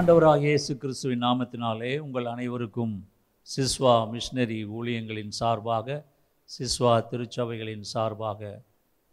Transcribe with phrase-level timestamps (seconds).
[0.00, 3.08] ஆண்டவராக இயேசு கிறிஸ்துவின் நாமத்தினாலே உங்கள் அனைவருக்கும்
[3.56, 6.06] சிஸ்வா மிஷினரி ஊழியங்களின் சார்பாக
[6.58, 8.62] சிஸ்வா திருச்சபைகளின் சார்பாக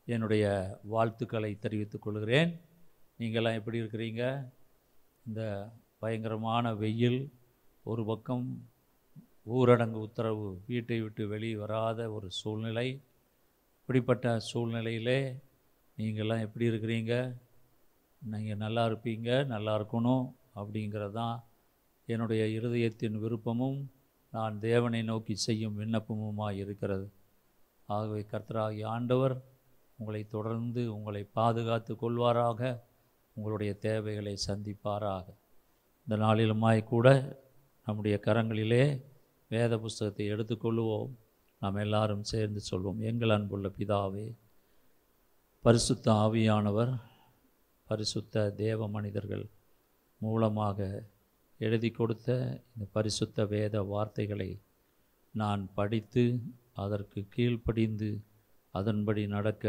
[0.05, 0.45] என்னுடைய
[0.83, 2.59] வாழ்த்துக்களை தெரிவித்துக் கொள்கிறேன்.
[3.19, 4.51] நீங்கள்லாம் எப்படி இருக்கிறீங்க?
[5.25, 5.69] இந்த
[5.99, 7.33] பயங்கரமான வெயில்
[7.83, 8.67] ஒரு பக்கம்
[9.49, 13.01] ஊரடங்கு உத்தரவு வீட்டை விட்டு வெளியே வராத ஒரு சூழ்நிலை.
[13.81, 15.41] இப்படிப்பட்ட சூழ்நிலையிலே
[15.97, 17.33] நீங்கள்லாம் எப்படி இருக்கிறீங்க?
[18.21, 20.31] நீங்கள் நல்லா இருப்பீங்க நல்லா இருக்கணும்.
[20.57, 21.37] அப்படிங்கிறது தான்
[22.05, 23.79] என்னுடைய இருதயத்தின் விருப்பமும்
[24.33, 27.07] நான் தேவனை நோக்கி செய்யும் விண்ணப்பமுமாக இருக்கிறது.
[27.89, 29.35] ஆகவே கர்த்தராகிய ஆண்டவர்
[29.99, 32.61] உங்களை தொடர்ந்து உங்களை பாதுகாத்து கொள்வாராக
[33.35, 35.25] உங்களுடைய தேவைகளை சந்திப்பாராக.
[36.07, 37.07] இந்த நாளிலுமாய் கூட
[37.87, 38.83] நம்முடைய கரங்களிலே
[39.51, 41.11] வேத புஸ்தகத்தை எடுத்துக்கொள்வோம்
[41.61, 44.25] நாம் எல்லாரும் சேர்ந்து சொல்வோம் எங்கள் அன்புள்ள பிதாவே
[45.65, 46.91] பரிசுத்த ஆவியானவர்
[47.89, 49.45] பரிசுத்த தேவ மனிதர்கள்
[50.17, 51.03] மூலமாக
[51.59, 52.29] எழுதி கொடுத்த
[52.73, 54.49] இந்த பரிசுத்த வேத வார்த்தைகளை
[55.33, 56.23] நான் படித்து
[56.73, 58.09] அதற்கு கீழ்ப்படிந்து
[58.71, 59.65] அதன்படி நடக்க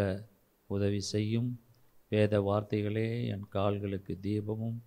[0.66, 1.50] உதவி செய்யும்.
[2.08, 4.78] வேத வார்த்தைகளே என் கால்களுக்கு தீபமும்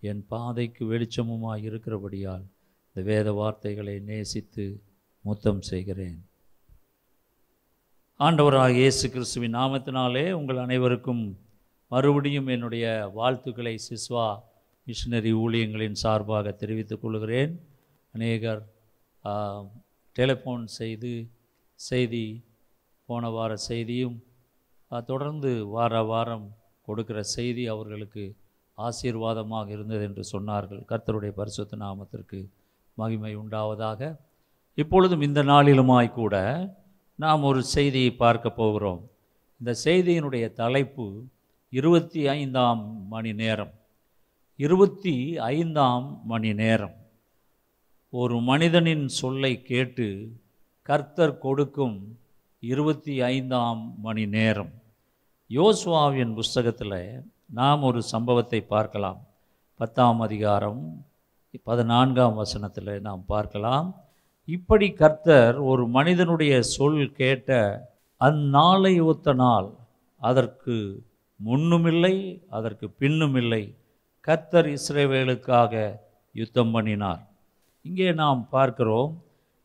[0.00, 2.44] என் பாதைக்கு வெளிச்சமுமாய் இருக்கிறபடியால்
[2.86, 4.64] இந்த வேத வார்த்தைகளை நேசித்து
[5.24, 6.18] முத்தம் செய்கிறேன்.
[8.20, 11.22] ஆண்டவராக இயேசு கிறிஸ்துவின் நாமத்தினாலே உங்கள் அனைவருக்கும்
[11.88, 14.28] மறுபடியும் என்னுடைய வாழ்த்துக்களை சிஸ்வா
[14.86, 17.52] மிஷினரி ஊழியங்களின் சார்பாக தெரிவித்துக் கொள்கிறேன்.
[18.14, 18.62] அநேகர்
[20.16, 21.12] டெலிஃபோன் செய்து
[21.74, 22.24] செய்தி
[23.08, 24.16] போன வார செய்தியும்
[25.10, 26.46] தொடர்ந்து வார வாரம்
[26.86, 28.24] கொடுக்கிற செய்தி அவர்களுக்கு
[28.78, 30.82] ஆசீர்வாதமாக இருந்தது என்று சொன்னார்கள்.
[30.90, 32.38] கர்த்தருடைய பரிசுத்த நாமத்திற்கு
[32.94, 34.00] மகிமை உண்டாவதாக.
[34.74, 36.34] இப்பொழுதும் இந்த நாளிலுமாய் கூட
[37.24, 39.02] நாம் ஒரு செய்தியை பார்க்க போகிறோம்.
[39.60, 41.06] இந்த செய்தியினுடைய தலைப்பு
[41.68, 42.82] இருபத்தி ஐந்தாம்
[43.14, 43.72] மணி நேரம்.
[44.64, 46.96] இருபத்தி ஐந்தாம் மணி நேரம்
[48.12, 50.06] ஒரு மனிதனின் சொல்லை கேட்டு
[50.82, 52.18] கர்த்தர் கொடுக்கும்
[52.60, 54.72] இருபத்தி ஐந்தாம் மணி நேரம்
[55.50, 59.26] யோசுவாவின் புஸ்தகத்தில் நாம் ஒரு சம்பவத்தை பார்க்கலாம்.
[59.76, 61.04] பத்தாம் அதிகாரம்
[61.62, 63.88] பதினான்காம் வசனத்தில் நாம் பார்க்கலாம்.
[64.44, 67.50] இப்படி கர்த்தர் ஒரு மனிதனுடைய சொல் கேட்ட
[68.20, 69.70] அந்நாளை ஒத்த நாள்
[70.16, 71.02] அதற்கு
[71.44, 73.78] முன்னுமில்லை அதற்கு பின்னுமில்லை
[74.26, 75.74] கர்த்தர் இஸ்ரேவேலுக்காக
[76.34, 77.22] யுத்தம் பண்ணினார்.
[77.84, 79.10] இங்கே நாம் பார்க்கிறோம்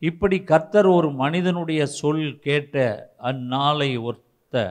[0.01, 2.75] இப்படி கர்த்தர் ஒரு மனிதனுடைய சொல் கேட்ட
[3.29, 4.63] அந்நாளை ஒத்த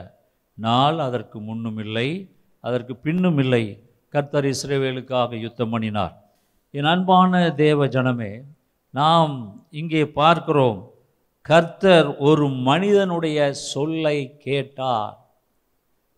[0.57, 2.09] நாள் அதற்கு முன்னும் இல்லை
[2.63, 3.63] அதற்கு பின்னுமில்லை
[4.13, 6.15] கர்த்தர் இஸ்ரேவேலுக்காக யுத்தம் பண்ணினார்.
[6.73, 8.33] என் அன்பான தேவ ஜனமே
[8.93, 9.35] நாம்
[9.81, 10.79] இங்கே பார்க்கிறோம்
[11.45, 13.39] கர்த்தர் ஒரு மனிதனுடைய
[13.71, 14.17] சொல்லை
[14.47, 15.15] கேட்டார்.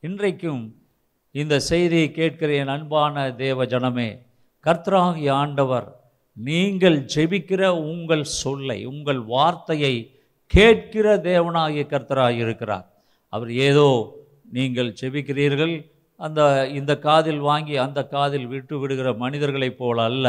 [0.03, 0.63] இன்றைக்கும்
[1.35, 4.09] இந்த செய்தியை கேட்கிற என் அன்பான தேவ ஜனமே
[4.65, 5.87] கர்த்தராகிய ஆண்டவர்
[6.37, 7.61] நீங்கள் ஜெபிக்கிற
[7.91, 9.93] உங்கள் சொல்லை உங்கள் வார்த்தையை
[10.51, 12.85] கேட்கிற தேவனாகிய கர்த்தராக இருக்கிறார்.
[13.33, 13.87] அவர் ஏதோ
[14.51, 15.75] நீங்கள் ஜெபிக்கிறீர்கள்
[16.19, 20.25] அந்த இந்த காதில் வாங்கி அந்த காதில் விட்டு விடுகிற மனிதர்களைப் போல அல்ல.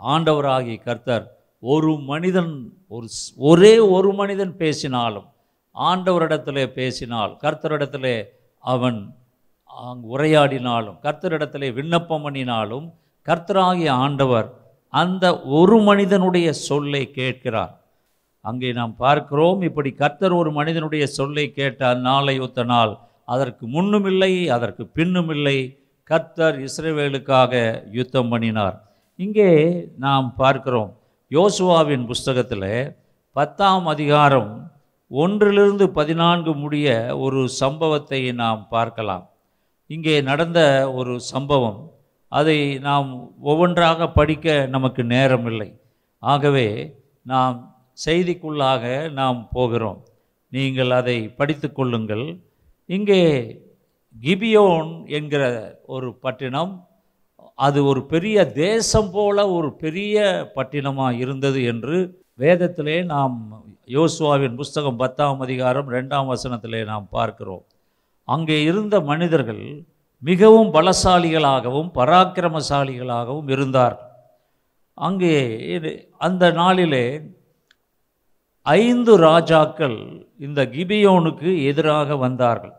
[0.00, 1.26] ஆண்டவராகிய கர்த்தர்
[1.62, 2.52] ஒரு மனிதன்
[2.88, 3.06] ஒரு
[3.36, 5.28] ஒரே ஒரு மனிதன் பேசினாலும்
[5.76, 8.16] ஆண்டவரிடத்திலே பேசினால் கர்த்தரிடத்திலே
[8.64, 8.98] அவன்
[9.88, 12.86] அங்கு உரையாடினாலும் கர்த்தரிடத்திலே விண்ணப்பம் பண்ணினாலும்
[13.28, 14.48] கர்த்தராகிய ஆண்டவர்
[14.92, 15.24] அந்த
[15.58, 17.72] ஒரு மனிதனுடைய சொல்லை கேட்கிறார்.
[18.44, 22.92] அங்கே நாம் பார்க்கிறோம் இப்படி கர்த்தர் ஒரு மனிதனுடைய சொல்லை கேட்டால் நாளை ஒத்த நாள்.
[23.34, 25.58] அதற்கு முன்னுமில்லை அதற்கு பின்னுமில்லை
[26.10, 27.52] கர்த்தர் இஸ்ரேவேலுக்காக
[27.98, 28.76] யுத்தம் பண்ணினார்.
[29.18, 29.50] இங்கே
[30.06, 30.90] நாம் பார்க்கிறோம்
[31.30, 32.70] யோசுவாவின் புஸ்தகத்தில்
[33.36, 34.50] பத்தாம் அதிகாரம்
[35.10, 36.88] ஒன்றிலிருந்து பதினான்கு முடிய
[37.24, 39.24] ஒரு சம்பவத்தை நாம் பார்க்கலாம்.
[39.94, 40.60] இங்கே நடந்த
[40.98, 41.78] ஒரு சம்பவம்.
[42.32, 43.08] அதை நாம்
[43.50, 45.70] ஒவ்வொன்றாக படிக்க நமக்கு நேரம் இல்லை
[46.22, 46.66] ஆகவே
[47.32, 47.56] நாம்
[48.04, 48.84] செய்திக்குள்ளாக
[49.20, 49.98] நாம் போகிறோம்.
[50.52, 52.24] நீங்கள் அதை படித்து கொள்ளுங்கள்.
[52.88, 53.22] இங்கே
[54.16, 55.42] கிபியோன் என்கிற
[55.94, 56.72] ஒரு பட்டினம்
[57.66, 60.16] அது ஒரு பெரிய தேசம் போல ஒரு பெரிய
[60.56, 61.96] பட்டினமாக இருந்தது என்று
[62.44, 63.36] வேதத்திலே நாம்
[63.96, 67.64] யோசுவாவின் புஸ்தகம் பத்தாம் அதிகாரம் ரெண்டாம் வசனத்திலே நாம் பார்க்கிறோம்.
[68.28, 69.62] அங்கே இருந்த மனிதர்கள்
[70.22, 73.96] மிகவும் பலசாலிகளாகவும் பராக்கிரமசாலிகளாகவும் இருந்தார்.
[74.94, 75.34] அங்கே
[75.78, 77.20] இது- அந்த நாளிலே
[78.62, 79.98] ஐந்து ராஜாக்கள்
[80.38, 82.72] இந்த கிபியோனுக்கு எதிராக வந்தார்கள்.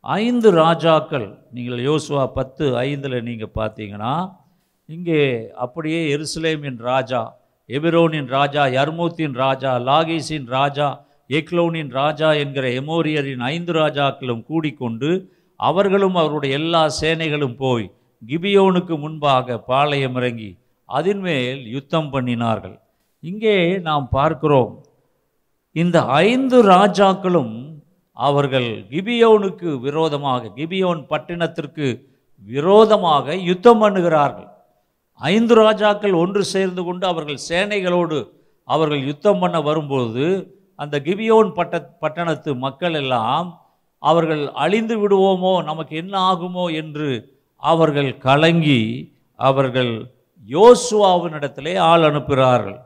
[0.00, 4.14] ஐந்து ராஜாக்கள் நீங்கள் யோசுவா பத்து ஐந்தில் நீங்கள் பார்த்தீங்கன்னா
[4.86, 7.36] இங்கே அப்படியே எருசலேமின் ராஜா
[7.68, 15.10] எபிரோனின் ராஜா யர்மூத்தின் ராஜா லாகீஸின் ராஜா எக்லோனின் ராஜா என்கிற எமோரியரின் ஐந்து ராஜாக்களும் கூடிக்கொண்டு
[15.68, 17.86] அவர்களும் அவருடைய எல்லா சேனைகளும் போய்
[18.22, 20.50] கிபியோனுக்கு முன்பாக பாளையம் இறங்கி
[20.88, 22.76] அதன்மேல் யுத்தம் பண்ணினார்கள்.
[23.22, 23.56] இங்கே
[23.88, 24.72] நாம் பார்க்கிறோம்
[25.76, 25.98] இந்த
[26.28, 27.54] ஐந்து ராஜாக்களும்
[28.16, 31.86] அவர்கள் கிபியோனுக்கு விரோதமாக கிபியோன் பட்டினத்திற்கு
[32.42, 34.48] விரோதமாக யுத்தம் பண்ணுகிறார்கள்.
[35.20, 38.18] ஐந்து ராஜாக்கள் ஒன்று சேர்ந்து கொண்டு அவர்கள் சேனைகளோடு
[38.68, 40.24] அவர்கள் யுத்தம் பண்ண வரும்போது
[40.82, 43.48] அந்த கிபியோன் பட்ட பட்டணத்து மக்கள் எல்லாம்
[44.02, 47.08] அவர்கள் அழிந்து விடுவோமோ நமக்கு என்ன ஆகுமோ என்று
[47.62, 48.82] அவர்கள் கலங்கி
[49.38, 49.92] அவர்கள்
[50.50, 52.78] யோசுவாவினிடத்திலே ஆள் அனுப்புகிறார்கள்.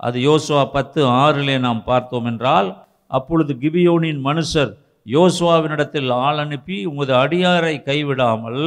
[0.00, 2.68] அது யோசுவா பத்து ஆறிலே நாம் பார்த்தோம் என்றால்
[3.10, 4.72] அப்பொழுது கிபியோனின் மனுஷர்
[5.06, 8.62] யோசுவாவினிடத்தில் ஆள் அனுப்பி உமது அடியாரை கைவிடாமல்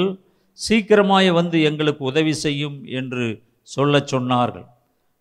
[0.59, 3.25] சீக்கிரமாய் வந்து எங்களுக்கு உதவி செய்யும் என்று
[3.67, 4.65] சொல்லச் சொன்னார்கள்.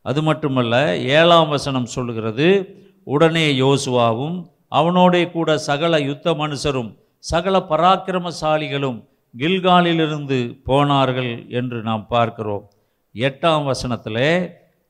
[0.04, 0.74] அது மட்டுமல்ல
[1.16, 2.48] ஏழாம் வசனம் சொல்லுகிறது
[3.06, 4.38] உடனே யோசுவாவும்
[4.72, 8.98] அவனோடே கூட சகல யுத்த மனுஷரும் சகல பராக்கிரமசாலிகளும்
[9.34, 10.38] கில்காலிலிருந்து
[10.68, 12.64] போனார்கள் என்று நாம் பார்க்கிறோம்.
[13.14, 14.30] எட்டாம் வசனத்திலே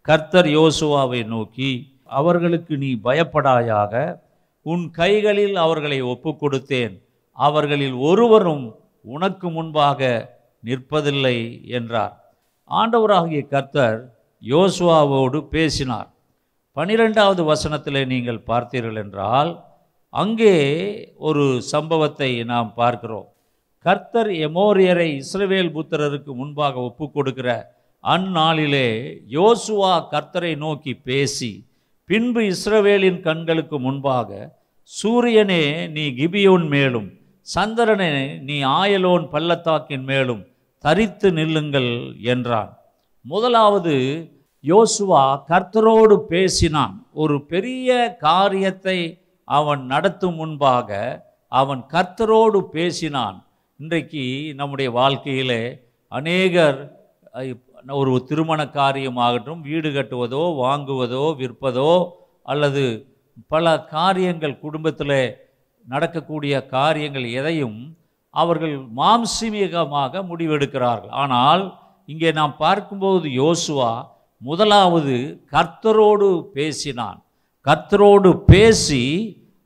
[0.07, 1.71] கர்த்தர் யோசுவாவை நோக்கி
[2.05, 4.21] அவர்களுக்கு நீ பயப்படாயாக
[4.67, 6.95] உன் கைகளில் அவர்களை ஒப்புக் கொடுத்தேன்
[7.33, 8.65] அவர்களில் ஒருவரும்
[9.05, 10.01] உனக்கு முன்பாக
[10.65, 11.37] நிற்பதில்லை
[11.69, 12.15] என்றார்.
[12.71, 13.99] ஆண்டவராகிய கர்த்தர்
[14.43, 16.09] யோசுவாவோடு பேசினார்.
[16.77, 19.51] பனிரெண்டாவது வசனத்தில் நீங்கள் பார்த்தீர்கள் என்றால்
[20.13, 20.55] அங்கே
[21.19, 23.27] ஒரு சம்பவத்தை நாம் பார்க்கிறோம்.
[23.85, 27.51] கர்த்தர் எமோரியரை இஸ்ரவேல் புத்திரருக்கு முன்பாக ஒப்பு கொடுக்கிற
[28.05, 28.89] அந்நாளிலே
[29.37, 31.53] யோசுவா கர்த்தரை நோக்கி பேசி
[32.09, 34.41] பின்பு இஸ்ரவேலின் கண்களுக்கு முன்பாக
[34.91, 37.09] சூரியனே நீ கிபியோன் மேலும்
[37.47, 38.13] சந்திரனே
[38.49, 40.43] நீ ஆயலோன் பள்ளத்தாக்கின் மேலும்
[40.85, 41.93] தரித்து நில்லுங்கள்
[42.33, 42.73] என்றான்.
[43.25, 43.95] முதலாவது
[44.65, 46.95] யோசுவா கர்த்தரோடு பேசினான்.
[47.13, 48.99] ஒரு பெரிய காரியத்தை
[49.59, 50.91] அவன் நடத்தும் முன்பாக
[51.53, 53.39] அவன் கர்த்தரோடு பேசினான்.
[53.81, 54.25] இன்றைக்கு
[54.61, 55.63] நம்முடைய வாழ்க்கையிலே
[56.13, 56.79] அநேகர்
[58.01, 61.93] ஒரு திருமண காரியமாகட்டும் வீடு கட்டுவதோ வாங்குவதோ விற்பதோ
[62.53, 62.85] அல்லது
[63.55, 65.19] பல காரியங்கள் குடும்பத்தில்
[65.87, 67.79] நடக்கக்கூடிய காரியங்கள் எதையும்
[68.35, 71.13] அவர்கள் மாம்சீகமாக முடிவெடுக்கிறார்கள்.
[71.23, 71.63] ஆனால்
[72.13, 73.93] இங்கே நாம் பார்க்கும்போது யோசுவா
[74.43, 75.17] முதலாவது
[75.55, 77.19] கர்த்தரோடு பேசினான்.
[77.67, 79.05] கர்த்தரோடு பேசி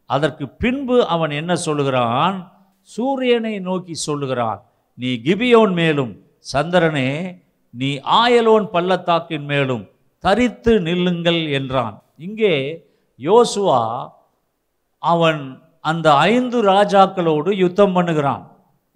[0.06, 2.37] அதற்கு பின்பு அவன் என்ன சொல்லுகிறான்?
[2.81, 4.61] சூரியனை நோக்கி சொல்லுகிறான்.
[4.95, 6.12] நீ கிபியோன் மேலும்
[6.53, 7.41] சந்திரனே
[7.71, 12.03] நீ ஆயலோன் பள்ளத்தாக்கின் மேலும் தரித்து நில்லுங்கள் என்றான்.
[12.17, 12.55] இங்கே
[13.21, 14.11] யோசுவா
[14.99, 15.43] அவன்
[15.81, 18.45] அந்த ஐந்து ராஜாக்களோடு யுத்தம் பண்ணுகிறான்.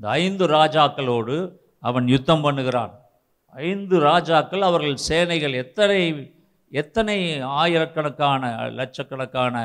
[0.01, 1.37] இந்த ஐந்து ராஜாக்களோடு
[1.81, 2.93] அவன் யுத்தம் பண்ணுகிறான்.
[3.55, 6.01] ஐந்து ராஜாக்கள் அவர்கள் சேனைகள் எத்தனை
[6.73, 9.57] எத்தனை ஆயிரக்கணக்கான லட்சக்கணக்கான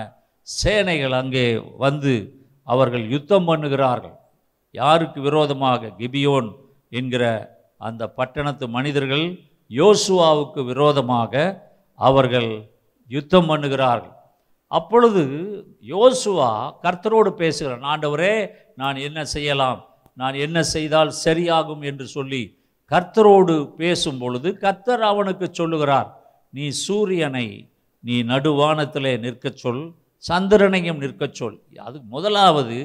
[0.47, 1.45] சேனைகள் அங்கே
[1.77, 2.13] வந்து
[2.67, 4.15] அவர்கள் யுத்தம் பண்ணுகிறார்கள்.
[4.75, 5.91] யாருக்கு விரோதமாக?
[5.99, 6.49] கிபியோன்
[6.89, 7.23] என்கிற
[7.77, 9.25] அந்த பட்டணத்து மனிதர்கள்
[9.71, 11.33] யோசுவாவுக்கு விரோதமாக
[11.99, 12.49] அவர்கள்
[13.11, 14.15] யுத்தம் பண்ணுகிறார்கள்.
[14.71, 15.23] அப்பொழுது
[15.87, 16.51] யோசுவா
[16.81, 18.35] கர்த்தரோடு பேசுகிறான் ஆண்டவரே
[18.75, 19.79] நான் என்ன செய்யலாம்?
[20.13, 21.81] நான் என்ன செய்தால் சரியாகும்?
[21.81, 22.43] என்று சொல்லி
[22.91, 26.09] கர்த்தரோடு பேசும் பொழுது கர்த்தர் அவனுக்கு சொல்லுகிறார்
[26.49, 27.47] நீ சூரியனை
[28.03, 29.83] நீ நடுவானத்திலே நிற்கச் சொல்
[30.27, 31.59] சந்திரனையும் நிற்கச் சொல்.
[31.87, 32.77] அது முதலாவது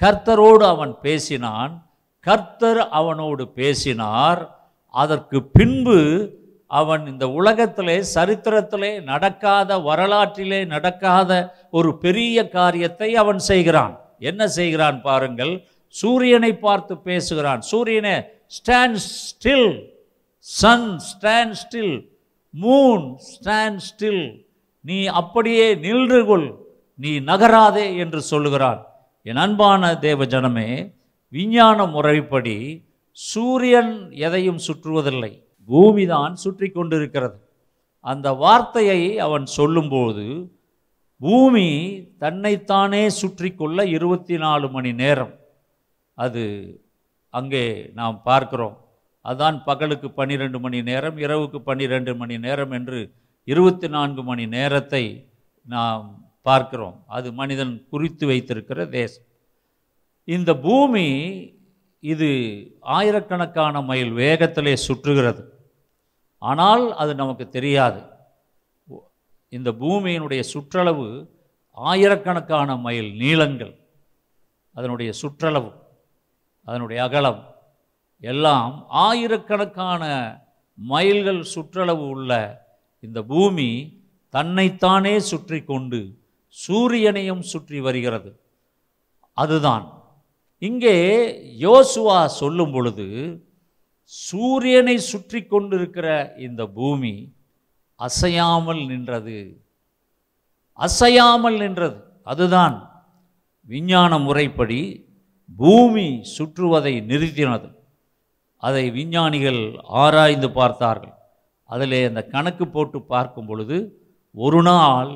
[0.00, 1.72] கர்த்தரோடு அவன் பேசினான்.
[2.20, 4.40] கர்த்தர் அவனோடு பேசினார்.
[4.88, 5.98] அதற்கு பின்பு
[6.66, 11.30] அவன் இந்த உலகத்திலே சரித்திரத்திலே நடக்காத வரலாற்றிலே நடக்காத
[11.70, 13.94] ஒரு பெரிய காரியத்தை அவன் செய்கிறான்.
[14.18, 15.66] என்ன செய்கிறான் பாருங்கள்.
[15.86, 17.60] சூரியனை பார்த்து பேசுகிறான்.
[17.60, 18.16] சூரியனே
[18.56, 19.70] stand still
[20.38, 21.94] sun stand still
[22.60, 24.24] moon stand still
[24.80, 26.61] நீ அப்படியே நின்று கொள்.
[26.94, 28.86] நீ நகராதே என்று சொல்லுகிறான்.
[29.22, 30.94] என் அன்பான தேவ ஜனமே
[31.28, 35.42] விஞ்ஞான முறைப்படி சூரியன் எதையும் சுற்றுவதில்லை.
[35.68, 37.48] பூமிதான் சுற்றி கொண்டிருக்கிறது.
[38.00, 40.50] அந்த வார்த்தையை அவன் சொல்லும்போது
[41.16, 41.66] பூமி
[42.18, 45.34] தன்னைத்தானே சுற்றி கொள்ள இருபத்தி நாலு மணி நேரம்.
[46.14, 46.44] அது
[47.30, 48.76] அங்கே நாம் பார்க்கிறோம்.
[49.24, 55.30] அதான் பகலுக்கு பன்னிரெண்டு மணி நேரம் இரவுக்கு பன்னிரெண்டு மணி நேரம் என்று இருபத்தி நான்கு மணி நேரத்தை
[55.62, 57.04] நாம் பார்க்கிறோம்.
[57.06, 59.26] அது மனிதன் குறித்து வைத்திருக்கிற தேசம்.
[60.24, 61.06] இந்த பூமி
[62.00, 62.28] இது
[62.80, 65.42] ஆயிரக்கணக்கான மைல் வேகத்திலே சுற்றுகிறது.
[66.38, 68.00] ஆனால் அது நமக்கு தெரியாது.
[69.48, 71.06] இந்த பூமியினுடைய சுற்றளவு
[71.70, 73.74] ஆயிரக்கணக்கான மைல் நீளங்கள்.
[74.76, 75.70] அதனுடைய சுற்றளவு
[76.62, 77.40] அதனுடைய அகலம்
[78.18, 80.02] எல்லாம் ஆயிரக்கணக்கான
[80.78, 82.32] மைல்கள் சுற்றளவு உள்ள
[83.00, 83.68] இந்த பூமி
[84.34, 86.00] தன்னைத்தானே சுற்றி கொண்டு
[86.56, 88.30] சூரியனையும் சுற்றி வருகிறது.
[89.36, 89.84] அதுதான்.
[90.58, 90.96] இங்கே
[91.60, 93.06] யோசுவா சொல்லும் பொழுது
[94.04, 97.12] சூரியனை சுற்றி கொண்டிருக்கிற இந்த பூமி
[98.00, 99.38] அசையாமல் நின்றது.
[100.78, 101.98] அசையாமல் நின்றது.
[102.22, 102.76] அதுதான்
[103.68, 104.80] விஞ்ஞான முறைப்படி
[105.58, 106.06] பூமி
[106.36, 107.68] சுற்றுவதை நிறுத்தினது.
[108.62, 109.60] அதை விஞ்ஞானிகள்
[110.02, 111.14] ஆராய்ந்து பார்த்தார்கள்.
[111.70, 113.76] அதில் அந்த கணக்கு போட்டு பார்க்கும் பொழுது
[114.34, 115.10] ஒரு நாள்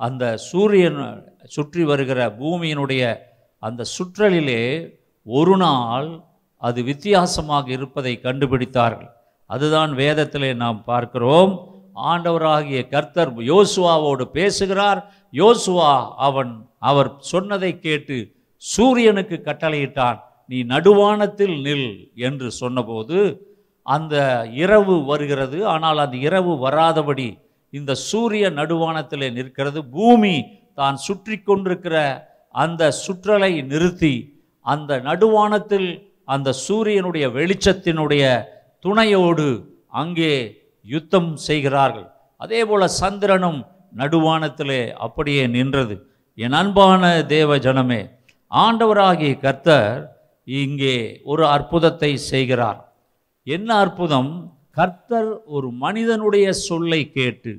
[0.00, 1.00] அந்த சூரியன்
[1.44, 3.02] சுற்றி வருகிற பூமியினுடைய
[3.58, 4.62] அந்த சுற்றலிலே
[5.26, 6.08] ஒரு நாள்
[6.62, 9.10] அது வித்தியாசமாக இருப்பதை கண்டுபிடித்தார்கள்.
[9.46, 11.52] அதுதான் வேதத்திலே நாம் பார்க்கிறோம்.
[12.12, 15.00] ஆண்டவராகிய கர்த்தர் யோசுவாவோடு பேசுகிறார்.
[15.32, 18.16] யோசுவா அவன் அவர் சொன்னதை கேட்டு
[18.56, 23.18] சூரியனுக்கு கட்டளையிட்டான் நீ நடுவானத்தில் நில் என்று சொன்னபோது
[23.82, 24.16] அந்த
[24.52, 25.58] இரவு வருகிறது.
[25.66, 27.28] ஆனால் அந்த இரவு வராதபடி
[27.78, 29.80] இந்த சூரிய நடுவானத்தில் நிற்கிறது.
[29.96, 30.34] பூமி
[30.80, 31.96] தான் சுற்றி கொண்டிருக்கிற
[32.54, 34.14] அந்த சுற்றலை நிறுத்தி
[34.72, 35.88] அந்த நடுவானத்தில்
[36.34, 38.24] அந்த சூரியனுடைய வெளிச்சத்தினுடைய
[38.84, 39.46] துணையோடு
[40.00, 40.32] அங்கே
[40.94, 42.08] யுத்தம் செய்கிறார்கள்.
[42.44, 43.60] அதே போல் சந்திரனும்
[44.00, 45.94] நடுவானத்திலே அப்படியே நின்றது.
[46.38, 47.02] என் அன்பான
[47.34, 48.00] தேவ ஜனமே
[48.50, 49.98] ஆண்டவராகிய கர்த்தர்
[50.46, 50.96] இங்கே
[51.32, 52.80] ஒரு அற்புதத்தை செய்கிறார்.
[53.46, 54.32] என்ன அற்புதம்?
[54.72, 57.58] கர்த்தர் ஒரு மனிதனுடைய சொல்லை கேட்டு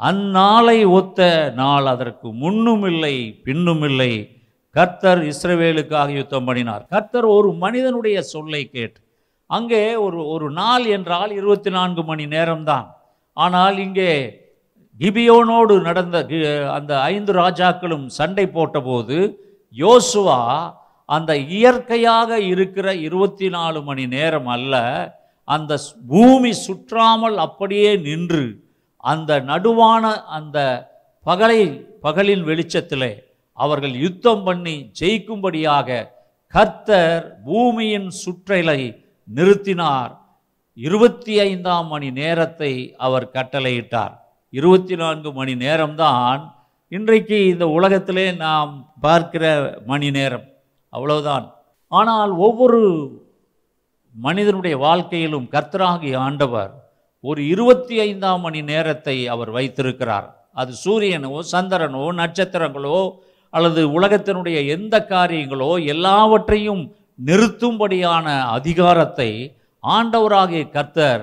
[0.00, 4.28] அந்நாளை ஒத்த நாள் அதற்கு முன்னும் இல்லை பின்னும் இல்லை
[4.70, 6.86] கர்த்தர் இஸ்ரவேலுக்காக யுத்தம் பண்ணினார்.
[6.90, 9.00] கர்த்தர் ஒரு மனிதனுடைய சொல்லை கேட்டு
[9.46, 12.86] அங்கே ஒரு ஒரு நாள் என்றால் இருபத்தி நான்கு மணி நேரம்தான்.
[13.32, 14.42] ஆனால் இங்கே
[14.98, 19.34] கிபியோனோடு நடந்த கி- அந்த ஐந்து ராஜாக்களும் சண்டை போட்டபோது
[19.76, 20.72] யோசுவா
[21.04, 24.74] அந்த இயற்கையாக இருக்கிற இருபத்தி நாலு மணி நேரம் அல்ல
[25.44, 28.64] அந்த ஸ்- பூமி சுற்றாமல் அப்படியே நின்று
[28.96, 30.58] அந்த நடுவான அந்த
[31.26, 33.18] பகலை பகலின் வெளிச்சத்திலே
[33.52, 36.08] அவர்கள் யுத்தம் பண்ணி ஜெயிக்கும்படியாக
[36.46, 40.16] கர்த்தர் பூமியின் சுற்றலை நிறுத்தினார்.
[40.74, 44.14] இருபத்தி ஐந்தாம் மணி நேரத்தை அவர் கட்டளையிட்டார்.
[44.50, 46.52] இருபத்தி நான்கு மணி நேரம்தான்
[46.88, 50.44] இன்றைக்கு இந்த உலகத்திலே நாம் பார்க்கிற மணி நேரம்.
[50.88, 51.54] அவ்வளவுதான்.
[51.88, 52.80] ஆனால் ஒவ்வொரு
[54.14, 56.72] மனிதனுடைய வாழ்க்கையிலும் கர்த்தராகிய ஆண்டவர்
[57.20, 60.48] ஒரு இருபத்தி ஐந்தாம் மணி நேரத்தை அவர் வைத்திருக்கிறார்.
[60.52, 63.10] அது சூரியனோ சந்திரனோ நட்சத்திரங்களோ
[63.50, 66.94] அல்லது உலகத்தினுடைய எந்த காரியங்களோ எல்லாவற்றையும்
[67.26, 71.22] நிறுத்தும்படியான அதிகாரத்தை ஆண்டவராகிய கர்த்தர்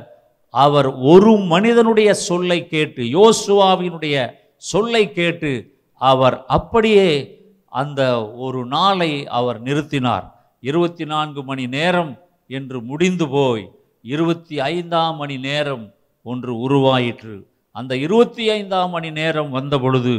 [0.50, 5.52] அவர் ஒரு மனிதனுடைய சொல்லை கேட்டு யோசுவாவினுடைய சொல்லை கேட்டு
[5.96, 8.02] அவர் அப்படியே அந்த
[8.36, 10.26] ஒரு நாளை அவர் நிறுத்தினார்.
[10.60, 12.20] இருபத்தி நான்கு மணி நேரம்
[12.58, 13.66] என்று முடிந்து போய்
[14.14, 15.86] இருபத்தி ஐந்தாம் மணி நேரம்
[16.32, 17.36] ஒன்று உருவாயிற்று.
[17.72, 20.14] அந்த இருபத்தி ஐந்தாம் மணி நேரம் வந்த பொழுது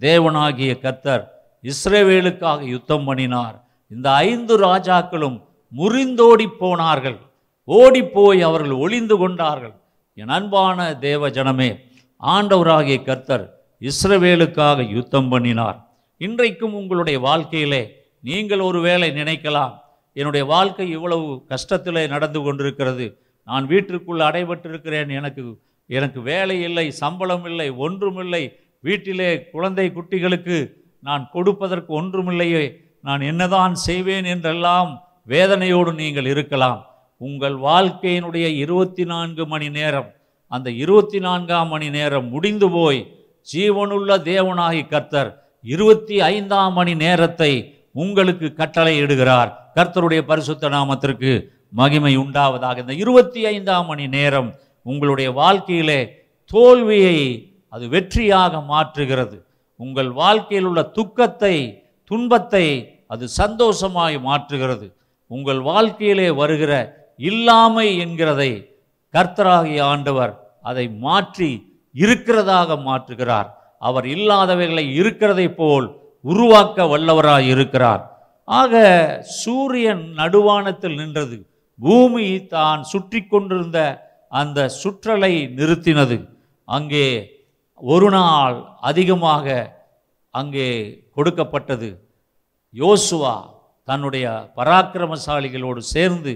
[0.00, 1.24] தேவனாகிய கர்த்தர்
[1.70, 3.56] இஸ்ரவேலுக்காக யுத்தம் பண்ணினார்.
[3.90, 5.36] இந்த ஐந்து ராஜாக்களும்
[5.72, 7.18] முறிந்தோடி போனார்கள்.
[7.64, 9.74] ஓடிப்போய் அவர்கள் ஒளிந்து கொண்டார்கள்.
[10.20, 11.70] என் அன்பான தேவ ஜனமே
[12.22, 13.44] ஆண்டவராகிய கர்த்தர்
[13.80, 15.78] இஸ்ரவேலுக்காக யுத்தம் பண்ணினார்.
[16.20, 17.82] இன்றைக்கும் உங்களுடைய வாழ்க்கையிலே
[18.28, 19.74] நீங்கள் ஒருவேளை நினைக்கலாம்
[20.16, 23.06] என்னுடைய வாழ்க்கை இவ்வளவு கஷ்டத்தில் நடந்து கொண்டிருக்கிறது.
[23.48, 25.10] நான் வீட்டிற்குள் அடைபட்டிருக்கிறேன்.
[25.18, 25.42] எனக்கு
[25.90, 28.42] எனக்கு வேலை இல்லை சம்பளம் இல்லை ஒன்றுமில்லை
[28.80, 30.58] வீட்டிலே குழந்தை குட்டிகளுக்கு
[31.02, 32.64] நான் கொடுப்பதற்கு ஒன்றுமில்லையே
[33.00, 34.90] நான் என்னதான் செய்வேன் என்றெல்லாம்
[35.28, 36.80] வேதனையோடு நீங்கள் இருக்கலாம்.
[37.20, 40.08] உங்கள் வாழ்க்கையினுடைய இருபத்தி நான்கு மணி நேரம்
[40.52, 43.00] அந்த இருபத்தி நான்காம் மணி நேரம் முடிந்து போய்
[43.48, 45.30] ஜீவனுள்ள தேவனாகி கர்த்தர்
[45.64, 47.52] இருபத்தி ஐந்தாம் மணி நேரத்தை
[47.92, 52.78] உங்களுக்கு கட்டளை இடுகிறார் கர்த்தருடைய பரிசுத்த நாமத்திற்கு மகிமை உண்டாவதாக.
[52.78, 56.00] இந்த இருபத்தி ஐந்தாம் மணி நேரம் உங்களுடைய வாழ்க்கையிலே
[56.46, 57.18] தோல்வியை
[57.68, 59.42] அது வெற்றியாக மாற்றுகிறது.
[59.76, 64.90] உங்கள் வாழ்க்கையில் உள்ள துக்கத்தை துன்பத்தை அது சந்தோஷமாய் மாற்றுகிறது.
[65.26, 66.72] உங்கள் வாழ்க்கையிலே வருகிற
[67.16, 68.68] இல்லாமை என்கிறதை
[69.14, 71.50] கர்த்தராகிய ஆண்டவர் அதை மாற்றி
[71.94, 73.48] இருக்கிறதாக மாற்றுகிறார்.
[73.78, 75.86] அவர் இல்லாதவைகளை இருக்கிறதை போல்
[76.20, 78.13] உருவாக்க வல்லவராய் இருக்கிறார்.
[78.44, 78.74] ஆக
[79.40, 81.36] சூரியன் நடுவானத்தில் நின்றது.
[81.78, 83.78] பூமி தான் சுற்றி கொண்டிருந்த
[84.28, 86.16] அந்த சுற்றலை நிறுத்தினது.
[86.64, 87.06] அங்கே
[87.80, 89.46] ஒரு நாள் அதிகமாக
[90.30, 90.68] அங்கே
[91.14, 91.88] கொடுக்கப்பட்டது.
[92.74, 93.34] யோசுவா
[93.88, 96.32] தன்னுடைய பராக்கிரமசாலிகளோடு சேர்ந்து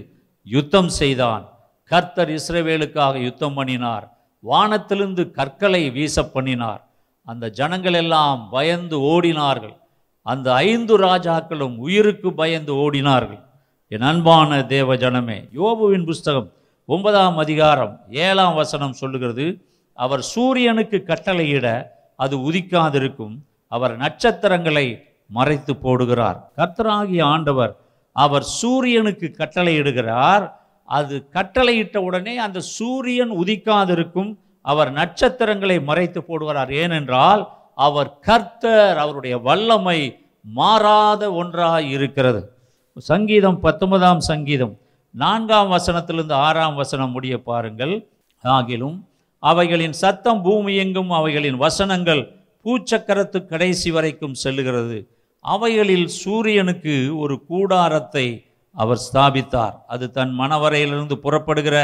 [0.47, 1.43] யுத்தம் செய்தான்.
[1.91, 4.05] கர்த்தர் இஸ்ரவேலுக்காக யுத்தம் பண்ணினார்.
[4.43, 6.81] வானத்திலிருந்து கற்களை வீச பண்ணினார்.
[7.27, 9.75] அந்த ஜனங்கள் எல்லாம் பயந்து ஓடினார்கள்.
[10.21, 13.43] அந்த ஐந்து ராஜாக்களும் உயிருக்கு பயந்து ஓடினார்கள்.
[13.87, 16.51] என் அன்பான தேவ ஜனமே யோபுவின் புஸ்தகம்
[16.85, 21.85] ஒன்பதாம் அதிகாரம் ஏழாம் வசனம் சொல்லுகிறது அவர் சூரியனுக்கு கட்டளையிட
[22.15, 23.35] அது உதிக்காதிருக்கும்
[23.67, 26.37] அவர் நட்சத்திரங்களை மறைத்து போடுகிறார்.
[26.57, 27.75] கர்த்தராகிய ஆண்டவர்
[28.11, 30.51] அவர் சூரியனுக்கு கட்டளையிடுகிறார்.
[30.83, 36.71] அது கட்டளையிட்ட உடனே அந்த சூரியன் உதிக்காதிருக்கும் அவர் நட்சத்திரங்களை மறைத்து போடுகிறார்.
[36.71, 39.99] ஏனென்றால் அவர் கர்த்தர் அவருடைய வல்லமை
[40.57, 42.41] மாறாத ஒன்றாக இருக்கிறது.
[43.09, 44.73] சங்கீதம் பத்தொன்பதாம் சங்கீதம்.
[45.15, 47.93] நான்காம் வசனத்திலிருந்து ஆறாம் வசனம் முடிய பாருங்கள்.
[48.43, 48.97] ஆகிலும்
[49.43, 52.23] அவைகளின் சத்தம் பூமி எங்கும் அவைகளின் வசனங்கள்
[52.65, 54.97] பூச்சக்கரத்து கடைசி வரைக்கும் செல்லுகிறது.
[55.45, 58.25] அவைகளில் சூரியனுக்கு ஒரு கூடாரத்தை
[58.75, 59.75] அவர் ஸ்தாபித்தார்.
[59.87, 61.77] அது தன் மணவரையிலிருந்து புறப்படுகிற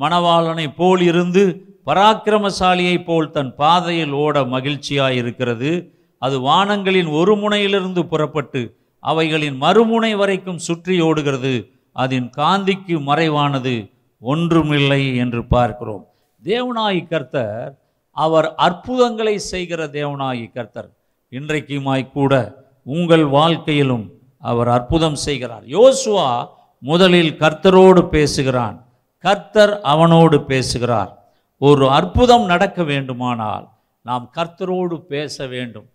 [0.00, 8.76] மணவாளனை போல் இருந்து பராக்கிரமசாலியைப் போல் தன் பாதையில் ஓட மகிழ்ச்சியாய் இருக்கிறது அது வானங்களின் ஒரு முனையிலிருந்து புறப்பட்டு
[9.00, 11.70] அவைகளின் மறுமுனை வரைக்கும் சுற்றி ஓடுகிறது.
[11.92, 16.06] அதன் காந்திக்கு மறைவானது ஒன்றுமில்லை என்று பார்க்கிறோம்.
[16.44, 17.78] தேவனாயி கர்த்தர்
[18.10, 20.90] அவர் அற்புதங்களை செய்கிற தேவனாயி கர்த்தர்.
[21.30, 25.64] இன்றைக்குமாய்க்கூட உங்கள் வாழ்க்கையிலும் அவர் அற்புதம் செய்கிறார்.
[25.64, 26.46] யோசுவா
[26.78, 28.83] முதலில் கர்த்தரோடு பேசுகிறான்.
[29.24, 31.12] கர்த்தர் அவனோடு பேசுகிறார்.
[31.58, 33.68] ஒரு அற்புதம் நடக்க வேண்டுமானால்
[34.02, 35.88] நாம் கர்த்தரோடு பேச வேண்டும்.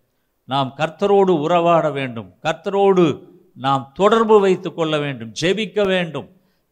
[0.44, 2.30] நாம் கர்த்தரோடு உறவாட வேண்டும்.
[2.42, 3.04] கர்த்தரோடு
[3.54, 5.32] நாம் தொடர்பு வைத்து கொள்ள வேண்டும்.
[5.40, 6.28] ஜெபிக்க வேண்டும்.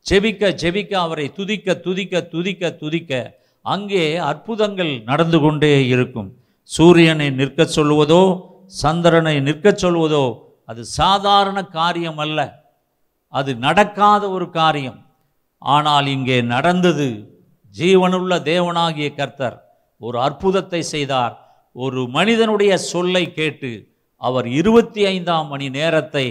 [0.07, 3.13] ஜெபிக்க ஜெபிக்க அவரை துதிக்க துதிக்க துதிக்க துதிக்க
[3.63, 6.29] அங்கே அற்புதங்கள் நடந்து கொண்டே இருக்கும்.
[6.63, 8.23] சூரியனை நிற்கச் சொல்வதோ
[8.67, 10.25] சந்திரனை நிற்கச் சொல்வதோ
[10.67, 12.39] அது சாதாரண காரியம் அல்ல.
[13.29, 14.99] அது நடக்காத ஒரு காரியம்.
[15.63, 17.09] ஆனால் இங்கே நடந்தது
[17.75, 19.57] ஜீவனுள்ள தேவனாகிய கர்த்தர்
[20.01, 21.35] ஒரு அற்புதத்தை செய்தார்.
[21.77, 23.71] ஒரு மனிதனுடைய சொல்லை கேட்டு
[24.17, 26.27] அவர் இருபத்தி ஐந்தாம் மணி நேரத்தை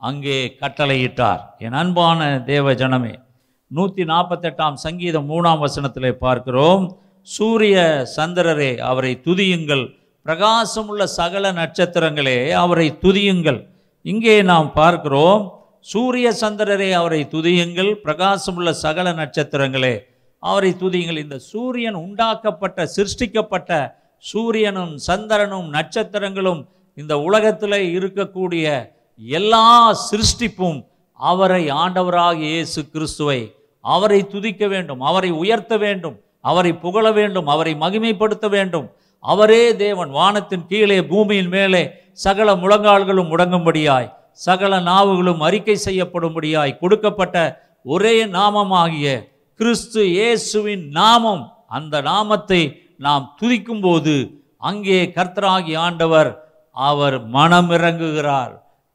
[0.00, 1.40] அங்கே கட்டளையிட்டார்.
[1.58, 2.20] என் அன்பான
[2.52, 3.14] தேவ ஜனமே
[3.70, 6.84] நூற்றி நாற்பத்தெட்டாம் சங்கீதம் மூணாம் வசனத்தில் பார்க்கிறோம்.
[7.28, 7.76] சூரிய
[8.16, 9.84] சந்திரரே அவரை துதியுங்கள்.
[10.26, 13.60] பிரகாசமுள்ள சகல நட்சத்திரங்களே அவரை துதியுங்கள்.
[14.04, 15.42] இங்கே நாம் பார்க்கிறோம்
[15.80, 17.90] சூரிய சந்திரரே அவரை துதியுங்கள்.
[18.04, 19.98] பிரகாசமுள்ள சகல நட்சத்திரங்களே
[20.38, 21.18] அவரை துதியுங்கள்.
[21.18, 32.90] இந்த சூரியன் உண்டாக்கப்பட்ட சிருஷ்டிக்கப்பட்ட சூரியனும் சந்திரனும் நட்சத்திரங்களும் இந்த உலகத்தில் இருக்கக்கூடிய எல்லா சிருஷ்டிப்பும் அவரை ஆண்டவராக இயேசு
[32.90, 38.90] கிறிஸ்துவை அவரை துதிக்க வேண்டும் அவரை உயர்த்த வேண்டும் அவரை புகழ வேண்டும் அவரை மகிமைப்படுத்த வேண்டும்.
[39.20, 44.12] அவரே தேவன் வானத்தின் கீழே பூமியின் மேலே சகல முழங்கால்களும் முடங்கும்படியாய்
[44.46, 47.36] சகல நாவுகளும் அறிக்கை செய்யப்படும்படியாய் கொடுக்கப்பட்ட
[47.94, 49.06] ஒரே நாமமாகிய
[49.60, 51.44] கிறிஸ்து இயேசுவின் நாமம்.
[51.76, 52.60] அந்த நாமத்தை
[53.06, 54.14] நாம் துதிக்கும்போது
[54.68, 56.30] அங்கே கர்த்தராகி ஆண்டவர்
[56.76, 58.52] அவர் மனமிறங்குகிறார்.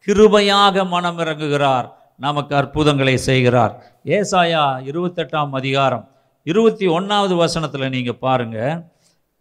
[0.08, 1.88] கிருபையாக மனமிறங்குகிறார்.
[2.26, 3.74] நமக்கு அற்புதங்களை செய்கிறார்.
[4.18, 6.06] ஏசாயா இருபத்தெட்டாம் அதிகாரம்
[6.52, 8.58] இருபத்தி ஒன்றாவது வசனத்தில் நீங்கள் பாருங்க.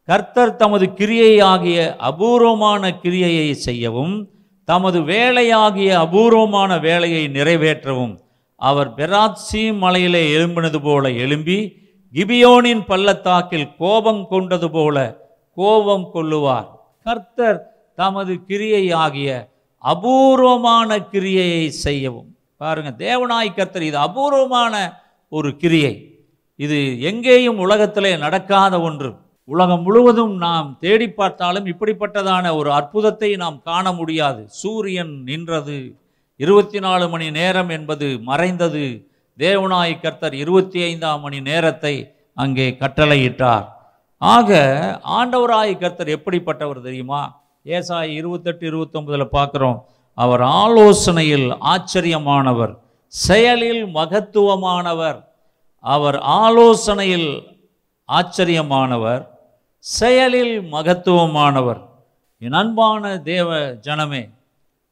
[0.09, 4.15] கர்த்தர் தமது கிரியையாகிய அபூர்வமான கிரியையை செய்யவும்
[4.65, 8.19] தமது வேலையாகிய அபூர்வமான வேலையை நிறைவேற்றவும்.
[8.57, 11.77] அவர் பெராத்சி மலையிலே எழும்பினது போல எழும்பி
[12.15, 14.97] கிபியோனின் பள்ளத்தாக்கில் கோபம் கொண்டது போல
[15.55, 16.69] கோபம் கொள்ளுவார்.
[17.05, 17.59] கர்த்தர்
[17.95, 19.49] தமது கிரியையாகிய
[19.79, 22.37] அபூர்வமான கிரியையை செய்யவும்.
[22.57, 25.95] பாருங்க தேவனாய் கர்த்தர் இது அபூர்வமான ஒரு கிரியை.
[26.57, 29.15] இது எங்கேயும் உலகத்திலே நடக்காத ஒன்று.
[29.45, 34.45] உலகம் முழுவதும் நாம் தேடி பார்த்தாலும் இப்படிப்பட்டதான ஒரு அற்புதத்தை நாம் காண முடியாது.
[34.47, 35.97] சூரியன் நின்றது.
[36.37, 39.09] இருபத்தி நாலு மணி நேரம் என்பது மறைந்தது.
[39.39, 43.65] தேவநாய் கர்த்தர் இருபத்தி ஐந்தாம் மணி நேரத்தை அங்கே கட்டளையிட்டார்.
[44.19, 44.51] ஆக
[45.05, 47.43] ஆண்டவராய் கர்த்தர் எப்படிப்பட்டவர் தெரியுமா?
[47.65, 49.81] ஏசாய் இருபத்தெட்டு இருபத்தொன்பதில் பார்க்குறோம்.
[50.15, 52.79] அவர் ஆலோசனையில் ஆச்சரியமானவர்.
[53.07, 55.25] செயலில் மகத்துவமானவர்.
[55.81, 57.52] அவர் ஆலோசனையில்
[58.09, 59.27] ஆச்சரியமானவர்
[59.79, 61.81] செயலில் மகத்துவமானவர்.
[62.39, 64.31] என் அன்பான தேவ ஜனமே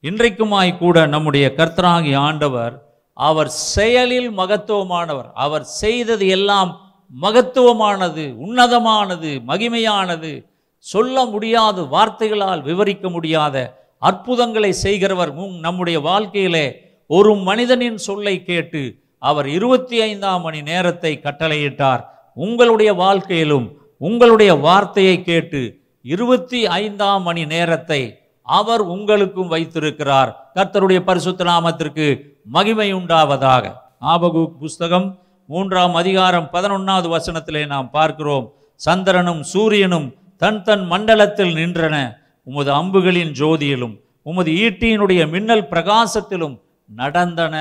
[0.03, 5.31] இன்றைக்குமாய் கூட நம்முடைய கர்த்தராகி ஆண்டவர் அவர் செயலில் மகத்துவமானவர்.
[5.35, 6.93] அவர் செய்தது எல்லாம்
[7.23, 10.47] மகத்துவமானது உன்னதமானது மகிமையானது.
[10.79, 13.57] சொல்ல முடியாத வார்த்தைகளால் விவரிக்க முடியாத
[13.99, 16.67] அற்புதங்களை செய்கிறவர் உங் நம்முடைய வாழ்க்கையிலே.
[17.07, 22.05] ஒரு மனிதனின் சொல்லை கேட்டு அவர் இருபத்தி ஐந்தாம் மணி நேரத்தை கட்டளையிட்டார்.
[22.47, 23.67] உங்களுடைய வாழ்க்கையிலும்
[24.09, 25.61] உங்களுடைய வார்த்தையை கேட்டு
[26.03, 28.01] இருபத்தி ஐந்தாம் மணி நேரத்தை
[28.43, 30.31] அவர் உங்களுக்கும் வைத்திருக்கிறார்.
[30.55, 32.07] கர்த்தருடைய பரிசுத்த நாமத்திற்கு
[32.45, 33.65] மகிமை உண்டாவதாக.
[34.01, 35.09] ஆபகு புஸ்தகம்
[35.47, 38.47] மூன்றாம் அதிகாரம் பதினொன்றாவது வசனத்திலே நாம் பார்க்கிறோம்.
[38.77, 41.97] சந்திரனும் சூரியனும் தன் தன் மண்டலத்தில் நின்றன.
[42.43, 46.57] உமது அம்புகளின் ஜோதியிலும் உமது ஈட்டியினுடைய மின்னல் பிரகாசத்திலும்
[46.95, 47.57] நடந்தன.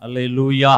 [0.00, 0.74] அல்ல லூயா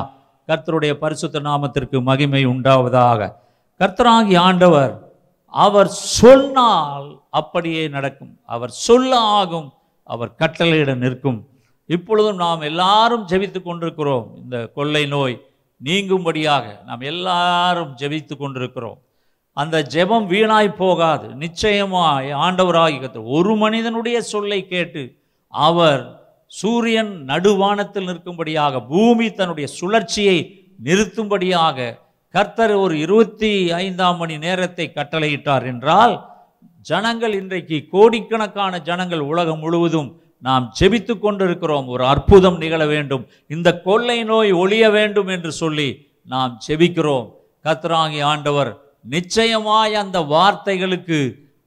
[0.49, 3.33] கர்த்தருடைய பரிசுத்த நாமத்திற்கு மகிமை உண்டாவதாக.
[3.81, 5.13] கர்த்தராகி ஆண்டவர்
[5.47, 8.39] அவர் சொன்னால் அப்படியே நடக்கும்.
[8.47, 9.73] அவர் சொல்ல ஆகும்
[10.05, 11.49] அவர் கட்டளையிட நிற்கும்.
[11.87, 14.31] இப்பொழுதும் நாம் எல்லாரும் ஜெபித்து கொண்டிருக்கிறோம்.
[14.43, 15.47] இந்த கொள்ளை நோய்
[15.85, 18.99] நீங்கும்படியாக நாம் எல்லாரும் ஜெபித்து கொண்டிருக்கிறோம்.
[19.53, 21.29] அந்த ஜெபம் வீணாய் போகாது.
[21.29, 25.17] நிச்சயமாய் ஆண்டவராகி கத்த ஒரு மனிதனுடைய சொல்லை கேட்டு
[25.49, 30.39] அவர் சூரியன் நடுவானத்தில் நிற்கும்படியாக பூமி தன்னுடைய சுழற்சியை
[30.85, 31.95] நிறுத்தும்படியாக
[32.31, 36.15] கர்த்தர் ஒரு இருபத்தி ஐந்தாம் மணி நேரத்தை கட்டளையிட்டார் என்றால்
[36.83, 41.87] ஜனங்கள் இன்றைக்கு கோடிக்கணக்கான ஜனங்கள் உலகம் முழுவதும் நாம் ஜெபித்து கொண்டிருக்கிறோம்.
[41.89, 43.27] ஒரு அற்புதம் நிகழ வேண்டும்.
[43.47, 45.89] இந்த கொள்ளை நோய் ஒழிய வேண்டும் என்று சொல்லி
[46.25, 47.27] நாம் ஜெபிக்கிறோம்.
[47.65, 48.71] கத்ராங்கி ஆண்டவர்
[49.15, 51.19] நிச்சயமாய் அந்த வார்த்தைகளுக்கு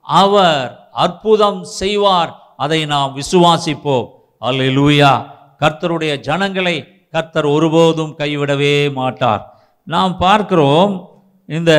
[0.03, 2.31] அவர் அற்புதம் செய்வார்.
[2.57, 4.07] அதை நாம் விசுவாசிப்போம்.
[4.41, 5.25] அல்லேலூயா.
[5.59, 9.59] கர்த்தருடைய ஜனங்களை கர்த்தர் ஒருபோதும் கைவிடவே மாட்டார்.
[9.83, 11.09] நாம் பார்க்கிறோம்
[11.45, 11.71] இந்த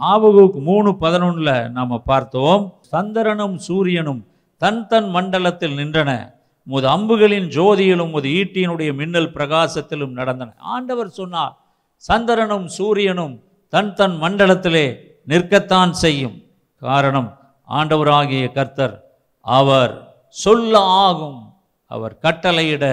[0.00, 4.26] ஆபகுக் மூணு பதினொன்றில் நாம் பார்த்தோம் சந்திரனும் சூரியனும்
[4.56, 6.32] தன் தன் மண்டலத்தில் நின்றன.
[6.66, 10.52] உமது அம்புகளின் ஜோதியிலும் உமது ஈட்டியினுடைய மின்னல் பிரகாசத்திலும் நடந்தன.
[10.58, 11.56] ஆண்டவர் சொன்னார்
[11.96, 14.96] சந்திரனும் சூரியனும் தன் தன் மண்டலத்திலே
[15.28, 16.42] நிற்கத்தான் செய்யும்.
[16.80, 19.04] காரணம் ஆண்டவராகிய கர்த்தர்
[19.40, 21.49] அவர் சொல்ல ஆகும்.
[21.94, 22.84] அவர் கட்டளையிட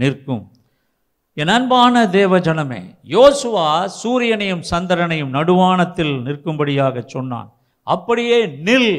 [0.00, 0.44] நிற்கும்.
[1.36, 2.82] என் அன்பான தேவஜனமே
[3.14, 3.68] யோசுவா
[4.00, 7.48] சூரியனையும் சந்திரனையும் நடுவானத்தில் நிற்கும்படியாக சொன்னான்.
[7.86, 8.92] அப்படியே நில்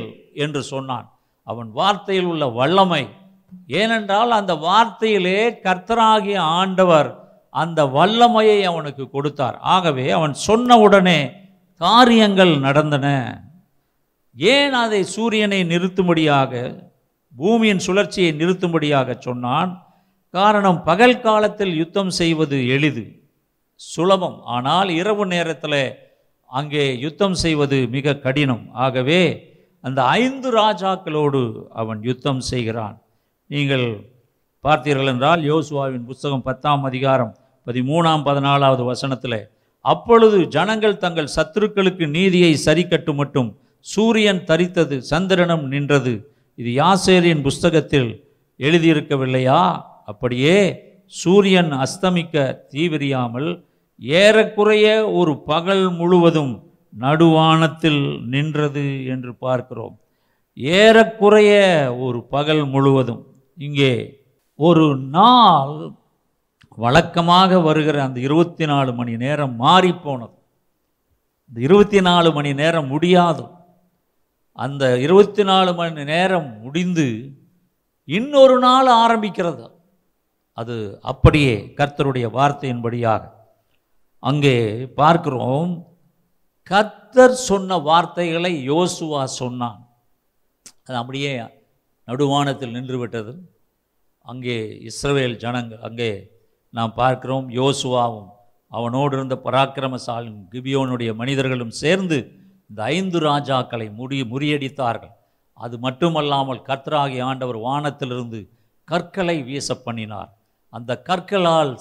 [0.43, 1.07] என்று சொன்னான்.
[1.47, 3.03] அவன் வார்த்தையில் உள்ள வல்லமை
[3.81, 7.09] ஏனென்றால் அந்த வார்த்தையிலே கர்த்தராகிய ஆண்டவர்
[7.49, 9.57] அந்த வல்லமையை அவனுக்கு கொடுத்தார்.
[9.75, 11.19] ஆகவே அவன் சொன்ன உடனே
[11.81, 13.07] காரியங்கள் நடந்தன.
[14.35, 16.53] ஏன் அதை சூரியனை நிறுத்தும்படியாக
[17.37, 19.71] பூமியின் சுழற்சியை நிறுத்தும்படியாக சொன்னான்.
[20.29, 23.03] காரணம் பகல் காலத்தில் யுத்தம் செய்வது எளிது.
[23.75, 24.37] சுலபம்.
[24.55, 25.81] ஆனால் இரவு நேரத்தில்
[26.49, 28.63] அங்கே யுத்தம் செய்வது மிக கடினம்.
[28.85, 29.21] ஆகவே
[29.79, 31.41] அந்த ஐந்து ராஜாக்களோடு
[31.81, 32.95] அவன் யுத்தம் செய்கிறான்.
[33.49, 33.87] நீங்கள்
[34.63, 37.33] பார்த்தீர்கள் என்றால் யோசுவாவின் புஸ்தகம் பத்தாம் அதிகாரம்
[37.67, 39.39] பதிமூணாம் பதினாலாவது வசனத்தில்
[39.85, 43.49] அப்பொழுது ஜனங்கள் தங்கள் சத்துருக்களுக்கு நீதியை சரிக்கட்டு மட்டும்.
[43.85, 46.13] சூரியன் தரித்தது சந்திரனும் நின்றது.
[46.55, 48.09] இது யாசேரின் புஸ்தகத்தில்
[48.59, 49.81] எழுதியிருக்கவில்லையா?
[50.05, 53.63] அப்படியே சூரியன் அஸ்தமிக்க தீவிரியாமல்
[53.99, 56.53] ஏறக்குறைய ஒரு பகல் முழுவதும்
[56.99, 59.99] நடுவானத்தில் நின்றது என்று பார்க்கிறோம்.
[60.53, 61.53] ஏறக்குறைய
[61.99, 63.21] ஒரு பகல் முழுவதும்.
[63.57, 63.93] இங்கே
[64.55, 65.91] ஒரு நாள்
[66.75, 70.35] வழக்கமாக வருகிற அந்த இருபத்தி நாலு மணி நேரம் மாறிப்போனது.
[71.47, 73.43] இந்த இருபத்தி நாலு மணி நேரம் முடியாது.
[74.63, 77.07] அந்த இருபத்தி நாலு மணி நேரம் முடிந்து
[78.07, 79.65] இன்னொரு நாள் ஆரம்பிக்கிறது.
[80.59, 80.75] அது
[81.11, 83.23] அப்படியே கர்த்தருடைய வார்த்தையின்படியாக.
[84.23, 84.57] அங்கே
[85.01, 85.73] பார்க்கிறோம்
[86.71, 89.81] கர்த்தர் சொன்ன வார்த்தைகளை யோசுவா சொன்னான்.
[90.85, 91.31] அது அப்படியே
[92.07, 93.33] நடுவானத்தில் நின்றுவிட்டது.
[94.31, 94.57] அங்கே
[94.89, 96.11] இஸ்ரவேல் ஜனங்கள் அங்கே
[96.77, 98.29] நாம் பார்க்கிறோம் யோசுவாவும்
[98.71, 102.17] அவனோடு இருந்த பராக்கிரமசாலும் கிபியோனுடைய மனிதர்களும் சேர்ந்து
[102.69, 105.13] இந்த ஐந்து ராஜாக்களை முடி முறியடித்தார்கள்.
[105.57, 108.39] அது மட்டுமல்லாமல் கர்த்தராகி ஆண்டவர் வானத்திலிருந்து
[108.87, 110.31] கற்களை வீச பண்ணினார்.
[110.73, 111.73] அந்த கற்களால்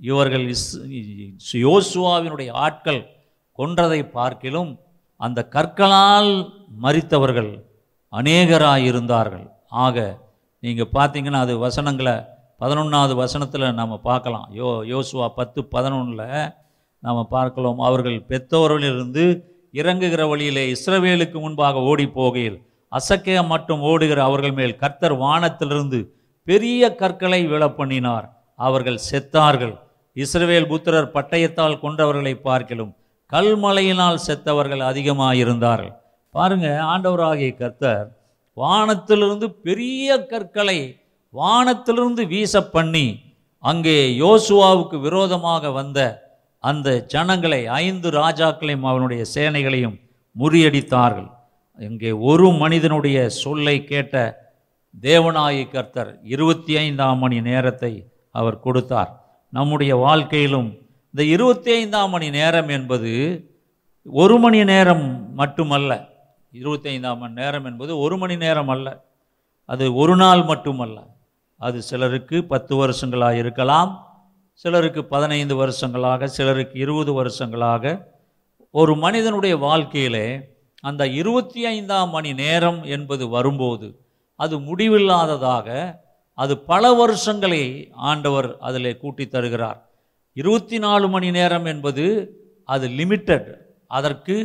[0.00, 3.00] இவர்கள் இஸ் யோசுவாவினுடைய ஆட்கள்
[3.58, 4.70] கொன்றதை பார்க்கிலும்
[5.20, 6.32] அந்த கற்களால்
[6.84, 7.50] மறத்தவர்கள்
[8.12, 9.46] அநேகராக இருந்தார்கள்.
[9.84, 9.96] ஆக
[10.62, 12.14] நீங்கள் பார்த்தீங்கன்னா அது வசனங்களை
[12.62, 14.48] பதினொன்றாவது வசனத்தில் நம்ம பார்க்கலாம்.
[14.60, 16.26] யோ யோசுவா பத்து பதினொன்றில்
[17.02, 17.78] நாம் பார்க்கலாம்.
[17.88, 19.24] அவர்கள் பெத்தோரிலிருந்து
[19.74, 22.58] இறங்குகிற வழியிலே இஸ்ரவேலுக்கு முன்பாக ஓடி போகையில்
[22.92, 25.98] அசக்கே மட்டும் ஓடுகிற அவர்கள் மேல் கர்த்தர் வானத்திலிருந்து
[26.46, 28.26] பெரிய கற்களை விழப்பண்ணினார்.
[28.58, 29.74] அவர்கள் செத்தார்கள்.
[30.16, 32.92] இஸ்ரவேல் புத்திரர் பட்டயத்தால் கொண்டவர்களை பார்க்கிலும்
[33.32, 35.94] கல்மலையினால் செத்தவர்கள் அதிகமாயிருந்தார்கள்.
[36.34, 38.08] பாருங்க ஆண்டவராகிய கர்த்தர்
[38.56, 40.78] வானத்திலிருந்து பெரிய கற்களை
[41.34, 43.06] வானத்திலிருந்து வீச பண்ணி
[43.64, 46.00] அங்கே யோசுவாவுக்கு விரோதமாக வந்த
[46.60, 50.00] அந்த ஜனங்களை ஐந்து ராஜாக்களையும் அவனுடைய சேனைகளையும்
[50.38, 51.30] முறியடித்தார்கள்.
[51.78, 54.38] இங்கே ஒரு மனிதனுடைய சொல்லை கேட்ட
[55.00, 59.24] தேவனாயி கர்த்தர் இருபத்தி ஐந்தாம் மணி நேரத்தை அவர் கொடுத்தார்.
[59.48, 63.12] நம்முடைய வாழ்க்கையிலும் இந்த இருபத்தி ஐந்தாம் மணி நேரம் என்பது
[64.04, 66.08] ஒரு மணி நேரம் மட்டுமல்ல.
[66.52, 69.04] இருபத்தி ஐந்தாம் மணி நேரம் என்பது ஒரு மணி நேரம் அல்ல.
[69.64, 71.06] அது ஒரு நாள் மட்டுமல்ல.
[71.56, 74.09] அது சிலருக்கு பத்து வருஷங்களாக இருக்கலாம்
[74.62, 78.12] சிலருக்கு பதினைந்து வருஷங்களாக சிலருக்கு இருபது வருஷங்களாக
[78.70, 80.26] ஒரு மனிதனுடைய வாழ்க்கையிலே
[80.80, 84.00] அந்த இருபத்தி ஐந்தாம் மணி நேரம் என்பது வரும்போது
[84.36, 85.68] அது முடிவில்லாததாக
[86.34, 89.90] அது பல வருஷங்களை ஆண்டவர் அதில் கூட்டி தருகிறார்.
[90.32, 92.04] இருபத்தி நாலு மணி நேரம் என்பது
[92.64, 93.48] அது லிமிட்டட்.
[93.86, 94.36] அதற்கு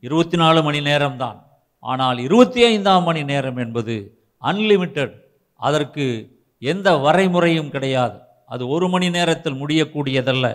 [0.00, 1.38] இருபத்தி நாலு மணி நேரம்தான்
[1.78, 3.96] ஆனால் இருபத்தி ஐந்தாம் மணி நேரம் என்பது
[4.42, 5.16] அன்லிமிட்டெட்.
[5.54, 6.06] அதற்கு
[6.58, 8.18] எந்த வரைமுறையும் கிடையாது.
[8.52, 10.46] அது ஒரு மணி நேரத்தில் முடியக்கூடியதல்ல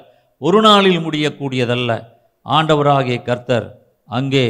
[0.46, 1.92] ஒரு நாளில் முடியக்கூடியதல்ல.
[2.46, 3.68] ஆண்டவராகிய கர்த்தர்
[4.18, 4.48] அங்கே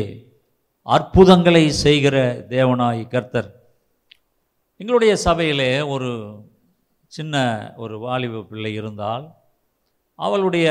[0.96, 2.18] அற்புதங்களை செய்கிற
[2.50, 3.50] தேவனாய் கர்த்தர்.
[4.80, 6.10] எங்களுடைய சபையிலே ஒரு
[7.16, 7.36] சின்ன
[7.84, 9.26] ஒரு வாலிப பிள்ளை இருந்தால்
[10.20, 10.68] அவளுடைய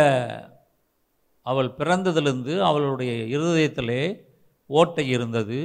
[1.47, 4.03] அவள் பிறந்ததிலிருந்து அவளுடைய இருதயத்திலே
[4.71, 5.59] ஓட்டை இருந்தது.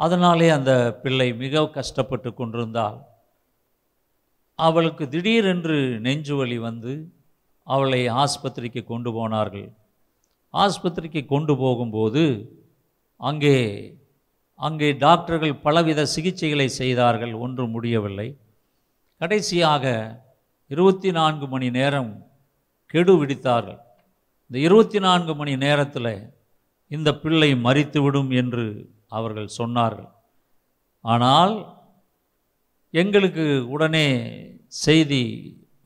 [0.00, 2.98] அதனாலே அந்த பிள்ளை மிக கஷ்டப்பட்டு கொண்டிருந்தாள்.
[4.58, 6.92] அவளுக்கு திடீரென்று நெஞ்சு வலி வந்து
[7.62, 9.68] அவளை ஆஸ்பத்திரிக்கு கொண்டு போனார்கள்.
[10.54, 12.22] ஆஸ்பத்திரிக்கு கொண்டு போகும்போது
[13.20, 13.56] அங்கே
[14.56, 18.28] அங்கே டாக்டர்கள் பலவித சிகிச்சைகளை செய்தார்கள் ஒன்றும் முடியவில்லை.
[19.20, 19.84] கடைசியாக
[20.66, 22.10] இருபத்தி நான்கு மணி நேரம்
[22.86, 23.80] கெடு விடித்தார்கள்.
[24.46, 26.32] இந்த இருபத்தி நான்கு மணி நேரத்தில்
[26.90, 28.64] இந்த பிள்ளை மறித்துவிடும் என்று
[29.08, 30.10] அவர்கள் சொன்னார்கள்.
[31.04, 31.54] ஆனால்
[33.02, 34.06] எங்களுக்கு உடனே
[34.84, 35.22] செய்தி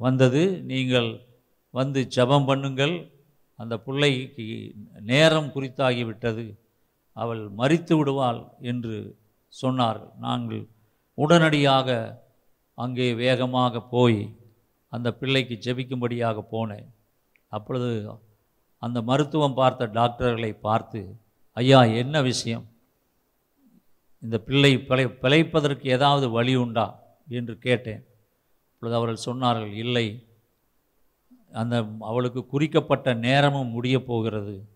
[0.04, 0.42] வந்தது.
[0.70, 1.08] நீங்கள்
[1.74, 2.94] வந்து ஜெபம் பண்ணுங்கள்.
[3.58, 4.46] அந்த பிள்ளைக்கு
[5.10, 6.44] நேரம் குறித்தாகிவிட்டது.
[7.16, 8.96] அவள் மறித்து விடுவாள் என்று
[9.54, 10.62] சொன்னார்கள் நாங்கள்
[11.18, 11.88] உடனடியாக
[12.78, 14.20] அங்கே வேகமாக போய்
[14.92, 16.88] அந்த பிள்ளைக்கு ஜெபிக்கும்படியாக போனேன்.
[17.56, 17.90] அப்பொழுது
[18.82, 21.00] அந்த மருத்துவம் பார்த்த டாக்டர்களை பார்த்து
[21.56, 22.64] ஐயா என்ன விஷயம்?
[24.22, 26.86] இந்த பிள்ளை பிழை பிழைப்பதற்கு ஏதாவது வழி உண்டா?
[27.30, 28.04] என்று கேட்டேன்.
[28.72, 30.26] அப்பொழுது அவர்கள் சொன்னார்கள் இல்லை
[31.52, 34.68] அந்த அவளுக்கு குறிக்கப்பட்ட நேரமும் முடிய போகிறது.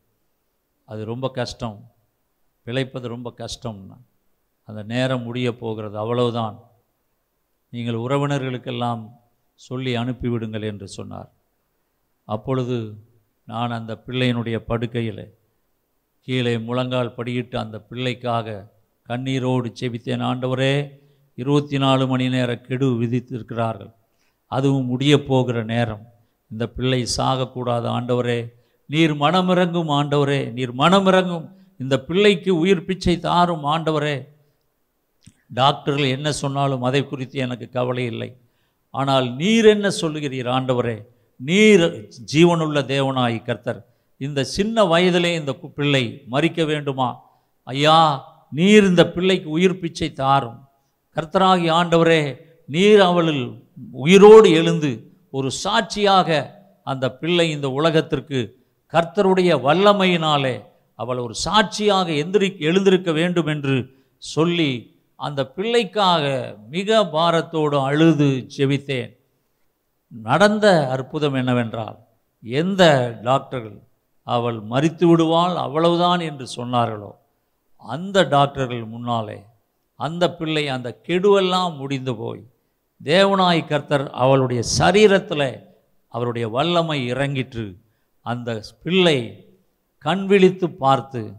[0.85, 1.79] அது ரொம்ப கஷ்டம்.
[2.63, 3.97] பிழைப்பது ரொம்ப கஷ்டம்னா
[4.65, 5.99] அந்த நேரம் முடிய போகிறது.
[5.99, 6.57] அவ்வளவுதான்.
[7.69, 9.03] நீங்கள் உறவினர்களுக்கெல்லாம்
[9.55, 11.31] சொல்லி அனுப்பிவிடுங்கள் என்று சொன்னார்.
[12.25, 12.77] அப்பொழுது
[13.45, 15.39] நான் அந்த பிள்ளையினுடைய படுக்கையில்
[16.21, 18.69] கீழே முழங்கால் படியிட்டு அந்த பிள்ளைக்காக
[19.09, 20.75] கண்ணீரோடு செபித்தேன் ஆண்டவரே
[21.35, 23.93] இருபத்தி நாலு மணி நேர கெடு விதித்திருக்கிறார்கள்.
[24.47, 26.07] அதுவும் முடிய போகிற நேரம்.
[26.51, 28.49] இந்த பிள்ளை சாகக்கூடாது ஆண்டவரே.
[28.87, 30.53] நீர் மனமிறங்கும் ஆண்டவரே.
[30.53, 31.49] நீர் மனமிறங்கும்.
[31.79, 34.27] இந்த பிள்ளைக்கு உயிர் பிச்சை தாரும் ஆண்டவரே.
[35.55, 38.37] டாக்டர்கள் என்ன சொன்னாலும் அதை குறித்து எனக்கு கவலை இல்லை.
[38.91, 41.05] ஆனால் நீர் என்ன சொல்லுகிறீர் ஆண்டவரே?
[41.37, 41.81] நீர்
[42.33, 43.87] ஜீவனுள்ள தேவனாய் கர்த்தர்.
[44.17, 47.21] இந்த சின்ன வயதிலே இந்த பிள்ளை மறிக்க வேண்டுமா?
[47.63, 50.64] ஐயா நீர் இந்த பிள்ளைக்கு உயிர் பிச்சை தாரும்.
[51.17, 56.29] கர்த்தராகி ஆண்டவரே நீர் அவளில் உயிரோடு எழுந்து ஒரு சாட்சியாக
[56.83, 65.53] அந்த பிள்ளை இந்த உலகத்திற்கு கர்த்தருடைய வல்லமையினாலே அவள் ஒரு சாட்சியாக எந்திரி எழுந்திருக்க வேண்டும் என்று சொல்லி அந்த
[65.57, 66.23] பிள்ளைக்காக
[66.69, 69.17] மிக பாரத்தோடு அழுது ஜெபித்தேன்.
[70.09, 71.97] நடந்த அற்புதம் என்னவென்றால்
[72.41, 72.83] எந்த
[73.23, 73.83] டாக்டர்கள்
[74.23, 77.17] அவள் மறித்து விடுவாள் அவ்வளவுதான் என்று சொன்னார்களோ
[77.79, 79.45] அந்த டாக்டர்கள் முன்னாலே
[79.97, 82.43] அந்த பிள்ளை அந்த கெடுவெல்லாம் முடிந்து போய்
[83.05, 85.63] தேவனாய் கர்த்தர் அவளுடைய சரீரத்தில்
[86.09, 87.75] அவருடைய வல்லமை இறங்கிற்று.
[88.21, 89.49] அந்த பிள்ளை
[89.99, 91.33] கண் விழித்து பார்த்து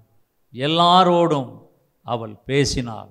[0.53, 1.61] எல்லாரோடும்
[2.03, 3.09] அவள் பேசினாள்.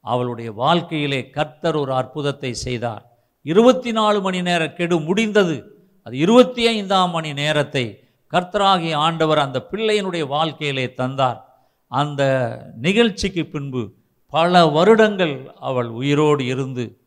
[0.00, 3.04] அவளுடைய வாழ்க்கையிலே கர்த்தர் ஒரு அற்புதத்தை செய்தார்.
[3.42, 5.76] இருபத்தி நாலு மணி நேர கெடு முடிந்தது.
[6.02, 11.44] அது இருபத்தி ஐந்தாம் மணி நேரத்தை கர்த்தராகிய ஆண்டவர் அந்த பிள்ளையினுடைய வாழ்க்கையிலே தந்தார்.
[11.86, 12.22] அந்த
[12.80, 13.97] நிகழ்ச்சிக்கு பின்பு
[14.32, 17.00] பல வருடங்கள் அவள் உயிரோடு இருந்து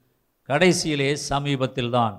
[0.48, 2.16] கடைசியிலே சமீபத்தில்தான்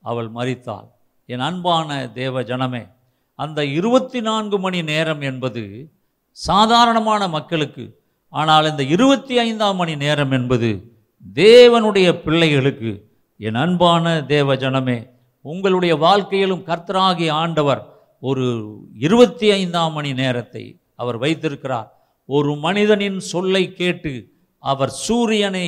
[0.00, 0.86] அவள் மறித்தாள்
[1.26, 2.86] என் அன்பான தேவ ஜனமே
[3.34, 5.90] அந்த இருபத்தி நான்கு மணி நேரம் என்பது
[6.30, 10.96] சாதாரணமான மக்களுக்கு ஆனால் இந்த இருபத்தி ஐந்தாம் மணி நேரம் என்பது
[11.34, 20.80] தேவனுடைய பிள்ளைகளுக்கு என் அன்பான தேவ ஜனமே உங்களுடைய வாழ்க்கையிலும் கர்த்தராகிய ஆண்டவர் ஒரு இருபத்தி ஐந்தாம் மணி நேரத்தை
[20.94, 21.92] அவர் வைத்திருக்கிறார்.
[22.24, 25.66] ஒரு மனிதனின் சொல்லை கேட்டு அவர் சூரியனை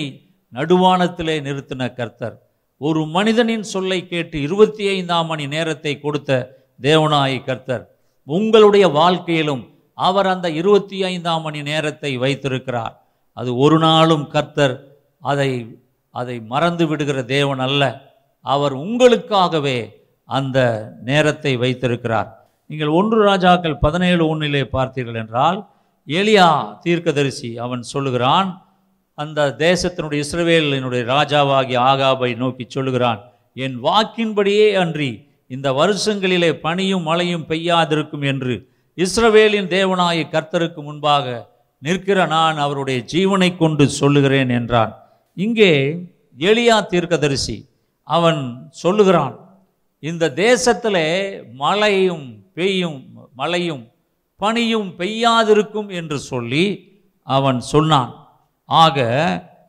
[0.55, 2.37] நடுவானத்திலே நிறுத்தின கர்த்தர்.
[2.77, 7.85] ஒரு மனிதனின் சொல்லை கேட்டு இருபத்தி ஐந்தாம் மணி நேரத்தை கொடுத்த தேவனாய் கர்த்தர்.
[8.25, 9.63] உங்களுடைய வாழ்க்கையிலும்
[9.95, 12.95] அவர் அந்த இருபத்தி ஐந்தாம் மணி நேரத்தை வைத்திருக்கிறார்.
[13.33, 14.75] அது ஒரு நாளும் கர்த்தர்
[15.21, 15.51] அதை
[16.11, 17.83] அதை மறந்து விடுகிற தேவன் அல்ல.
[18.41, 19.79] அவர் உங்களுக்காகவே
[20.25, 20.59] அந்த
[21.05, 22.29] நேரத்தை வைத்திருக்கிறார்.
[22.67, 25.59] நீங்கள் ஒன்று ராஜாக்கள் பதினேழு ஒன்றிலே பார்த்தீர்கள் என்றால்
[26.07, 28.49] எலியா தீர்க்கதரிசி அவன் சொல்லுகிறான்
[29.19, 33.21] அந்த தேசத்தினுடைய இஸ்ரவேலினுடைய ராஜாவாகிய ஆகாபை நோக்கி சொல்லுகிறான்
[33.53, 35.11] என் வாக்கின்படியே அன்றி
[35.47, 38.55] இந்த வருஷங்களிலே பனியும் மழையும் பெய்யாதிருக்கும் என்று
[38.99, 41.27] இஸ்ரவேலின் தேவனாய கர்த்தருக்கு முன்பாக
[41.83, 44.93] நிற்கிற நான் அவருடைய ஜீவனை கொண்டு சொல்லுகிறேன் என்றான்.
[45.37, 45.73] இங்கே
[46.39, 47.59] எளியா தீர்க்கதரிசி
[48.09, 49.37] அவன் சொல்லுகிறான்
[50.03, 51.03] இந்த தேசத்தில்
[51.55, 53.01] மழையும் பெய்யும்
[53.35, 53.85] மழையும்
[54.41, 56.65] பனியும் பெய்யாதிருக்கும் என்று சொல்லி
[57.23, 58.13] அவன் சொன்னான்.
[58.69, 58.99] ஆக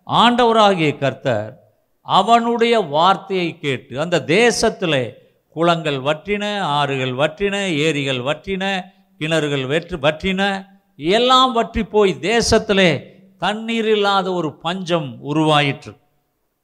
[0.08, 1.60] ஆண்டவராகிய கர்த்தர்
[2.02, 8.86] அவனுடைய வார்த்தையை கேட்டு அந்த தேசத்தில் குளங்கள் வற்றின ஆறுகள் வற்றின ஏரிகள் வற்றின
[9.20, 13.04] கிணறுகள் வெற்று வற்றின எல்லாம் வற்றி போய் தேசத்திலே
[13.38, 15.96] தண்ணீர் இல்லாத ஒரு பஞ்சம் உருவாயிற்று.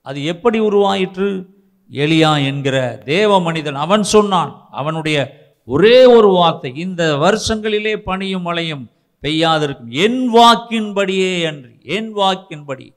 [0.01, 1.47] அது எப்படி உருவாயிற்று?
[1.91, 5.17] எலியா என்கிற தேவ மனிதன் அவன் சொன்னான் அவனுடைய
[5.65, 8.91] ஒரே ஒரு வார்த்தை இந்த வருஷங்களிலே பனியும் மழையும்
[9.25, 9.93] பெய்யாதிருக்கும்.
[10.05, 12.87] என் வாக்கின்படியே அன்று என் வாக்கின்படி.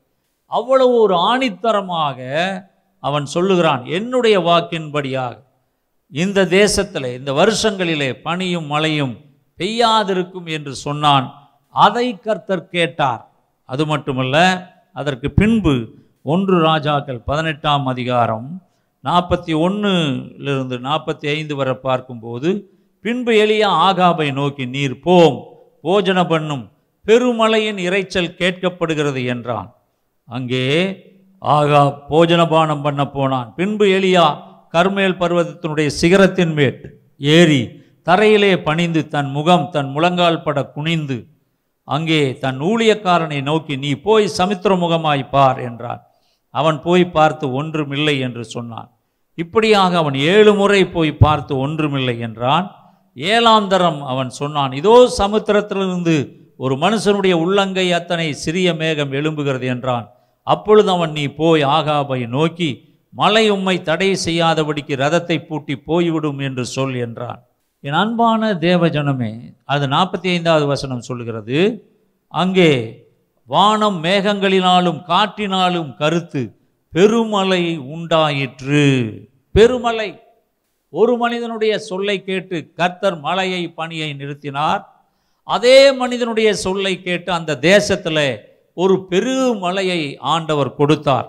[0.47, 2.19] அவ்வளவு ஒரு ஆணித்தரமாக
[3.01, 5.37] அவன் சொல்லுகிறான் என்னுடைய வாக்கின்படியாக.
[6.13, 9.15] இந்த தேசத்தில் இந்த வருஷங்களிலே பனியும் மழையும்
[9.59, 11.27] பெய்யாதிருக்கும் என்று சொன்னான்.
[11.71, 13.23] அதை கர்த்தர் கேட்டார்.
[13.65, 14.37] அது மட்டுமல்ல
[14.93, 15.75] அதற்கு பின்பு
[16.23, 18.49] ஒன்று ராஜாக்கள் பதினெட்டாம் அதிகாரம்
[19.05, 22.49] நாற்பத்தி ஒன்றுலிருந்து நாற்பத்தி ஐந்து வரை பார்க்கும்போது
[23.05, 25.39] பின்பு எளிய ஆகாபை நோக்கி நீர் போம்.
[25.85, 26.65] போஜன பண்ணும்
[27.05, 29.69] பெருமலையின் இரைச்சல் கேட்கப்படுகிறது என்றான்.
[30.29, 30.65] அங்கே
[31.43, 33.49] ஆகா போஜனபானம் பண்ண போனான்.
[33.59, 34.27] பின்பு எலியா
[34.75, 36.79] கர்மேல் பர்வதத்தினுடைய சிகரத்தின் மேல்
[37.21, 37.63] ஏறி
[38.07, 41.19] தரையிலே பணிந்து தன் முகம் தன் முழங்கால் பட குனிந்து
[41.89, 46.03] அங்கே தன் ஊழியக்காரனை நோக்கி நீ போய் சமுத்திர முகமாய் பார் என்றான்.
[46.55, 48.89] அவன் போய் பார்த்து ஒன்றுமில்லை என்று சொன்னான்.
[49.39, 52.67] இப்படியாக அவன் ஏழு முறை போய் பார்த்து ஒன்றுமில்லை என்றான்.
[53.19, 56.17] ஏலாந்தரம் அவன் சொன்னான் இதோ சமுத்திரத்திலிருந்து
[56.57, 60.07] ஒரு மனுஷனுடைய உள்ளங்கை அத்தனை சிறிய மேகம் எழும்புகிறது என்றான்.
[60.43, 62.71] அப்பொழுது அவன் நீ போய் ஆகாபை நோக்கி
[63.13, 67.41] மலை உம்மை தடை செய்யாதபடிக்கு ரதத்தை பூட்டி போய்விடும் என்று சொல் என்றான்.
[67.81, 69.33] என் அன்பான தேவஜனமே
[69.65, 71.59] அது நாற்பத்தி ஐந்தாவது வசனம் சொல்கிறது
[72.35, 72.73] அங்கே
[73.45, 76.43] வானம் மேகங்களினாலும் காற்றினாலும் கருத்து
[76.91, 78.87] பெருமலை உண்டாயிற்று.
[79.55, 80.11] பெருமலை.
[80.91, 84.83] ஒரு மனிதனுடைய சொல்லை கேட்டு கர்த்தர் மலையை பணியை நிறுத்தினார்.
[85.43, 91.29] அதே மனிதனுடைய சொல்லை கேட்டு அந்த தேசத்தில் ஒரு பெருமழையை ஆண்டவர் கொடுத்தார்.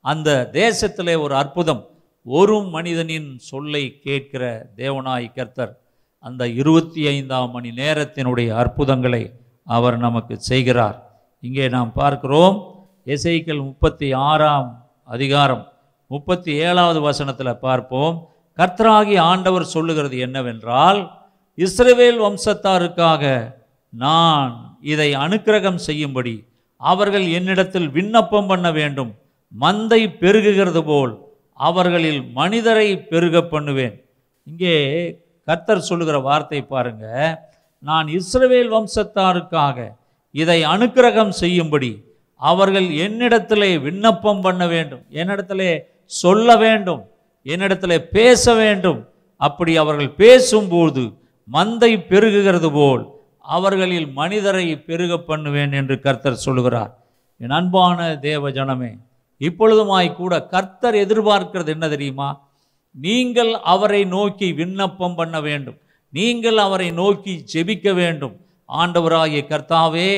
[0.00, 1.88] அந்த தேசத்தில் ஒரு அற்புதம்.
[2.24, 5.78] ஒரு மனிதனின் சொல்லை கேட்கிற தேவனாய் கர்த்தர்
[6.18, 9.32] அந்த இருபத்தி ஐந்தாம் மணி நேரத்தினுடைய அற்புதங்களை
[9.64, 10.96] அவர் நமக்கு செய்கிறார்.
[11.40, 12.56] இங்கே நாம் பார்க்கிறோம்
[13.06, 15.72] இசைக்கள் முப்பத்தி ஆறாம் அதிகாரம்
[16.06, 18.28] முப்பத்தி ஏழாவது வசனத்தில் பார்ப்போம்.
[18.60, 21.00] கர்த்தராகி ஆண்டவர் சொல்லுகிறது என்னவென்றால்
[21.58, 23.24] இஸ்ரவேல் வம்சத்தாருக்காக
[23.92, 24.52] நான்
[24.92, 26.34] இதை அனுக்கிரகம் செய்யும்படி
[26.80, 29.12] அவர்கள் என்னிடத்தில் விண்ணப்பம் பண்ண வேண்டும்.
[29.62, 31.14] மந்தை பெருகுகிறது போல்
[31.68, 33.96] அவர்களில் மனிதரை பெருக பண்ணுவேன்.
[34.46, 34.76] இங்கே
[35.48, 37.06] கர்த்தர் சொல்லுகிற வார்த்தை பாருங்க.
[37.88, 39.88] நான் இஸ்ரவேல் வம்சத்தாருக்காக
[40.30, 41.92] இதை அனுக்கிரகம் செய்யும்படி
[42.36, 45.02] அவர்கள் என்னிடத்திலே விண்ணப்பம் பண்ண வேண்டும்.
[45.20, 45.72] என்னிடத்திலே
[46.22, 47.02] சொல்ல வேண்டும்.
[47.42, 49.08] என்னிடத்தில் பேச வேண்டும்.
[49.36, 51.02] அப்படி அவர்கள் பேசும்போது
[51.48, 53.04] மந்தை பெருகுகிறது போல்
[53.40, 56.92] அவர்களில் மனிதரை பெருக பண்ணுவேன் என்று கர்த்தர் சொல்லுகிறார்.
[57.36, 58.92] என் அன்பான தேவ ஜனமே
[59.40, 62.28] இப்பொழுதுமாய் கூட கர்த்தர் எதிர்பார்க்கிறது என்ன தெரியுமா?
[62.90, 65.78] நீங்கள் அவரை நோக்கி விண்ணப்பம் பண்ண வேண்டும்.
[66.10, 68.34] நீங்கள் அவரை நோக்கி ஜெபிக்க வேண்டும்.
[68.68, 70.10] ஆண்டவராகிய கர்த்தாவே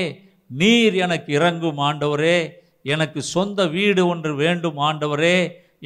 [0.47, 2.39] நீர் எனக்கு இறங்கும் ஆண்டவரே
[2.83, 5.37] எனக்கு சொந்த வீடு ஒன்று வேண்டும் ஆண்டவரே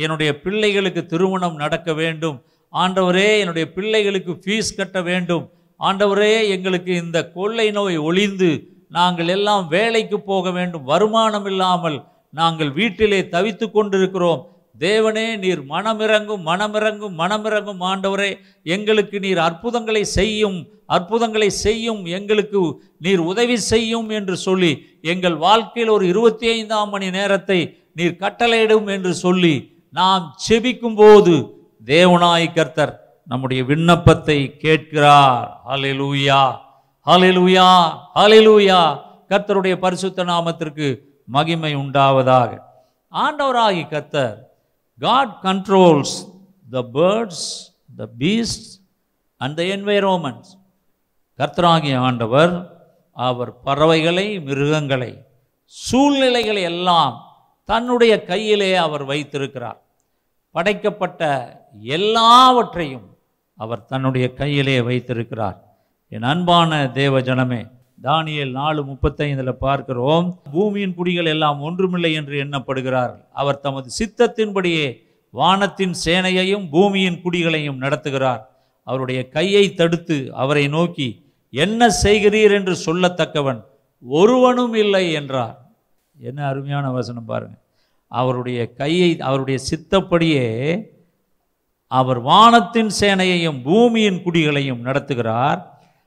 [0.03, 2.39] என்னுடைய பிள்ளைகளுக்கு திருமணம் நடக்க வேண்டும்.
[2.73, 5.45] ஆண்டவரே என்னுடைய பிள்ளைகளுக்கு ஃபீஸ் கட்ட வேண்டும்.
[5.81, 8.51] ஆண்டவரே எங்களுக்கு இந்த கொள்ளை நோய் ஒளிந்து
[8.97, 10.85] நாங்கள் எல்லாம் வேலைக்கு போக வேண்டும்.
[10.91, 11.99] வருமானம் இல்லாமல்
[12.41, 14.43] நாங்கள் வீட்டிலே தவித்து கொண்டிருக்கிறோம்.
[14.85, 18.31] தேவனே நீர் மனமிறங்கும் மனமிறங்கும் மனமிறங்கும் ஆண்டவரே.
[18.77, 20.59] எங்களுக்கு நீர் அற்புதங்களை செய்யும்
[20.97, 22.61] அற்புதங்களை செய்யும் எங்களுக்கு
[23.05, 24.73] நீர் உதவி செய்யும் என்று சொல்லி
[25.13, 27.59] எங்கள் வாழ்க்கையில் ஒரு இருபத்தி ஐந்தாம் மணி நேரத்தை
[27.99, 29.55] நீர் கட்டளையிடும் என்று சொல்லி
[29.90, 35.61] நாம் செபிக்கும் போது தேவனாய் கர்த்தர் நம்முடைய விண்ணப்பத்தை கேட்கிறார்.
[35.68, 36.59] ஹalleluya.
[37.07, 37.92] ஹalleluya.
[38.14, 39.05] ஹalleluya.
[39.29, 42.59] கர்த்தருடைய பரிசுத்த நாமத்திற்கு மகிமை உண்டாவதாக.
[43.12, 44.51] ஆண்டவராகி கர்த்தர்
[45.01, 48.82] God controls the birds the beast
[49.37, 50.53] and the environments
[51.39, 52.80] கர்த்தராகிய ஆண்டவர்
[53.12, 55.22] அவர் பறவைகளை மிருகங்களை
[55.64, 57.26] சூழ்நிலைகளை எல்லாம்
[57.69, 59.83] தன்னுடைய கையிலே அவர் வைத்திருக்கிறார்.
[60.51, 61.23] படைக்கப்பட்ட
[61.81, 63.07] எல்லாவற்றையும்
[63.57, 65.64] அவர் தன்னுடைய கையிலே வைத்திருக்கிறார்.
[66.09, 70.41] என் அன்பான தேவ ஜனமே தானியல் நாலு முப்பத்தைந்தில் பார்க்கிறோம்.
[70.53, 74.87] பூமியின் குடிகள் எல்லாம் ஒன்றுமில்லை என்று எண்ணப்படுகிறார்கள் அவர் தமது சித்தத்தின்படியே
[75.31, 78.43] வானத்தின் சேனையையும் பூமியின் குடிகளையும் நடத்துகிறார்.
[78.83, 83.61] அவருடைய கையை தடுத்து அவரை நோக்கி என்ன செய்கிறீர் என்று சொல்லத்தக்கவன்
[84.01, 85.66] ஒருவனும் இல்லை என்றார்.
[86.19, 87.62] என்ன அருமையான வசனம் பாருங்கள்
[88.09, 90.47] அவருடைய கையை அவருடைய சித்தப்படியே
[91.87, 95.62] அவர் வானத்தின் சேனையையும் பூமியின் குடிகளையும் நடத்துகிறார்.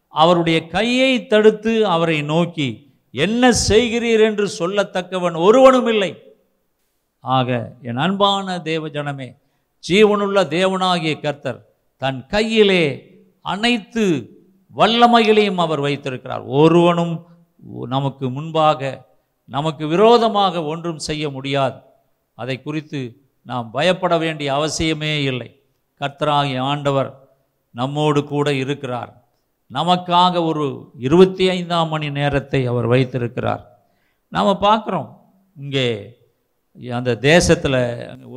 [0.07, 6.23] அவருடைய கையை தடுத்து அவரை நோக்கி என்ன செய்கிறீர் என்று சொல்லத்தக்கவன் ஒருவனும் இல்லை.
[7.19, 9.35] ஆக என் அன்பான தேவ ஜனமே
[9.89, 12.83] ஜீவனுள்ள தேவனாகிய கர்த்தர் தன் கையிலே
[13.41, 14.05] அனைத்து
[14.75, 16.41] வல்லமைகளையும் அவர் வைத்திருக்கிறார்.
[16.41, 17.27] ஒருவனும்
[17.87, 19.07] நமக்கு முன்பாக
[19.55, 21.77] நமக்கு விரோதமாக ஒன்றும் செய்ய முடியாது.
[22.37, 22.99] அதை குறித்து
[23.49, 25.49] நாம் பயப்பட வேண்டிய அவசியமே இல்லை.
[26.01, 27.09] கர்த்தராகிய ஆண்டவர்
[27.75, 29.11] நம்மோடு கூட இருக்கிறார்.
[29.71, 30.65] நமக்காக ஒரு
[31.07, 33.63] இருபத்தி ஐந்தாம் மணி நேரத்தை அவர் வைத்திருக்கிறார்.
[34.33, 35.09] நாம் பார்க்குறோம்.
[35.55, 35.87] இங்கே
[36.99, 37.81] அந்த தேசத்தில்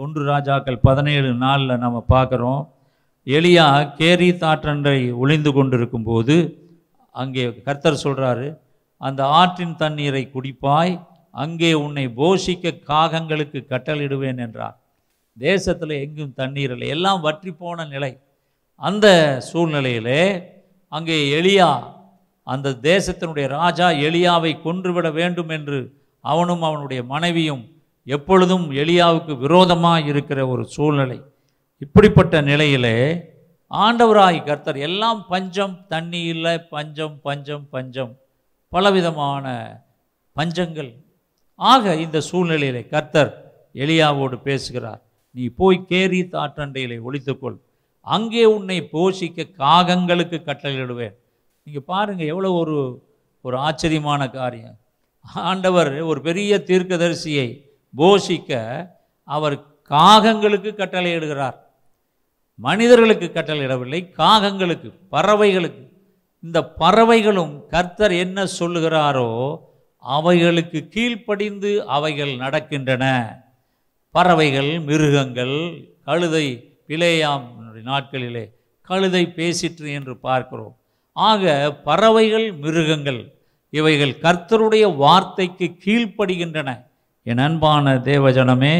[0.02, 2.62] ஒன்று ராஜாக்கள் பதினேழு நாளில் நம்ம பார்க்குறோம்.
[3.26, 3.66] எளியா
[3.98, 6.36] கேரி தாற்றன்றை ஒளிந்து கொண்டிருக்கும் போது
[7.14, 8.46] அங்கே கர்த்தர் சொல்கிறாரு
[9.02, 10.94] அந்த ஆற்றின் தண்ணீரை குடிப்பாய்
[11.42, 14.76] அங்கே உன்னை போஷிக்க காகங்களுக்கு கட்டளிடுவேன் என்றார்.
[15.36, 16.88] தேசத்தில் எங்கும் தண்ணீர் இல்லை.
[16.96, 18.12] எல்லாம் வற்றி போன நிலை.
[18.82, 19.06] அந்த
[19.50, 20.22] சூழ்நிலையிலே
[20.92, 21.70] அங்கே எளியா
[22.46, 25.78] அந்த தேசத்தினுடைய ராஜா எளியாவை கொன்றுவிட வேண்டும் என்று
[26.24, 27.62] அவனும் அவனுடைய மனைவியும்
[28.06, 31.18] எப்பொழுதும் எளியாவுக்கு விரோதமாக இருக்கிற ஒரு சூழ்நிலை.
[31.84, 32.96] இப்படிப்பட்ட நிலையிலே
[33.70, 38.12] ஆண்டவராய் கர்த்தர் எல்லாம் பஞ்சம் தண்ணி இல்லை பஞ்சம் பஞ்சம் பஞ்சம்.
[38.72, 39.46] பலவிதமான
[40.36, 40.92] பஞ்சங்கள்.
[41.54, 43.32] ஆக இந்த சூழ்நிலையிலே கர்த்தர்
[43.74, 45.02] எளியாவோடு பேசுகிறார்.
[45.30, 47.58] நீ போய் கேரி தாற்றண்டையிலே ஒழித்துக்கொள்
[48.00, 51.14] அங்கே உன்னை போஷிக்க காகங்களுக்கு கட்டளையிடுவேன்.
[51.62, 52.76] நீங்கள் பாருங்கள் எவ்வளோ ஒரு
[53.40, 54.78] ஒரு ஆச்சரியமான காரியம்.
[55.50, 57.48] ஆண்டவர் ஒரு பெரிய தீர்க்கதரிசியை
[57.96, 58.50] போஷிக்க
[59.24, 59.56] அவர்
[59.90, 61.56] காகங்களுக்கு கட்டளையிடுகிறார்.
[62.54, 65.84] மனிதர்களுக்கு கட்டளையிடவில்லை காகங்களுக்கு பறவைகளுக்கு.
[66.44, 69.28] இந்த பறவைகளும் கர்த்தர் என்ன சொல்லுகிறாரோ
[70.04, 73.04] அவைகளுக்கு கீழ்ப்படிந்து அவைகள் நடக்கின்றன.
[74.14, 75.56] பறவைகள் மிருகங்கள்
[76.04, 76.46] கழுதை
[76.88, 77.46] பிளேயாம்
[77.90, 78.42] நாட்களிலே
[78.88, 80.74] கழுதை பேசிற்று என்று பார்க்கிறோம்.
[81.16, 83.20] ஆக பறவைகள் மிருகங்கள்
[83.70, 86.70] இவைகள் கர்த்தருடைய வார்த்தைக்கு கீழ்ப்படுகின்றன.
[87.26, 88.74] என் அன்பான தேவஜனமே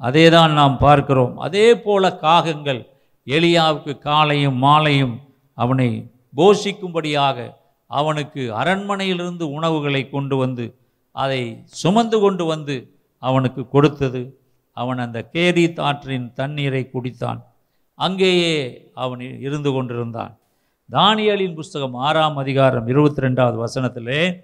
[0.00, 1.34] அதேதான் நாம் பார்க்கிறோம்.
[1.38, 2.80] அதே போல காகங்கள்
[3.26, 5.16] எலியாவுக்கு காலையும் மாலையும்
[5.54, 5.90] அவனை
[6.36, 7.54] போஷிக்கும்படியாக
[7.86, 10.78] அவனுக்கு அரண்மனையிலிருந்து உணவுகளை கொண்டு வந்து
[11.12, 14.40] அதை சுமந்து கொண்டு வந்து அவனுக்கு கொடுத்தது.
[14.72, 17.40] அவன் அந்த கேரி தாற்றின் தண்ணீரை குடித்தான்.
[17.94, 20.38] அங்கேயே அவன் இருந்து கொண்டிருந்தான்.
[20.90, 24.40] தானியலின் புஸ்தகம் ஆறாம் அதிகாரம் இருபத்தி ரெண்டாவது வசனத்திலே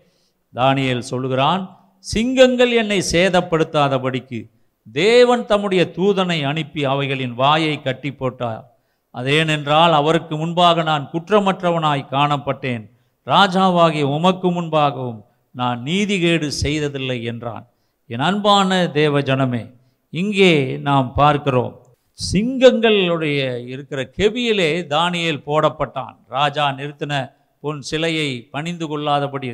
[0.54, 4.50] தானியல் சொல்கிறான் சிங்கங்கள் என்னை சேதப்படுத்தாதபடிக்கு
[4.92, 8.75] தேவன் தம்முடைய தூதனை அனுப்பி அவைகளின் வாயை கட்டி போட்டார்.
[9.16, 12.84] அதேனென்றால் அவருக்கு முன்பாக நான் குற்றமற்றவனாய் காணப்பட்டேன்.
[13.26, 15.20] ராஜாவாகிய உமக்கு முன்பாகவும்
[15.54, 17.64] நான் நீதிகேடு செய்ததில்லை என்றான்.
[18.10, 19.64] என் அன்பான தேவ ஜனமே
[20.12, 20.52] இங்கே
[20.88, 21.72] நாம் பார்க்கிறோம்.
[22.18, 23.40] சிங்கங்களுடைய
[23.72, 26.14] இருக்கிற கெவியிலே தானியேல் போடப்பட்டான்.
[26.36, 27.14] ராஜா நிறுத்தின
[27.62, 29.48] பொன் சிலையை பணிந்து கொள்ளாதபடி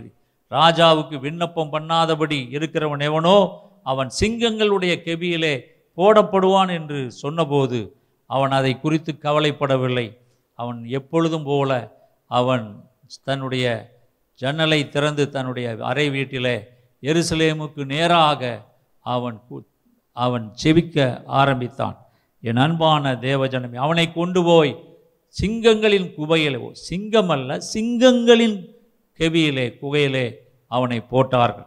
[0.53, 3.37] ராஜாவுக்கு விண்ணப்பம் பண்ணாதபடி இருக்கிறவன் எவனோ
[3.91, 5.55] அவன் சிங்கங்களுடைய கெவியிலே
[5.99, 7.79] போடப்படுவான் என்று சொன்னபோது
[8.33, 10.17] அவன் அதை குறித்து கவலைப்படவில்லை.
[10.55, 11.93] அவன் எப்பொழுதும் போல
[12.27, 12.85] அவன்
[13.25, 13.93] தன்னுடைய
[14.35, 16.69] ஜன்னலை திறந்து தன்னுடைய அறை வீட்டிலே
[17.03, 18.63] எருசலேமுக்கு நேராக
[19.01, 19.67] அவன் கு-
[20.13, 22.07] அவன் செவிக்க ஆரம்பித்தான்.
[22.41, 24.99] என் அன்பான தேவஜனமே அவனை கொண்டு போய்
[25.41, 28.75] சிங்கங்களின் குகையிலே சிங்கம் அல்ல சிங்கங்களின்
[29.19, 30.35] கெவியிலே குகையிலே
[30.67, 31.67] அவனை போட்டார்கள்.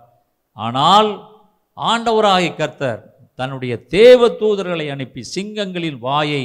[0.53, 1.30] ஆனால்
[1.78, 6.43] ஆண்டவராகி கர்த்தர் தன்னுடைய தேவ தூதர்களை அனுப்பி சிங்கங்களின் வாயை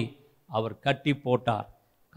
[0.49, 1.67] அவர் கட்டி போட்டார்.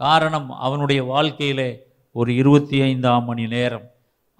[0.00, 3.86] காரணம் அவனுடைய வாழ்க்கையிலே ஒரு இருபத்தி ஐந்தாம் மணி நேரம்.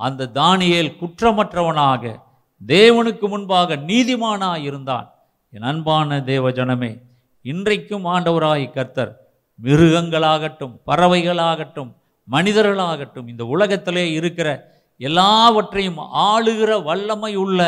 [0.01, 2.23] அந்த தானியேல் குற்றமற்றவனாக
[2.67, 5.15] தேவனுக்கு முன்பாக நீதிமானாக இருந்தான்
[5.51, 7.03] என் அன்பான தேவ ஜனமே
[7.43, 9.13] இன்றைக்கும் ஆண்டவராய் கர்த்தர்
[9.63, 11.91] மிருகங்களாகட்டும் பறவைகளாகட்டும்
[12.31, 14.49] மனிதர்களாகட்டும் இந்த உலகத்திலே இருக்கிற
[14.99, 17.61] எல்லாவற்றையும் ஆளுகிற வல்லமை உள்ள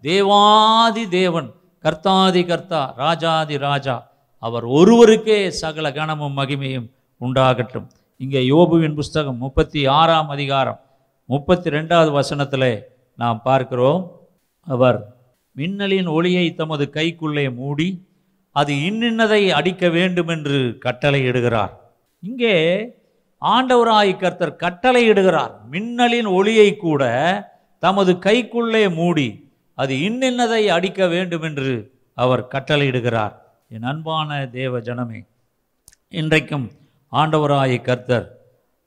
[0.00, 1.48] தேவாதி தேவன்
[1.84, 3.94] கர்த்தாதி கர்த்தா ராஜாதி ராஜா
[4.38, 6.86] அவர் ஒருவருக்கே சகல கனமும் மகிமையும்
[7.20, 7.86] உண்டாகட்டும்.
[8.16, 10.78] இங்கே யோபுவின் புஸ்தகம் முப்பத்தி ஆறாம் அதிகாரம்
[11.24, 12.70] முப்பத்தி ரெண்டாவது வசனத்தில்
[13.14, 14.00] நாம் பார்க்கிறோம்.
[14.66, 14.98] அவர்
[15.52, 17.88] மின்னலின் ஒளியை தமது கைக்குள்ளே மூடி
[18.52, 21.72] அது இன்னின்னதை அடிக்க வேண்டும் என்று கட்டளையிடுகிறார்
[22.22, 22.56] இங்கே
[23.42, 27.02] ஆண்டவராய் கர்த்தர் கட்டளையிடுகிறார் மின்னலின் ஒளியை கூட
[27.78, 29.28] தமது கைக்குள்ளே மூடி
[29.74, 33.34] அது இன்னின்னதை அடிக்க வேண்டும் என்று அவர் கட்டளையிடுகிறார்.
[33.68, 35.26] என் அன்பான தேவ ஜனமே
[36.08, 36.70] இன்றைக்கும்
[37.12, 38.26] ஆண்டவராய கர்த்தர்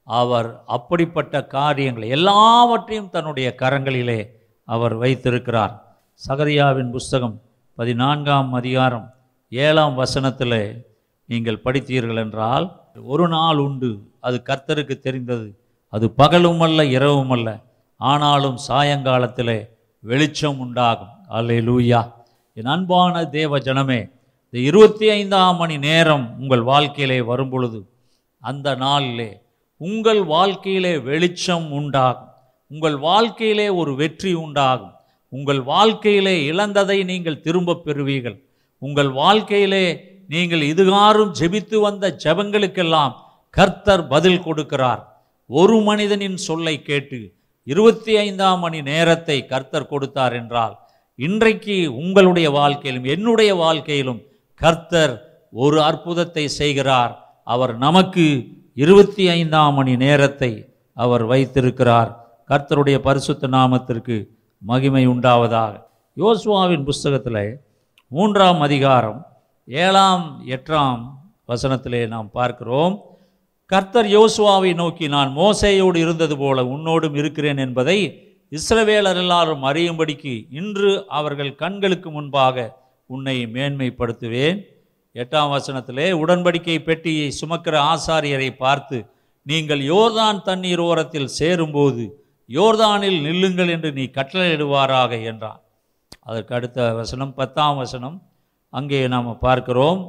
[0.03, 4.19] அவர் அப்படிப்பட்ட காரியங்களை எல்லாவற்றையும் தன்னுடைய கரங்களிலே
[4.63, 5.73] அவர் வைத்திருக்கிறார்.
[6.27, 7.41] சகரியாவின் புஸ்தகம்
[7.75, 9.13] பதினான்காம் அதிகாரம்
[9.49, 10.85] ஏழாம் வசனத்தில்
[11.25, 12.65] நீங்கள் படித்தீர்கள் என்றால்
[13.03, 15.47] ஒரு நாள் உண்டு அது கர்த்தருக்கு தெரிந்தது.
[15.89, 17.49] அது பகலும் அல்ல இரவும் அல்ல.
[17.97, 19.59] ஆனாலும் சாயங்காலத்திலே
[20.09, 21.13] வெளிச்சம் உண்டாகும்.
[21.29, 22.01] அல்லே லூயா
[22.53, 23.99] என் அன்பான தேவ ஜனமே
[24.49, 27.79] இந்த இருபத்தி ஐந்தாம் மணி நேரம் உங்கள் வாழ்க்கையிலே வரும்பொழுது
[28.39, 29.29] அந்த நாளிலே
[29.77, 32.31] உங்கள் வாழ்க்கையிலே வெளிச்சம் உண்டாகும்.
[32.67, 34.93] உங்கள் வாழ்க்கையிலே ஒரு வெற்றி உண்டாகும்.
[35.29, 38.37] உங்கள் வாழ்க்கையிலே இழந்ததை நீங்கள் திரும்பப் பெறுவீர்கள்.
[38.77, 39.85] உங்கள் வாழ்க்கையிலே
[40.27, 43.13] நீங்கள் இதுகாரும் ஜெபித்து வந்த ஜெபங்களுக்கெல்லாம்
[43.49, 45.01] கர்த்தர் பதில் கொடுக்கிறார்.
[45.47, 47.19] ஒரு மனிதனின் சொல்லை கேட்டு
[47.71, 50.75] இருபத்தி ஐந்தாம் மணி நேரத்தை கர்த்தர் கொடுத்தார் என்றால்
[51.15, 54.21] இன்றைக்கு உங்களுடைய வாழ்க்கையிலும் என்னுடைய வாழ்க்கையிலும்
[54.61, 55.13] கர்த்தர்
[55.51, 57.13] ஒரு அற்புதத்தை செய்கிறார்.
[57.43, 58.25] அவர் நமக்கு
[58.73, 60.51] இருபத்தி ஐந்தாம் மணி நேரத்தை
[60.93, 62.11] அவர் வைத்திருக்கிறார்.
[62.49, 64.15] கர்த்தருடைய பரிசுத்த நாமத்திற்கு
[64.61, 65.73] மகிமை உண்டாவதாக.
[66.17, 67.59] யோசுவாவின் புஸ்தகத்தில்
[68.07, 69.19] மூன்றாம் அதிகாரம்
[69.67, 71.01] ஏழாம் எட்டாம்
[71.47, 72.95] வசனத்திலே நாம் பார்க்கிறோம்.
[73.71, 77.97] கர்த்தர் யோசுவாவை நோக்கி நான் மோசையோடு இருந்தது போல உன்னோடும் இருக்கிறேன் என்பதை
[78.51, 82.65] இஸ்ரவேலர் எல்லாரும் அறியும்படிக்கு இன்று அவர்கள் கண்களுக்கு முன்பாக
[83.09, 84.59] உன்னை மேன்மைப்படுத்துவேன்.
[85.15, 88.97] எட்டாம் வசனத்திலே உடன்படிக்கை பெட்டியை சுமக்கிற ஆசாரியரை பார்த்து
[89.45, 92.05] நீங்கள் யோர்தான் தண்ணீர் ஓரத்தில் சேரும்போது
[92.49, 95.61] யோர்தானில் நில்லுங்கள் என்று நீ கட்டளையிடுவாராக என்றான்.
[96.29, 98.17] அதற்கு அடுத்த வசனம் பத்தாம் வசனம்
[98.73, 99.99] அங்கே நாம் பார்க்கிறோம்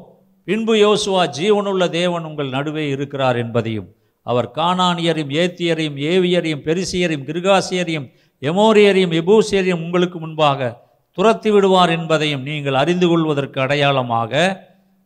[0.48, 3.88] பின்பு யோசுவா ஜீவனுள்ள தேவன் உங்கள் நடுவே இருக்கிறார் என்பதையும்
[4.26, 8.06] அவர் கானானியரையும் ஏத்தியரையும் ஏவியரையும் பெரிசியரையும் கிருகாசியரையும்
[8.42, 10.70] எமோரியரையும் எபூசியரையும் உங்களுக்கு முன்பாக
[11.18, 14.32] துரத்தி விடுவார் என்பதையும் நீங்கள் அறிந்து கொள்வதற்கு அடையாளமாக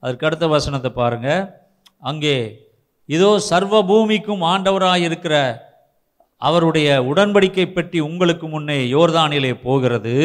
[0.03, 1.29] அதற்கு அடுத்த வசனத்தை பாருங்க.
[2.11, 2.37] அங்கே
[3.09, 5.35] இதோ சர்வ பூமிக்கும் ஆண்டவராயிருக்கிற
[6.43, 10.17] அவருடைய உடன்படிக்கை பெட்டி உங்களுக்கு முன்னே யோர்தானிலே போகிறது.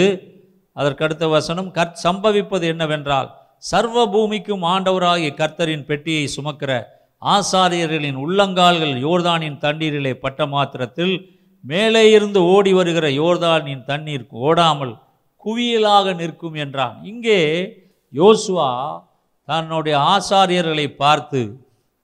[0.74, 3.30] அதற்கு அடுத்த வசனம் கற் சம்பவிப்பது என்னவென்றால்
[3.64, 6.86] சர்வ பூமிக்கும் ஆண்டவராகிய கர்த்தரின் பெட்டியை சுமக்கிற
[7.22, 11.30] ஆசாரியர்களின் உள்ளங்கால்கள் யோர்தானின் தண்ணீரிலே பட்ட மாத்திரத்தில்
[11.62, 14.98] மேலே இருந்து ஓடி வருகிற யோர்தானின் தண்ணீர் ஓடாமல்
[15.38, 17.04] குவியலாக நிற்கும் என்றான்.
[17.04, 17.40] இங்கே
[18.14, 19.00] யோசுவா
[19.44, 21.60] தன்னுடைய ஆசாரியர்களை பார்த்து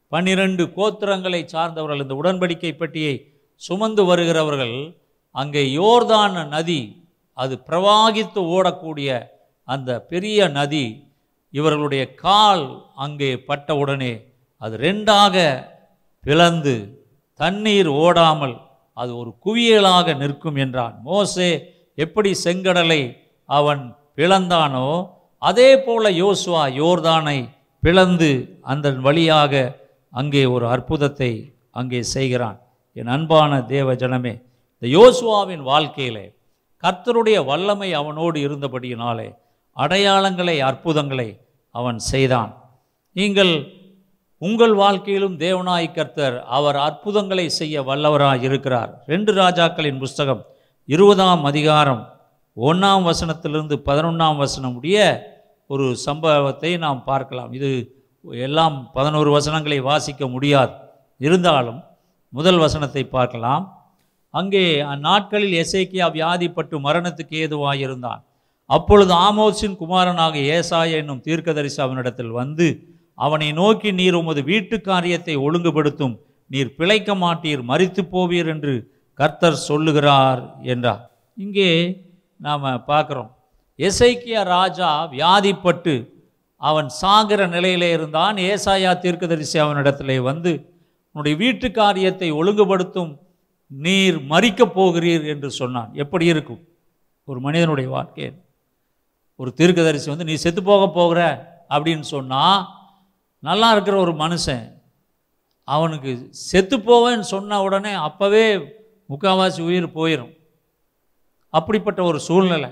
[0.09, 3.25] பன்னிரண்டு கோத்திரங்களை சார்ந்தவர்கள் இந்த உடன்படிக்கை பெட்டியை
[3.55, 4.95] சுமந்து வருகிறவர்கள்
[5.31, 9.29] அங்கே யோர்தான நதி அது பிரவாகித்து ஓடக்கூடிய
[9.63, 11.12] அந்த பெரிய நதி
[11.53, 14.13] இவர்களுடைய கால் அங்கே பட்டவுடனே
[14.61, 15.35] அது ரெண்டாக
[16.23, 16.75] பிளந்து
[17.39, 18.55] தண்ணீர் ஓடாமல்
[18.97, 20.95] அது ஒரு குவியலாக நிற்கும் என்றான்.
[21.03, 21.49] மோசே
[21.97, 23.01] எப்படி செங்கடலை
[23.49, 23.83] அவன்
[24.17, 24.87] பிளந்தானோ
[25.41, 27.39] அதே போல யோசுவா யோர்தானை
[27.83, 28.31] பிளந்து
[28.71, 29.53] அந்த வழியாக
[30.13, 31.31] அங்கே ஒரு அற்புதத்தை
[31.71, 32.57] அங்கே செய்கிறான்.
[32.95, 34.33] என் அன்பான தேவ ஜனமே
[34.75, 36.25] இந்த யோசுவாவின் வாழ்க்கையிலே
[36.83, 39.27] கர்த்தருடைய வல்லமை அவனோடு இருந்தபடியினாலே
[39.77, 41.29] அடையாளங்களை அற்புதங்களை
[41.75, 42.51] அவன் செய்தான்.
[43.15, 43.53] நீங்கள்
[44.41, 48.91] உங்கள் வாழ்க்கையிலும் தேவனாய் கர்த்தர் அவர் அற்புதங்களை செய்ய வல்லவராக இருக்கிறார்.
[49.11, 50.41] ரெண்டு ராஜாக்களின் புஸ்தகம்
[50.89, 52.01] இருபதாம் அதிகாரம்
[52.57, 54.99] ஒன்றாம் வசனத்திலிருந்து பதினொன்றாம் வசனம் உடைய
[55.69, 57.51] ஒரு சம்பவத்தை நாம் பார்க்கலாம்.
[57.57, 57.69] இது
[58.47, 60.73] எல்லாம் பதினோரு வசனங்களை வாசிக்க முடியாது.
[61.27, 61.79] இருந்தாலும்
[62.33, 63.65] முதல் வசனத்தை பார்க்கலாம்.
[64.33, 68.21] அங்கே அந்நாட்களில் எசேக்கியா வியாதிப்பட்டு மரணத்துக்கு ஏதுவாயிருந்தான்.
[68.69, 72.67] அப்பொழுது ஆமோசின் குமாரனாக ஏசாயா என்னும் தீர்க்கதரிசி அவனிடத்தில் வந்து
[73.17, 76.15] அவனை நோக்கி நீர் உமது வீட்டு காரியத்தை ஒழுங்குபடுத்தும்.
[76.51, 78.73] நீர் பிழைக்க மாட்டீர் மறித்து போவீர் என்று
[79.19, 81.03] கர்த்தர் சொல்லுகிறார் என்றார்.
[81.37, 81.69] இங்கே
[82.39, 83.29] நாம் பார்க்குறோம்.
[83.79, 85.93] எசைக்கிய ராஜா வியாதிப்பட்டு
[86.61, 88.35] அவன் சாகிற நிலையிலே இருந்தான்.
[88.35, 90.51] ஏசாயா தீர்க்கதரிசி அவனிடத்திலே வந்து
[91.15, 93.11] உன்னுடைய வீட்டு காரியத்தை ஒழுங்குபடுத்தும்.
[93.71, 95.91] நீர் மறிக்கப் போகிறீர் என்று சொன்னான்.
[95.93, 96.61] எப்படி இருக்கும்?
[97.27, 98.23] ஒரு மனிதனுடைய வாழ்க்கை
[99.39, 101.19] ஒரு தீர்க்கதரிசி வந்து நீ செத்து போக போகிற
[101.69, 102.61] அப்படின்னு சொன்னால்
[103.43, 104.65] நல்லா இருக்கிற ஒரு மனுஷன்
[105.67, 106.11] அவனுக்கு
[106.49, 108.45] செத்து போவேன்னு சொன்ன உடனே அப்போவே
[109.09, 110.33] முக்கால்வாசி உயிர் போயிடும்
[111.53, 112.69] அப்படிப்பட்ட ஒரு சூழ்நிலை.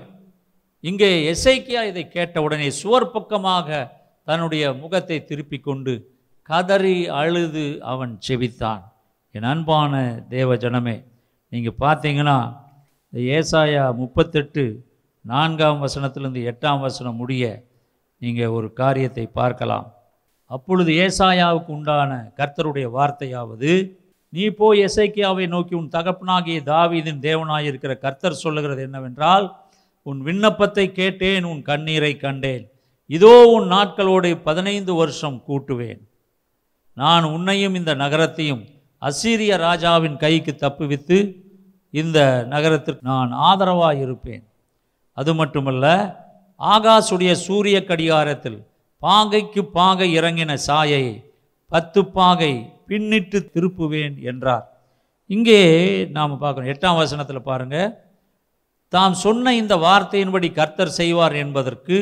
[0.84, 3.68] இங்கே எசைக்கியா இதை கேட்ட உடனே சுவர் பக்கமாக
[4.28, 5.92] தன்னுடைய முகத்தை திருப்பி கொண்டு
[6.48, 8.82] கதறி அழுது அவன் செவித்தான்.
[9.34, 9.92] என் அன்பான
[10.28, 10.96] தேவ ஜனமே
[11.52, 12.38] நீங்கள் பார்த்தீங்கன்னா
[13.12, 14.64] இந்த ஏசாயா முப்பத்தெட்டு
[15.24, 17.44] நான்காம் வசனத்திலிருந்து எட்டாம் வசனம் முடிய
[18.22, 19.86] நீங்கள் ஒரு காரியத்தை பார்க்கலாம்.
[20.50, 23.72] அப்பொழுது ஏசாயாவுக்கு உண்டான கர்த்தருடைய வார்த்தையாவது
[24.32, 29.46] நீ போய் எசைக்கியாவை நோக்கி உன் தகப்பனாகிய தாவீதின் தேவனாயிருக்கிற கர்த்தர் சொல்லுகிறது என்னவென்றால்
[30.06, 32.64] உன் விண்ணப்பத்தை கேட்டேன் உன் கண்ணீரை கண்டேன்.
[33.10, 36.00] இதோ உன் நாட்களோடு பதினைந்து வருஷம் கூட்டுவேன்.
[36.96, 38.62] நான் உன்னையும் இந்த நகரத்தையும்
[39.02, 41.18] அசீரிய ராஜாவின் கைக்கு தப்புவித்து
[41.94, 42.18] இந்த
[42.52, 44.44] நகரத்திற்கு நான் ஆதரவாக இருப்பேன்
[45.18, 45.86] அது மட்டுமல்ல
[46.60, 48.58] ஆகாசுடைய சூரிய கடிகாரத்தில்
[49.02, 51.04] பாகைக்கு பாகை இறங்கின சாயை
[51.70, 52.52] பத்து பாகை
[52.88, 54.66] பின்னிட்டு திருப்புவேன் என்றார்.
[55.30, 55.60] இங்கே
[56.16, 57.76] நாம் பார்க்கணும் எட்டாம் வசனத்தில் பாருங்க.
[58.92, 61.96] தாம் சொன்ன இந்த வார்த்தையின்படி கர்த்தர் செய்வார் என்பதற்கு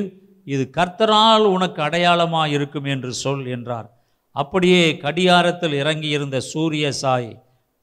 [0.47, 3.89] இது கர்த்தரால் உனக்கு அடையாளமாக இருக்கும் என்று சொல் என்றார்.
[4.37, 7.31] அப்படியே கடியாரத்தில் இறங்கியிருந்த சூரிய சாய்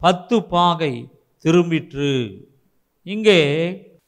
[0.01, 0.93] பத்து பாகை
[1.45, 2.13] திரும்பிற்று.
[3.05, 3.39] இங்கே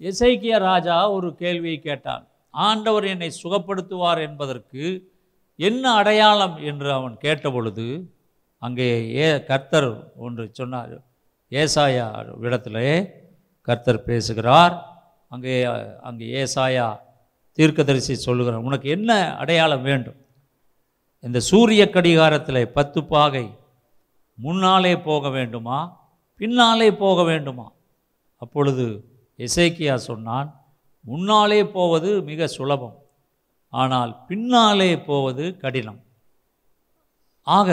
[0.02, 2.24] எசைக்கிய ராஜா ஒரு கேள்வியை கேட்டான்.
[2.54, 4.84] ஆண்டவர் என்னை சுகப்படுத்துவார் என்பதற்கு
[5.60, 7.88] என்ன அடையாளம் என்று அவன் கேட்டபொழுது
[8.62, 9.90] அங்கே ஏ கர்த்தர்
[10.26, 10.96] ஒன்று சொன்னார்.
[11.52, 12.08] ஏசாயா
[12.46, 12.88] இடத்திலே
[13.68, 14.76] கர்த்தர் பேசுகிறார்.
[15.34, 15.56] அங்கே
[16.08, 16.88] அங்கே ஏசாயா
[17.58, 20.20] தீர்க்கதரிசி சொல்லுகிறார் உனக்கு என்ன அடையாளம் வேண்டும்?
[21.26, 23.46] இந்த சூரிய கடிகாரத்தில் பத்து பாகை
[24.38, 25.80] முன்னாலே போக வேண்டுமா?
[26.40, 27.68] பின்னாலே போக வேண்டுமா?
[28.44, 28.86] அப்பொழுது
[29.46, 30.50] இசைக்கியா சொன்னான்
[31.06, 32.98] முன்னாலே போவது மிக சுலபம்
[33.74, 36.00] ஆனால் பின்னாலே போவது கடினம்.
[37.48, 37.70] ஆக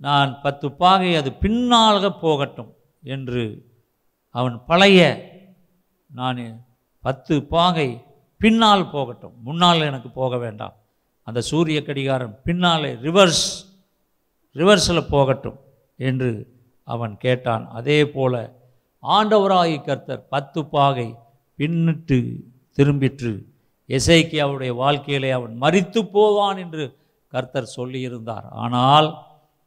[0.00, 2.70] நான் பத்து பாகை அது பின்னாக போகட்டும்
[3.14, 3.44] என்று
[4.34, 5.00] அவன் பழைய
[6.10, 6.42] நான்
[7.04, 7.88] பத்து பாகை
[8.40, 10.74] பின்னால் போகட்டும் முன்னால் எனக்கு போக வேண்டாம்.
[11.26, 13.46] அந்த சூரிய கடிகாரம் பின்னாலே ரிவர்ஸ்
[14.56, 15.58] ரிவர்ஸில் போகட்டும்
[16.08, 16.30] என்று
[16.88, 17.64] அவன் கேட்டான்.
[17.78, 18.34] அதே போல
[19.08, 21.14] ஆண்டவராகி கர்த்தர் பத்து பாகை
[21.58, 22.40] பின்னிட்டு
[22.76, 23.42] திரும்பிற்று.
[23.86, 26.96] இசைக்கு அவருடைய வாழ்க்கையிலே அவன் மறித்து போவான் என்று
[27.28, 28.48] கர்த்தர் சொல்லியிருந்தார்.
[28.50, 29.22] ஆனால்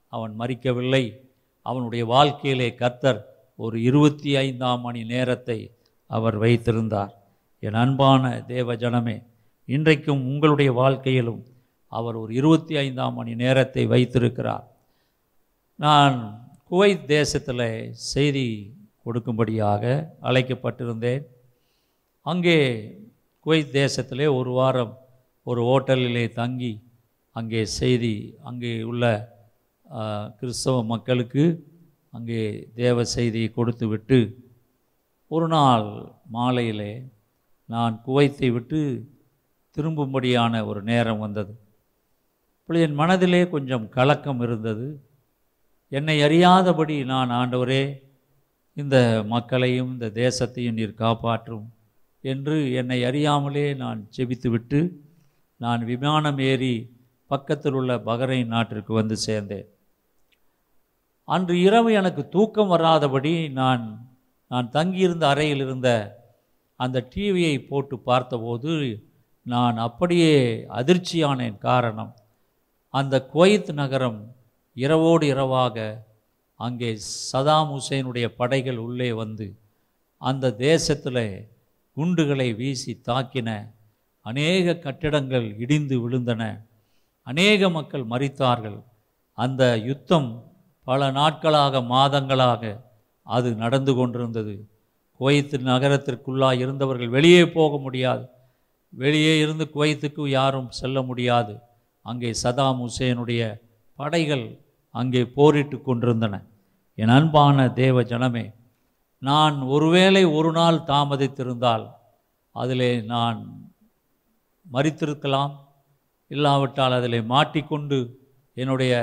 [0.07, 1.15] அவன் மறிக்கவில்லை
[1.61, 3.25] அவனுடைய வாழ்க்கையிலே கர்த்தர்
[3.55, 5.71] ஒரு இருபத்தி ஐந்தாம் மணி நேரத்தை
[6.07, 7.13] அவர் வைத்திருந்தார்.
[7.59, 9.23] என் அன்பான தேவ ஜனமே
[9.65, 11.45] இன்றைக்கும் உங்களுடைய வாழ்க்கையிலும்
[11.87, 14.67] அவர் ஒரு இருபத்தி ஐந்தாம் மணி நேரத்தை வைத்திருக்கிறார்.
[15.75, 19.83] நான் குவைத் தேசத்தில் செய்தி கொடுக்கும்படியாக
[20.29, 21.23] அழைக்கப்பட்டிருந்தேன்.
[22.25, 22.57] அங்கே
[23.45, 24.93] குவைத் தேசத்திலே ஒரு வாரம்
[25.49, 26.73] ஒரு ஹோட்டலிலே தங்கி
[27.35, 28.15] அங்கே செய்தி
[28.49, 29.03] அங்கே உள்ள
[30.39, 31.43] கிறிஸ்தவ மக்களுக்கு
[32.15, 32.41] அங்கே
[32.81, 34.19] தேவ செய்தியை கொடுத்து விட்டு
[35.31, 35.87] ஒரு நாள்
[36.35, 36.91] மாலையிலே
[37.69, 38.79] நான் குவைத்தை விட்டு
[39.77, 41.53] திரும்பும்படியான ஒரு நேரம் வந்தது.
[42.59, 44.87] இப்பொழுது என் மனதிலே கொஞ்சம் கலக்கம் இருந்தது.
[45.91, 47.83] என்னை அறியாதபடி நான் ஆண்டவரே
[48.74, 51.74] இந்த மக்களையும் இந்த தேசத்தையும் நீர் காப்பாற்றும்
[52.22, 54.91] என்று என்னை அறியாமலே நான் செபித்துவிட்டு
[55.57, 56.97] நான் விமானம் ஏறி
[57.28, 59.65] பக்கத்தில் உள்ள பகரைன் நாட்டிற்கு வந்து சேர்ந்தேன்.
[61.24, 64.09] அன்று இரவு எனக்கு தூக்கம் வராதபடி நான்
[64.47, 65.89] நான் தங்கியிருந்த அறையில் இருந்த
[66.76, 69.03] அந்த டிவியை போட்டு பார்த்தபோது
[69.43, 71.57] நான் அப்படியே அதிர்ச்சியானேன்.
[71.57, 72.15] காரணம்
[72.89, 74.36] அந்த குவைத் நகரம்
[74.74, 76.07] இரவோடு இரவாக
[76.60, 76.89] அங்கே
[77.32, 79.47] சதாம் ஹுசேனுடைய படைகள் உள்ளே வந்து
[80.22, 81.26] அந்த தேசத்தில்
[81.97, 83.49] குண்டுகளை வீசி தாக்கின.
[84.26, 86.43] அநேக கட்டிடங்கள் இடிந்து விழுந்தன.
[87.28, 88.80] அநேக மக்கள் மறித்தார்கள்
[89.38, 90.30] அந்த யுத்தம்
[90.88, 92.64] பல நாட்களாக மாதங்களாக
[93.28, 94.55] அது நடந்து கொண்டிருந்தது.
[95.20, 98.26] குவைத்து நகரத்திற்குள்ளாக இருந்தவர்கள் வெளியே போக முடியாது.
[98.93, 101.53] வெளியே இருந்து குவைத்துக்கு யாரும் செல்ல முடியாது.
[102.05, 103.41] அங்கே சதாம் ஹுசேனுடைய
[103.99, 104.45] படைகள்
[104.95, 106.35] அங்கே போரிட்டு கொண்டிருந்தன.
[106.97, 108.45] என் அன்பான தேவ ஜனமே
[109.21, 111.85] நான் ஒருவேளை ஒரு நாள் தாமதித்திருந்தால்
[112.55, 113.39] அதிலே நான்
[114.65, 115.53] மறித்திருக்கலாம்
[116.31, 117.97] இல்லாவிட்டால் அதில் மாட்டிக்கொண்டு
[118.57, 118.93] என்னுடைய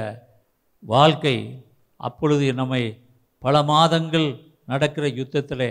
[0.83, 1.37] வாழ்க்கை
[2.01, 2.83] அப்பொழுது நம்மை
[3.43, 4.29] பல மாதங்கள்
[4.65, 5.69] நடக்கிற யுத்தத்தில்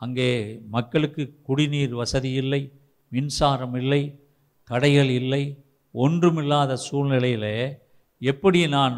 [0.00, 0.28] அங்கே
[0.66, 2.62] மக்களுக்கு குடிநீர் வசதி இல்லை
[3.12, 4.02] மின்சாரம் இல்லை
[4.70, 5.42] கடைகள் இல்லை
[5.94, 7.56] ஒன்றுமில்லாத சூழ்நிலையிலே
[8.22, 8.96] எப்படி நான்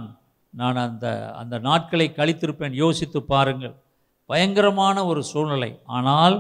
[0.57, 2.73] நான் அந்த அந்த நாட்களை கழித்திருப்பேன்.
[2.73, 3.75] யோசித்து பாருங்கள்.
[4.27, 5.81] பயங்கரமான ஒரு சூழ்நிலை.
[5.85, 6.37] ஆனால்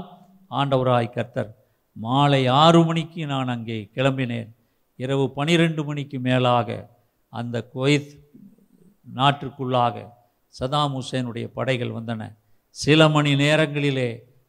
[0.50, 1.50] ஆண்டவராய் கர்த்தர்
[1.92, 4.48] மாலை ஆறு மணிக்கு நான் அங்கே கிளம்பினேன்.
[4.96, 6.68] இரவு பனிரெண்டு மணிக்கு மேலாக
[7.28, 8.10] அந்த குவைத்
[9.14, 10.08] நாட்டிற்குள்ளாக
[10.60, 12.22] சதாம் ஹுசேனுடைய படைகள் வந்தன.
[12.68, 14.08] சில மணி நேரங்களிலே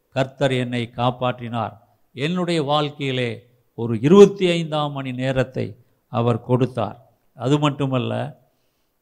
[0.09, 1.77] கர்த்தர் என்னை காப்பாற்றினார்.
[2.13, 3.31] என்னுடைய வாழ்க்கையிலே
[3.73, 5.67] ஒரு இருபத்தி ஐந்தாம் மணி நேரத்தை
[6.07, 6.99] அவர் கொடுத்தார்.
[7.35, 8.13] அது மட்டுமல்ல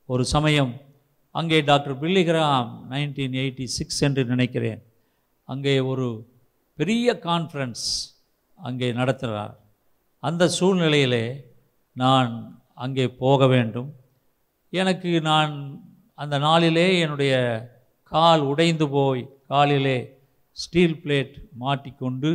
[0.10, 0.74] ஒரு சமயம்
[1.32, 4.82] அங்கே doctor Billy Graham nineteen eighty six என்று நினைக்கிறேன்
[5.48, 6.08] அங்கே ஒரு
[6.80, 7.86] பெரிய கான்ஃபரன்ஸ்
[8.60, 9.54] அங்கே நடத்துகிறார்.
[10.20, 11.26] அந்த சூழ்நிலையிலே
[11.96, 12.32] நான்
[12.74, 13.90] அங்கே போக வேண்டும்.
[14.74, 15.54] எனக்கு நான்
[16.14, 17.34] அந்த நாளிலே என்னுடைய
[18.12, 19.98] கால் உடைந்து போய் காலிலே
[20.58, 22.30] ஸ்டீல் பிளேட் மாட்டிக்கொண்டு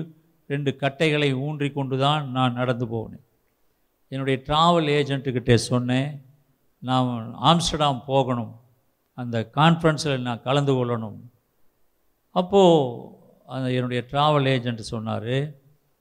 [0.50, 3.24] ரெண்டு கட்டைகளை ஊன்றி கொண்டு தான் நான் நடந்து போனேன்.
[4.12, 6.10] என்னுடைய ட்ராவல் ஏஜென்ட்டுக்கிட்டே சொன்னேன்
[6.80, 8.60] நான் ஆம்ஸ்டர்டாம் போகணும்.
[9.14, 11.18] அந்த கான்ஃபரன்ஸில் நான் கலந்து கொள்ளணும்.
[12.30, 13.08] அப்போது
[13.46, 15.52] அந்த என்னுடைய ட்ராவல் ஏஜென்ட் சொன்னார்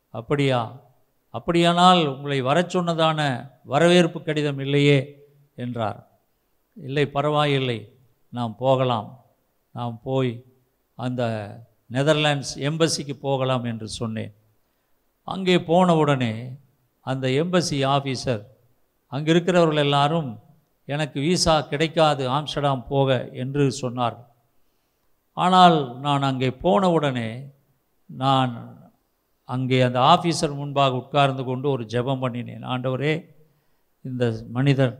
[0.09, 0.81] அப்படியா?
[1.29, 4.99] அப்படியானால் உங்களை வரச் சொன்னதான வரவேற்பு கடிதம் இல்லையே?
[5.55, 6.07] என்றார்.
[6.73, 7.97] இல்லை பரவாயில்லை.
[8.29, 9.25] நாம் போகலாம்.
[9.71, 10.43] நாம் போய்
[10.95, 11.23] அந்த
[11.91, 14.33] நெதர்லாண்ட்ஸ் எம்பசிக்கு போகலாம் என்று சொன்னேன்.
[15.23, 16.57] அங்கே போன உடனே
[16.99, 18.43] அந்த எம்பசி ஆஃபீஸர்
[19.07, 20.39] அங்கே இருக்கிறவர்கள் எல்லாரும்
[20.93, 24.17] எனக்கு விசா கிடைக்காது ஆம்ஸ்டர்டாம் போக என்று சொன்னார்
[25.37, 27.29] ஆனால் நான் அங்கே போன உடனே
[28.09, 28.53] நான்
[29.49, 32.65] அங்கே அந்த ஆஃபீஸர் முன்பாக உட்கார்ந்து கொண்டு ஒரு ஜெபம் பண்ணினேன்.
[32.73, 33.13] ஆண்டவரே
[34.05, 34.23] இந்த
[34.57, 34.93] மனிதர்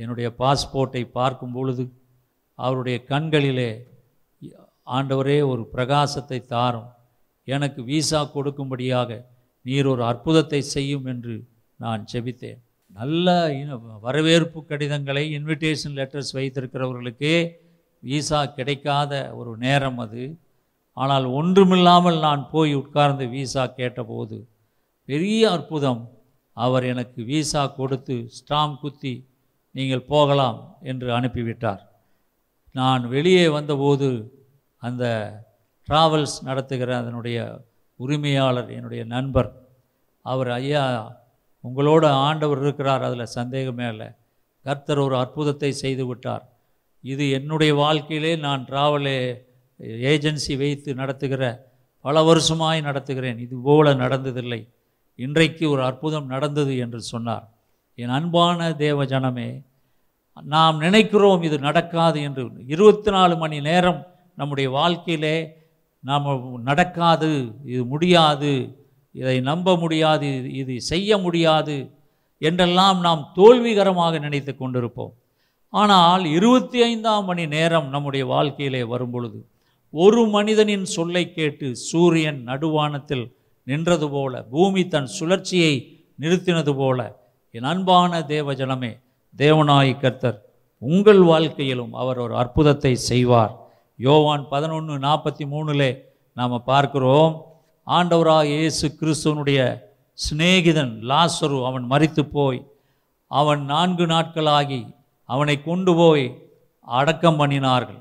[0.00, 1.84] என்னுடைய பாஸ்போர்ட்டை பார்க்கும் பொழுது
[2.58, 3.70] அவருடைய கண்களிலே
[4.96, 6.90] ஆண்டவரே ஒரு பிரகாசத்தை தாரும்.
[7.48, 9.10] எனக்கு விசா கொடுக்கும்படியாக
[9.64, 11.34] நீர் ஒரு அற்புதத்தை செய்யும் என்று
[11.80, 12.60] நான் செபித்தேன்
[12.96, 17.36] நல்ல இன- வரவேற்பு கடிதங்களை இன்விடேஷன் லெட்டர்ஸ் வைத்திருக்கிறவர்களுக்கே
[18.02, 20.24] விசா கிடைக்காத ஒரு நேரம் அது.
[20.96, 24.36] ஆனால் ஒன்றுமில்லாமல் நான் போய் உட்கார்ந்து விசா கேட்டபோது
[25.08, 26.02] பெரிய அற்புதம்.
[26.56, 29.14] அவர் எனக்கு விசா கொடுத்து ஸ்டாம் குத்தி
[29.74, 31.82] நீங்கள் போகலாம் என்று அனுப்பிவிட்டார்.
[32.74, 34.08] நான் வெளியே வந்தபோது
[34.82, 35.04] அந்த
[35.88, 37.38] டிராவல்ஸ் நடத்துகிற அதனுடைய
[38.00, 39.50] உரிமையாளர் என்னுடைய நண்பர்
[40.24, 40.84] அவர் ஐயா
[41.66, 44.08] உங்களோட ஆண்டவர் இருக்கிறார் அதில் சந்தேகமே இல்லை
[44.64, 46.44] கர்த்தர் ஒரு அற்புதத்தை செய்து விட்டார்.
[47.00, 49.18] இது என்னுடைய வாழ்க்கையிலே நான் டிராவலே
[50.12, 51.42] ஏஜென்சி வைத்து நடத்துகிற
[52.00, 53.38] பல வருஷமாய் நடத்துகிறேன்.
[53.38, 54.60] இது போல நடந்ததில்லை.
[55.14, 57.46] இன்றைக்கு ஒரு அற்புதம் நடந்தது என்று சொன்னார்.
[57.94, 59.62] என் அன்பான தேவ ஜனமே
[60.42, 62.44] நாம் நினைக்கிறோம் இது நடக்காது என்று.
[62.66, 64.00] இருபத்தி நாலு மணி நேரம்
[64.34, 65.36] நம்முடைய வாழ்க்கையிலே
[66.04, 66.26] நாம்
[66.62, 67.30] நடக்காது
[67.64, 68.52] இது முடியாது.
[69.16, 71.90] இதை நம்ப முடியாது இது- செய்ய முடியாது
[72.38, 75.12] என்றெல்லாம் நாம் தோல்விகரமாக நினைத்து கொண்டிருப்போம்.
[75.68, 79.46] ஆனால் இருபத்தி ஐந்தாம் மணி நேரம் நம்முடைய வாழ்க்கையிலே வரும்பொழுது
[79.90, 85.86] ஒரு மனிதனின் சொல்லை கேட்டு சூரியன் நடுவானத்தில் நின்றது போல பூமி தன் சுழற்சியை
[86.20, 87.16] நிறுத்தினது போல
[87.50, 89.00] என் அன்பான தேவஜனமே
[89.38, 90.44] தேவநாய் கர்த்தர்
[90.78, 93.56] உங்கள் வாழ்க்கையிலும் அவர் ஒரு அற்புதத்தை செய்வார்.
[93.96, 95.98] யோவான் பதினொன்று நாற்பத்தி மூணுலே
[96.34, 97.45] நாம் பார்க்கிறோம்.
[97.86, 99.60] ஆண்டவராக இயேசு கிறிஸ்துவனுடைய
[100.18, 102.58] சிநேகிதன் லாசரு அவன் மறித்து போய்
[103.30, 104.80] அவன் நான்கு நாட்களாகி
[105.28, 106.26] அவனை கொண்டு போய்
[106.88, 108.00] அடக்கம் பண்ணினார்கள்.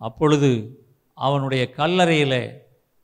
[0.00, 0.50] அப்பொழுது
[1.18, 2.40] அவனுடைய கல்லறையில்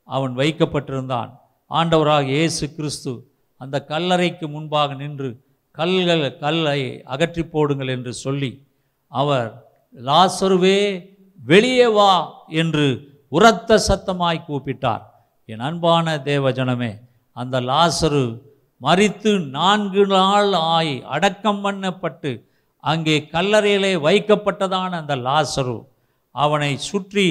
[0.08, 1.30] அவன் வைக்கப்பட்டிருந்தான்.
[1.70, 3.12] ஆண்டவராக இயேசு கிறிஸ்து
[3.60, 5.30] அந்த கல்லறைக்கு முன்பாக நின்று
[5.78, 6.80] கல்கள் கல்லை
[7.14, 8.52] அகற்றி போடுங்கள் என்று சொல்லி
[9.12, 9.48] அவர்
[9.94, 10.78] லாசருவே
[11.40, 12.12] வெளியே வா
[12.62, 12.86] என்று
[13.32, 15.04] உரத்த சத்தமாய் கூப்பிட்டார்.
[15.48, 16.92] என் அன்பான தேவஜனமே
[17.36, 18.24] அந்த லாசரு
[18.80, 22.30] மரித்து நான்கு நாள் ஆய் அடக்கம் பண்ணப்பட்டு
[22.84, 25.76] அங்கே கல்லறையிலே வைக்கப்பட்டதான அந்த லாசரு
[26.34, 27.26] அவனை சுற்றி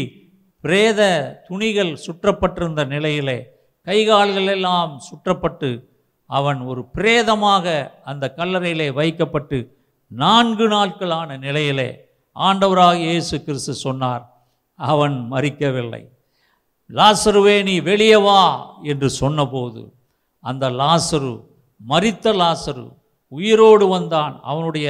[0.64, 1.01] பிரேத
[1.47, 3.38] துணிகள் சுற்றப்பட்டிருந்த நிலையிலே
[3.88, 5.70] கைகால்கள் எல்லாம் சுற்றப்பட்டு
[6.30, 7.66] அவன் ஒரு பிரேதமாக
[8.03, 9.57] அந்த கல்லறையிலே வைக்கப்பட்டு
[10.11, 11.89] நான்கு நாட்களான நிலையிலே
[12.36, 14.24] ஆண்டவராக இயேசு கிறிஸ்து சொன்னார்
[14.80, 16.03] அவன் மறிக்கவில்லை
[16.98, 18.41] லாசருவே நீ வெளியே வா
[18.84, 19.94] என்று சொன்னபோது
[20.39, 21.46] அந்த லாசரு
[21.88, 24.39] மறித்த லாசரு உயிரோடு வந்தான்.
[24.41, 24.88] அவனுடைய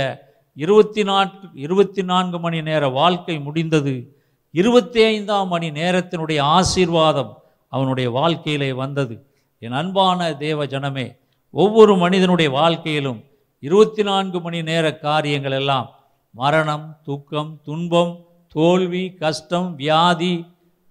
[0.53, 4.15] இருபத்தி நான்கு இருபத்தி நான்கு மணி நேர வாழ்க்கை முடிந்தது.
[4.51, 7.31] இருபத்தி ஐந்தாம் மணி நேரத்தினுடைய ஆசீர்வாதம்
[7.67, 9.15] அவனுடைய வாழ்க்கையிலே வந்தது.
[9.59, 11.17] என் அன்பான தேவ ஜனமே
[11.49, 13.23] ஒவ்வொரு மனிதனுடைய வாழ்க்கையிலும்
[13.59, 15.89] இருபத்தி நான்கு மணி நேர காரியங்கள் எல்லாம்
[16.31, 18.13] மரணம் துக்கம் துன்பம்
[18.47, 20.45] தோல்வி கஷ்டம் வியாதி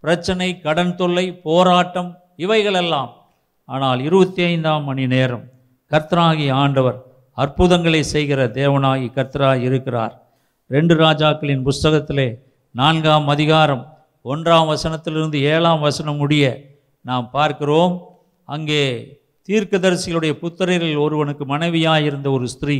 [0.05, 3.11] பிரச்சனை கடன் தொல்லை போராட்டம் இவைகளெல்லாம்.
[3.65, 5.45] ஆனால் இருபத்தி ஐந்தாம் மணி நேரம்
[5.91, 6.99] கர்த்தராகி ஆண்டவர்
[7.35, 10.15] அற்புதங்களை செய்கிற தேவனாகி கர்த்தராய் இருக்கிறார்.
[10.67, 12.29] ரெண்டு ராஜாக்களின் புஸ்தகத்திலே
[12.71, 13.85] நான்காம் அதிகாரம்
[14.25, 16.45] ஒன்றாம் வசனத்திலிருந்து ஏழாம் வசனம் முடிய
[17.01, 17.95] நாம் பார்க்கிறோம்.
[18.45, 18.83] அங்கே
[19.49, 22.79] தீர்க்கதரிசிகளுடைய புத்திரரில் ஒருவனுக்கு மனைவியாயிருந்த ஒரு ஸ்திரீ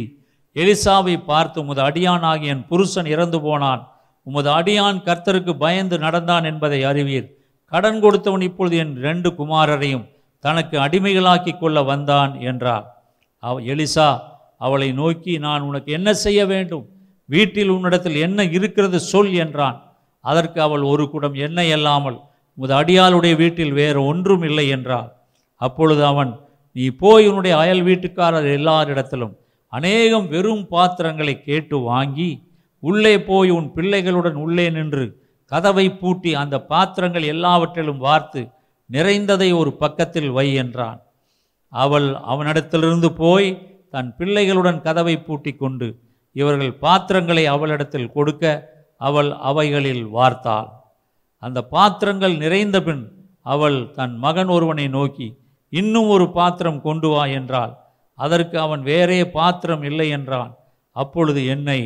[0.57, 3.83] எலிசாவை பார்த்து முத அடியானாகிய என் புருஷன் இறந்து போனான்.
[4.27, 7.29] உமது அடியான் கர்த்தருக்கு பயந்து நடந்தான் என்பதை அறிவீர்.
[7.73, 10.05] கடன் கொடுத்தவன் இப்பொழுது என் ரெண்டு குமாரரையும்
[10.45, 12.87] தனக்கு அடிமைகளாக்கி கொள்ள வந்தான் என்றார்.
[13.43, 14.09] அவ எலிசா
[14.59, 16.85] அவளை நோக்கி நான் உனக்கு என்ன செய்ய வேண்டும்?
[17.29, 19.79] வீட்டில் உன்னிடத்தில் என்ன இருக்கிறது சொல் என்றான்.
[20.25, 22.19] அதற்கு அவள் ஒரு குடம் எண்ணெய் அல்லாமல்
[22.59, 25.09] உமது அடியாளுடைய வீட்டில் வேறு ஒன்றும் இல்லை என்றாள்
[25.61, 26.33] அப்பொழுது அவன்
[26.77, 29.35] நீ போய் உன்னுடைய அயல் வீட்டுக்காரர் எல்லாரிடத்திலும்
[29.73, 32.31] அநேகம் வெறும் பாத்திரங்களை கேட்டு வாங்கி
[32.83, 35.05] உள்ளே போய் உன் பிள்ளைகளுடன் உள்ளே நின்று
[35.53, 38.43] கதவை பூட்டி அந்த பாத்திரங்கள் எல்லாவற்றிலும் வார்த்து
[38.91, 41.01] நிறைந்ததை ஒரு பக்கத்தில் வை என்றான்.
[41.73, 43.49] அவள் அவனிடத்திலிருந்து போய்
[43.91, 45.89] தன் பிள்ளைகளுடன் கதவை பூட்டி கொண்டு
[46.37, 48.45] இவர்கள் பாத்திரங்களை அவளிடத்தில் கொடுக்க
[49.01, 50.69] அவள் அவைகளில் வார்த்தாள்.
[51.43, 53.05] அந்த பாத்திரங்கள் நிறைந்த பின்
[53.47, 55.29] அவள் தன் மகன் ஒருவனை நோக்கி
[55.73, 57.73] இன்னும் ஒரு பாத்திரம் கொண்டு வா என்றாள்.
[58.19, 60.53] அதற்கு அவன் வேறே பாத்திரம் இல்லை என்றான்.
[60.97, 61.81] அப்பொழுது என்னை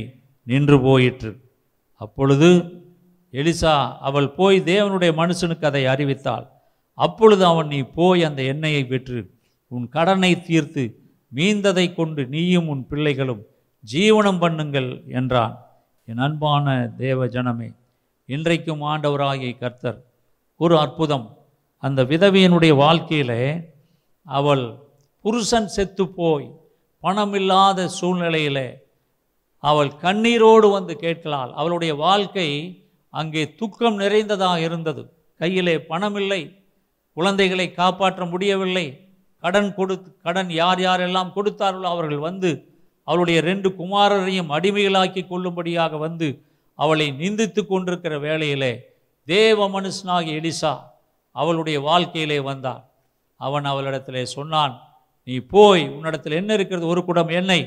[0.47, 1.31] நின்று போயிற்று.
[2.01, 2.49] அப்பொழுது
[3.33, 6.47] எலிசா அவள் போய் தேவனுடைய மனுஷனுக்கு அதை அறிவித்தாள்.
[6.99, 9.21] அப்பொழுது அவன் நீ போய் அந்த எண்ணெயை விற்று
[9.73, 10.85] உன் கடனை தீர்த்து
[11.35, 13.43] மீந்ததை கொண்டு நீயும் உன் பிள்ளைகளும்
[13.85, 15.55] ஜீவனம் பண்ணுங்கள் என்றான்.
[16.09, 17.69] என் அன்பான தேவ ஜனமே
[18.29, 19.99] இன்றைக்கும் ஆண்டவராகிய கர்த்தர்
[20.61, 21.27] ஒரு அற்புதம்.
[21.83, 23.43] அந்த விதவியனுடைய வாழ்க்கையிலே
[24.27, 24.65] அவள்
[25.25, 26.47] புருஷன் செத்து போய்
[27.03, 28.69] பணமில்லாத சூழ்நிலையிலே
[29.71, 31.51] அவள் கண்ணீரோடு வந்து கேட்கலாள்.
[31.61, 32.49] அவளுடைய வாழ்க்கை
[33.15, 35.03] அங்கே துக்கம் நிறைந்ததாக இருந்தது.
[35.41, 36.43] கையிலே பணமில்லை.
[37.17, 38.87] குழந்தைகளை காப்பாற்ற முடியவில்லை.
[39.45, 42.51] கடன் கொடுத்து கடன் யார் யாரெல்லாம் கொடுத்தார்களோ அவர்கள் வந்து
[43.09, 46.29] அவளுடைய ரெண்டு குமாரரையும் அடிமைகளாக்கி கொள்ளும்படியாக வந்து
[46.79, 48.73] அவளை நிந்தித்து கொண்டிருக்கிற வேளையிலே
[49.29, 50.73] தேவ மனுஷனாகிய எலிசா
[51.37, 52.83] அவளுடைய வாழ்க்கையிலே வந்தான்
[53.41, 54.75] அவன் அவளிடத்திலே சொன்னான்
[55.29, 56.87] நீ போய் உன்னிடத்தில் என்ன இருக்கிறது?
[56.87, 57.65] ஒரு குடம் எண்ணெய்.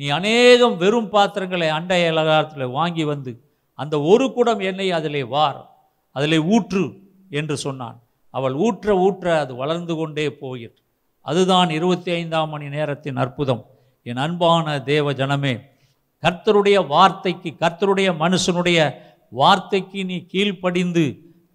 [0.00, 3.32] நீ அநேகம் வெறும் பாத்திரங்களை அண்டை அலகாரத்தில் வாங்கி வந்து
[3.74, 5.58] அந்த ஒரு குடம் எண்ணெய் அதிலே வார்
[6.16, 6.84] அதிலே ஊற்று
[7.30, 7.98] என்று சொன்னான்.
[8.34, 10.82] அவள் ஊற்ற ஊற்ற அது வளர்ந்து கொண்டே போயிற்று.
[11.20, 13.62] அதுதான் இருபத்தி ஐந்தாம் மணி நேரத்தின் அற்புதம்.
[14.02, 15.54] என் அன்பான தேவ ஜனமே
[16.22, 18.78] கர்த்தருடைய வார்த்தைக்கு கர்த்தருடைய மனுஷனுடைய
[19.40, 21.04] வார்த்தைக்கு நீ கீழ்ப்படிந்து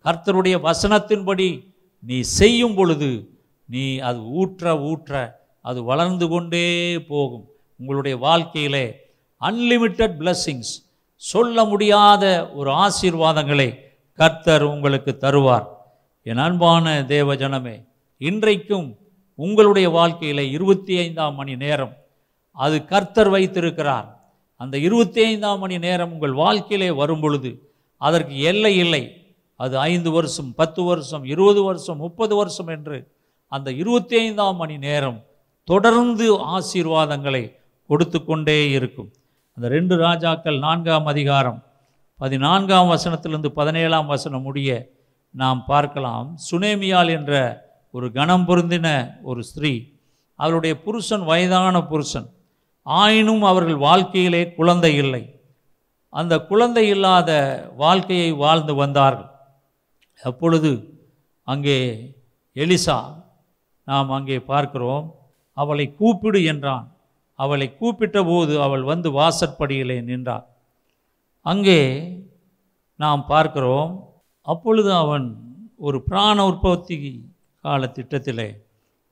[0.05, 1.49] கர்த்தருடைய வசனத்தின்படி
[1.99, 3.11] நீ செய்யும் பொழுது
[3.65, 6.65] நீ அது ஊற்ற ஊற்ற அது வளர்ந்து கொண்டே
[7.11, 7.45] போகும்.
[7.78, 8.86] உங்களுடைய வாழ்க்கையிலே
[9.41, 10.73] அன்லிமிட்டெட் பிளஸ்ஸிங்ஸ்
[11.15, 13.69] சொல்ல முடியாத ஒரு ஆசீர்வாதங்களை
[14.13, 15.67] கர்த்தர் உங்களுக்கு தருவார்.
[16.23, 17.86] என் அன்பான தேவ ஜனமே
[18.17, 18.97] இன்றைக்கும்
[19.36, 21.93] உங்களுடைய வாழ்க்கையில் இருபத்தி ஐந்தாம் மணி நேரம்
[22.51, 24.07] அது கர்த்தர் வைத்திருக்கிறார்.
[24.57, 29.03] அந்த இருபத்தி ஐந்தாம் மணி நேரம் உங்கள் வாழ்க்கையிலே வரும் பொழுது அதற்கு எல்லை இல்லை.
[29.55, 32.97] அது ஐந்து வருஷம் பத்து வருஷம் இருபது வருஷம் முப்பது வருஷம் என்று
[33.47, 35.23] அந்த இருபத்தி ஐந்தாம் மணி நேரம்
[35.63, 36.26] தொடர்ந்து
[36.57, 37.43] ஆசீர்வாதங்களை
[37.89, 39.09] கொடுத்து கொண்டே இருக்கும்.
[39.57, 41.59] அந்த ரெண்டு ராஜாக்கள் நான்காம் அதிகாரம்
[42.19, 44.69] பதினான்காம் வசனத்திலிருந்து பதினேழாம் வசனம் முடிய
[45.36, 46.27] நாம் பார்க்கலாம்.
[46.47, 47.33] சுனேமியால் என்ற
[47.93, 48.88] ஒரு கணம் பொருந்தின
[49.29, 49.73] ஒரு ஸ்திரீ
[50.39, 52.27] அவருடைய புருஷன் வயதான புருஷன்
[52.86, 55.23] ஆயினும் அவர்கள் வாழ்க்கையிலே குழந்தை இல்லை.
[56.13, 57.31] அந்த குழந்தை இல்லாத
[57.83, 59.29] வாழ்க்கையை வாழ்ந்து வந்தார்கள்.
[60.21, 60.71] அப்பொழுது
[61.47, 61.77] அங்கே
[62.55, 62.97] எலிசா
[63.88, 65.05] நாம் அங்கே பார்க்கிறோம்
[65.57, 66.86] அவளை கூப்பிடு என்றான்.
[67.36, 70.45] அவளை கூப்பிட்ட போது அவள் வந்து வாசற்படியிலே நின்றாள்.
[71.41, 71.81] அங்கே
[72.95, 75.25] நாம் பார்க்கிறோம் அப்பொழுது அவன்
[75.77, 76.97] ஒரு பிராண உற்பத்தி
[77.59, 78.49] கால திட்டத்திலே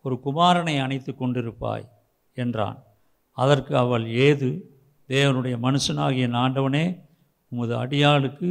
[0.02, 1.86] ஒரு குமாரனை அணைத்து கொண்டிருப்பாய்
[2.34, 2.84] என்றான்.
[3.32, 4.50] அதற்கு அவள் ஏது?
[5.10, 6.86] தேவனுடைய மனுஷனாகிய ஆண்டவனே
[7.50, 8.50] உமது அடியாளுக்கு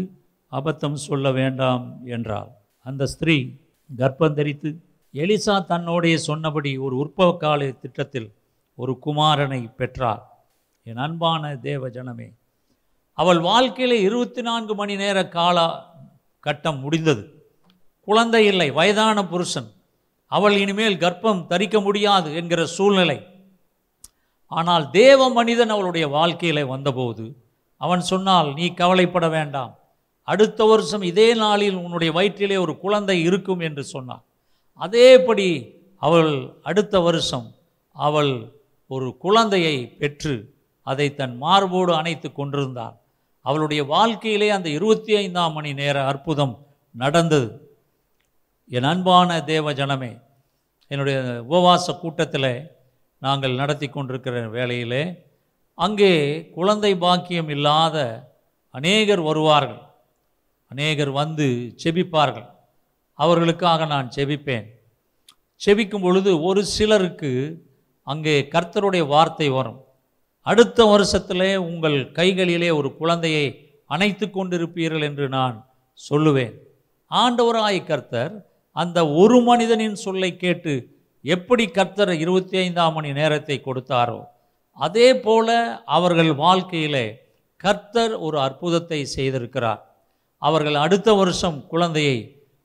[0.52, 2.50] அபத்தம் சொல்ல வேண்டாம் என்றாள்.
[2.78, 3.36] அந்த ஸ்திரீ
[3.96, 4.70] கர்ப்பந்தரித்து
[5.14, 8.32] எலிசா தன்னோடைய சொன்னபடி ஒரு உற்பவ கால திட்டத்தில்
[8.82, 10.22] ஒரு குமாரனை பெற்றார்
[10.86, 12.28] என் அன்பான தேவ ஜனமே
[13.18, 15.58] அவள் வாழ்க்கையில் இருபத்தி நான்கு மணி நேர கால
[16.46, 17.22] கட்டம் முடிந்தது.
[18.08, 19.68] குழந்தை இல்லை வயதான புருஷன்.
[20.32, 23.18] அவள் இனிமேல் கர்ப்பம் தரிக்க முடியாது என்கிற சூழ்நிலை.
[24.52, 27.24] ஆனால் தேவ மனிதன் அவளுடைய வாழ்க்கையில் வந்தபோது
[27.80, 29.72] அவன் சொன்னால் நீ கவலைப்பட வேண்டாம்.
[30.28, 34.24] அடுத்த வருஷம் இதே நாளில் உன்னுடைய வயிற்றிலே ஒரு குழந்தை இருக்கும் என்று சொன்னான்.
[34.80, 35.48] அதேபடி
[36.02, 37.46] அவள் அடுத்த வருஷம்
[37.96, 38.32] அவள்
[38.94, 40.34] ஒரு குழந்தையை பெற்று
[40.86, 42.96] அதை தன் மார்போடு அணைத்து கொண்டிருந்தார்
[43.44, 46.54] அவளுடைய வாழ்க்கையிலே அந்த இருபத்தி ஐந்தாம் மணி நேர அற்புதம்
[47.02, 47.48] நடந்தது.
[48.70, 50.12] என் அன்பான தேவ ஜனமே
[50.90, 51.18] என்னுடைய
[51.50, 52.52] உபவாச கூட்டத்தில்
[53.22, 55.02] நாங்கள் நடத்தி கொண்டிருக்கிற வேளையிலே
[55.78, 56.12] அங்கே
[56.54, 57.96] குழந்தை பாக்கியம் இல்லாத
[58.74, 59.82] அநேகர் வருவார்கள்.
[60.70, 61.46] அநேகர் வந்து
[61.82, 62.48] செபிப்பார்கள்.
[63.18, 64.66] அவர்களுக்காக நான் செபிப்பேன்.
[65.62, 67.32] செபிக்கும் பொழுது ஒரு சிலருக்கு
[68.02, 69.80] அங்கே கர்த்தருடைய வார்த்தை வரும்.
[70.46, 73.46] அடுத்த வருஷத்திலே உங்கள் கைகளிலே ஒரு குழந்தையை
[73.86, 75.56] அணைத்து கொண்டிருப்பீர்கள் என்று நான்
[76.10, 76.54] சொல்லுவேன்.
[77.10, 78.32] ஆண்டவராய் கர்த்தர்
[78.76, 80.74] அந்த ஒரு மனிதனின் சொல்லை கேட்டு
[81.24, 84.20] எப்படி கர்த்தர் இருபத்தி ஐந்தாம் மணி நேரத்தை கொடுத்தாரோ
[84.72, 85.48] அதே போல
[85.96, 87.06] அவர்கள் வாழ்க்கையிலே
[87.56, 89.80] கர்த்தர் ஒரு அற்புதத்தை செய்திருக்கிறார்.
[90.42, 92.16] அவர்கள் அடுத்த வருஷம் குழந்தையை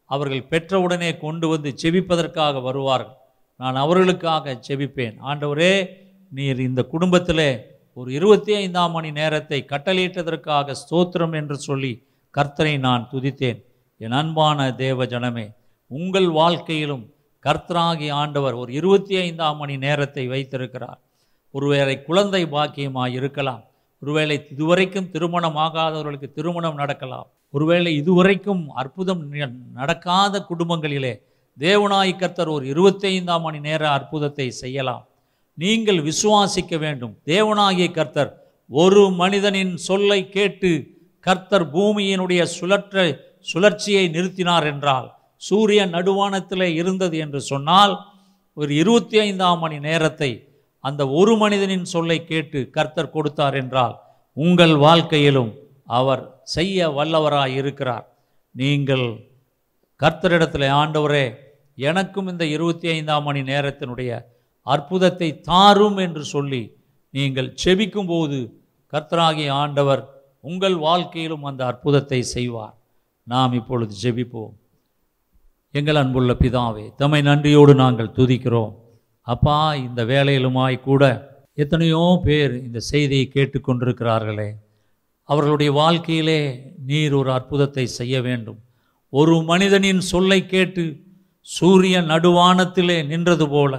[0.09, 3.17] அவர்கள் பெற்றவுடனே கொண்டு வந்து செபிப்பதற்காக வருவார்கள்.
[3.59, 5.89] நான் அவர்களுக்காக செபிப்பேன் ஆண்டவரே
[6.31, 7.47] நீர் இந்த குடும்பத்தில்
[7.93, 11.91] ஒரு இருபத்தி ஐந்தாம் மணி நேரத்தை கட்டளையிட்டதற்காக ஸ்தோத்திரம் என்று சொல்லி
[12.37, 13.59] கர்த்தரை நான் துதித்தேன்.
[13.97, 15.45] என் அன்பான தேவ ஜனமே
[15.87, 17.05] உங்கள் வாழ்க்கையிலும்
[17.45, 20.99] கர்த்தராகி ஆண்டவர் ஒரு இருபத்தி ஐந்தாம் மணி நேரத்தை வைத்திருக்கிறார்.
[21.51, 23.63] ஒருவேளை குழந்தை பாக்கியமாக இருக்கலாம்.
[23.99, 27.27] ஒருவேளை இதுவரைக்கும் திருமணம் ஆகாதவர்களுக்கு திருமணம் நடக்கலாம்.
[27.49, 29.23] ஒருவேளை இதுவரைக்கும் அற்புதம்
[29.73, 31.13] நடக்காத குடும்பங்களிலே
[31.57, 35.05] தேவனாய் கர்த்தர் ஒரு இருபத்தைந்தாம் மணி நேர அற்புதத்தை செய்யலாம்.
[35.53, 37.13] நீங்கள் விசுவாசிக்க வேண்டும்.
[37.25, 38.31] தேவனாகிய கர்த்தர்
[38.69, 40.71] ஒரு மனிதனின் சொல்லை கேட்டு
[41.23, 43.05] கர்த்தர் பூமியினுடைய சுழற்ற
[43.47, 45.07] சுழற்சியை நிறுத்தினார் என்றால்
[45.41, 47.93] சூரியன் நடுவானத்தில் இருந்தது என்று சொன்னால்
[48.53, 50.29] ஒரு இருபத்தி ஐந்தாம் மணி நேரத்தை
[50.83, 53.95] அந்த ஒரு மனிதனின் சொல்லை கேட்டு கர்த்தர் கொடுத்தார் என்றால்
[54.33, 55.51] உங்கள் வாழ்க்கையிலும்
[55.85, 58.05] அவர் செய்ய வல்லவராய் இருக்கிறார்
[58.51, 59.07] நீங்கள்
[59.99, 61.25] கர்த்தரிடத்தில் ஆண்டவரே
[61.77, 64.11] எனக்கும் இந்த இருபத்தி ஐந்தாம் மணி நேரத்தினுடைய
[64.67, 66.63] அற்புதத்தை தாரும் என்று சொல்லி
[67.13, 68.39] நீங்கள் செபிக்கும் போது
[68.93, 70.03] கர்த்தராகிய ஆண்டவர்
[70.49, 72.75] உங்கள் வாழ்க்கையிலும் அந்த அற்புதத்தை செய்வார்.
[73.27, 74.53] நாம் இப்பொழுது ஜெபிப்போம்
[75.73, 78.73] எங்கள் அன்புள்ள பிதாவே தம்மை நன்றியோடு நாங்கள் துதிக்கிறோம்.
[79.27, 81.03] அப்பா இந்த வேலையிலுமாய் கூட
[81.53, 84.49] எத்தனையோ பேர் இந்த செய்தியை கேட்டுக்கொண்டிருக்கிறார்களே.
[85.29, 86.39] அவர்களுடைய வாழ்க்கையிலே
[86.89, 88.59] நீர் ஒரு அற்புதத்தை செய்ய வேண்டும்.
[89.13, 90.83] ஒரு மனிதனின் சொல்லை கேட்டு
[91.55, 93.73] சூரியன் நடுவானத்திலே நின்றது போல.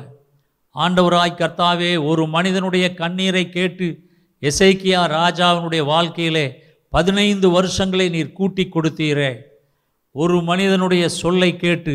[0.74, 3.86] ஆண்டவராய் கர்த்தாவே ஒரு மனிதனுடைய கண்ணீரை கேட்டு
[4.42, 6.46] எசைக்கியா ராஜாவினுடைய வாழ்க்கையிலே
[6.88, 9.32] பதினைந்து வருஷங்களை நீர் கூட்டி கொடுத்தீரே.
[10.10, 11.94] ஒரு மனிதனுடைய சொல்லை கேட்டு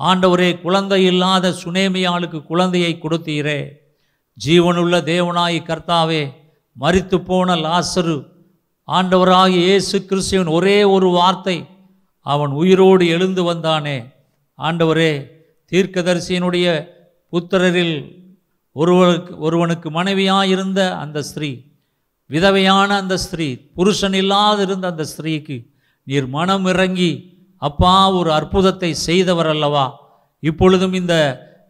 [0.00, 3.60] ஆண்டவரே குழந்தை இல்லாத சுனேமியாளுக்கு குழந்தையை கொடுத்தீரே.
[4.44, 6.22] ஜீவனுள்ள தேவனாய் கர்த்தாவே
[6.80, 8.16] மறித்து போன லாசரு
[8.88, 11.56] ஆண்டவராகி இயேசு கிறிஸ்துவின் ஒரே ஒரு வார்த்தை
[12.20, 13.98] அவன் உயிரோடு எழுந்து வந்தானே.
[14.58, 15.12] ஆண்டவரே
[15.72, 16.66] தீர்க்கதரிசியினுடைய
[17.32, 17.96] புத்திரரில்
[18.76, 21.50] ஒருவனுக்கு ஒருவனுக்கு மனைவியாயிருந்த அந்த ஸ்திரீ
[22.30, 25.56] விதவையான அந்த ஸ்திரீ புருஷன் இல்லாது இருந்த அந்த ஸ்திரீக்கு
[26.06, 27.10] நீர் மனம் இறங்கி
[27.62, 29.84] அப்பா ஒரு அற்புதத்தை செய்தவர் அல்லவா?
[30.42, 31.14] இப்பொழுதும் இந்த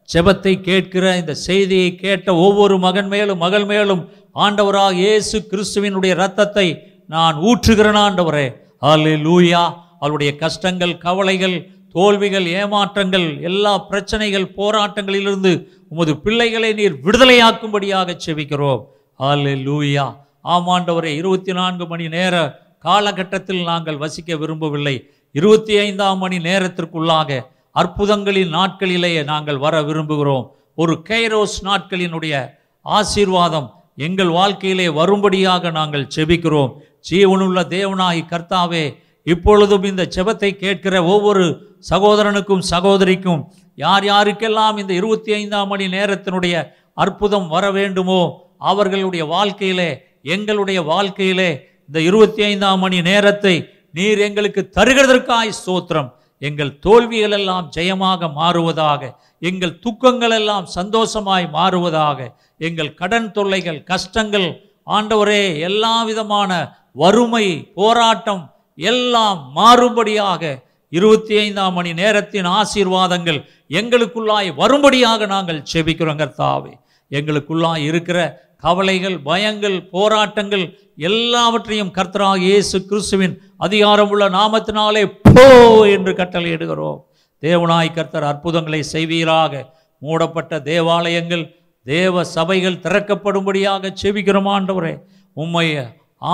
[0.09, 4.03] செபத்தை கேட்கிற இந்த செய்தியை கேட்ட ஒவ்வொரு மகன் மேலும் மகள் மேலும்
[4.37, 6.66] ஆண்டவராக இயேசு கிறிஸ்துவினுடைய ரத்தத்தை
[7.07, 8.47] நான் ஊற்றுகிறேன் ஆண்டவரே.
[8.82, 9.62] அல்லே லூயா
[10.01, 11.57] அவளுடைய கஷ்டங்கள் கவலைகள்
[11.95, 15.53] தோல்விகள் ஏமாற்றங்கள் எல்லா பிரச்சனைகள் போராட்டங்களிலிருந்து
[15.88, 18.82] உமது பிள்ளைகளை நீர் விடுதலையாக்கும்படியாக செவிக்கிறோம்
[19.18, 20.07] அல்லே லூயா
[20.45, 24.97] ஆமாண்டவரை இருபத்தி நான்கு மணி நேர காலகட்டத்தில் நாங்கள் வசிக்க விரும்பவில்லை.
[25.32, 27.38] இருபத்தி ஐந்தாம் மணி நேரத்திற்குள்ளாக
[27.74, 30.45] அற்புதங்களின் நாட்களிலேயே நாங்கள் வர விரும்புகிறோம்.
[30.74, 32.34] ஒரு கைரோஸ் நாட்களினுடைய
[32.80, 36.72] ஆசீர்வாதம் எங்கள் வாழ்க்கையிலே வரும்படியாக நாங்கள் செபிக்கிறோம்.
[37.11, 38.84] ஜீவனுள்ள தேவனாகி கர்த்தாவே
[39.26, 47.48] இப்பொழுதும் இந்த செபத்தை கேட்கிற ஒவ்வொரு சகோதரனுக்கும் சகோதரிக்கும் யார் யாருக்கெல்லாம் இந்த இருபத்தி ஐந்தாம் மணி நேரத்தினுடைய அற்புதம்
[47.48, 51.50] வர வேண்டுமோ அவர்களுடைய வாழ்க்கையிலே எங்களுடைய வாழ்க்கையிலே
[51.86, 56.10] இந்த இருபத்தி ஐந்தாம் மணி நேரத்தை நீர் எங்களுக்கு தருகிறதற்காய் ஸ்தோத்திரம்.
[56.38, 64.48] எங்கள் தோல்விகள் எல்லாம் ஜெயமாக மாறுவதாக எங்கள் துக்கங்கள் எல்லாம் சந்தோஷமாய் மாறுவதாக எங்கள் கடன் தொல்லைகள் கஷ்டங்கள்
[64.86, 70.42] ஆண்டவரே எல்லா விதமான வறுமை போராட்டம் எல்லாம் மாறும்படியாக
[70.88, 73.38] இருபத்தி ஐந்தாம் மணி நேரத்தின் ஆசீர்வாதங்கள்
[73.80, 76.72] எங்களுக்குள்ளாய் வரும்படியாக நாங்கள் செபிக்கிறோம் கர்த்தாவே.
[77.10, 78.18] எங்களுக்குள்ளாய் இருக்கிற
[78.60, 80.64] கவலைகள் பயங்கள் போராட்டங்கள்
[80.96, 85.44] எல்லாவற்றையும் கர்த்தராக இயேசு கிறிஸ்துவின் அதிகாரம் உள்ள நாமத்தினாலே போ
[85.86, 87.00] என்று கட்டளையிடுகிறோம்.
[87.42, 89.52] தேவனாய் கர்த்தர் அற்புதங்களை செய்வீராக.
[89.98, 91.44] மூடப்பட்ட தேவாலயங்கள்
[91.82, 94.94] தேவ சபைகள் திறக்கப்படும்படியாக செபிக்கிறோம் ஆண்டவரே.
[95.32, 95.66] உம்மை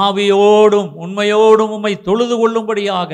[0.02, 3.10] ஆவியோடும் உண்மையோடும் உம்மை தொழுது கொள்ளும்படியாக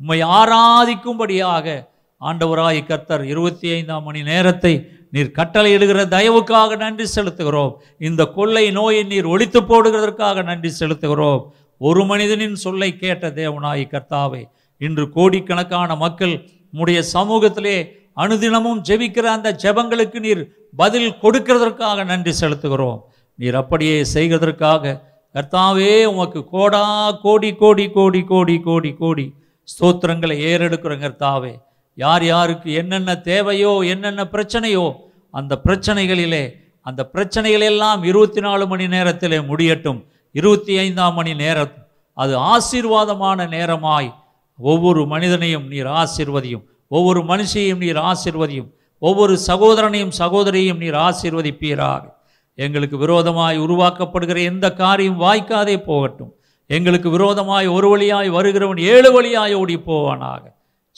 [0.00, 1.76] உம்மை ஆராதிக்கும்படியாக
[2.20, 4.72] ஆண்டவராய் கர்த்தர் இருபத்தி ஐந்தாம் மணி நேரத்தை
[5.14, 7.72] நீர் கட்டளையிடுகிற தயவுக்காக நன்றி செலுத்துகிறோம்.
[7.98, 11.42] இந்த கொள்ளை நோயை நீர் ஒழித்து போடுகிறதற்காக நன்றி செலுத்துகிறோம்.
[11.80, 14.42] ஒரு மனிதனின் சொல்லை கேட்ட தேவனாய் கர்த்தாவை
[14.80, 16.34] இன்று கோடிக்கணக்கான மக்கள்
[16.72, 17.76] உம்முடைய சமூகத்திலே
[18.24, 20.42] அனுதினமும் ஜெபிக்கிற அந்த ஜெபங்களுக்கு நீர்
[20.76, 22.98] பதில் கொடுக்கிறதற்காக நன்றி செலுத்துகிறோம்.
[23.38, 24.94] நீர் அப்படியே செய்கிறதற்காக
[25.34, 31.54] கர்த்தாவே உமக்கு கோடா கோடி கோடி கோடி கோடி கோடி கோடி ஸ்தோத்திரங்களை ஏறெடுக்கிறோம் கர்த்தாவே.
[31.94, 34.92] யார் யாருக்கு என்னென்ன தேவையோ என்னென்ன பிரச்சனையோ
[35.30, 40.04] அந்த பிரச்சனைகளிலே அந்த பிரச்சனைகள் எல்லாம் இருபத்தி நாலு மணி நேரத்திலே முடியட்டும்.
[40.32, 41.72] இருபத்தி ஐந்தாம் மணி நேரம்
[42.12, 44.14] அது ஆசீர்வாதமான நேரமாய்
[44.58, 46.62] ஒவ்வொரு மனிதனையும் நீர் ஆசிர்வதியும்.
[46.88, 48.72] ஒவ்வொரு மனுஷையும் நீர் ஆசிர்வதியும்.
[48.98, 52.15] ஒவ்வொரு சகோதரனையும் சகோதரியையும் நீர் ஆசீர்வதிப்பீராக.
[52.58, 56.32] எங்களுக்கு விரோதமாய் உருவாக்கப்படுகிற எந்த காரியம் வாய்க்காதே போகட்டும்.
[56.66, 60.42] எங்களுக்கு விரோதமாய் ஒரு வழியாய் வருகிறவன் ஏழு வழியாய் ஓடி போவானாக.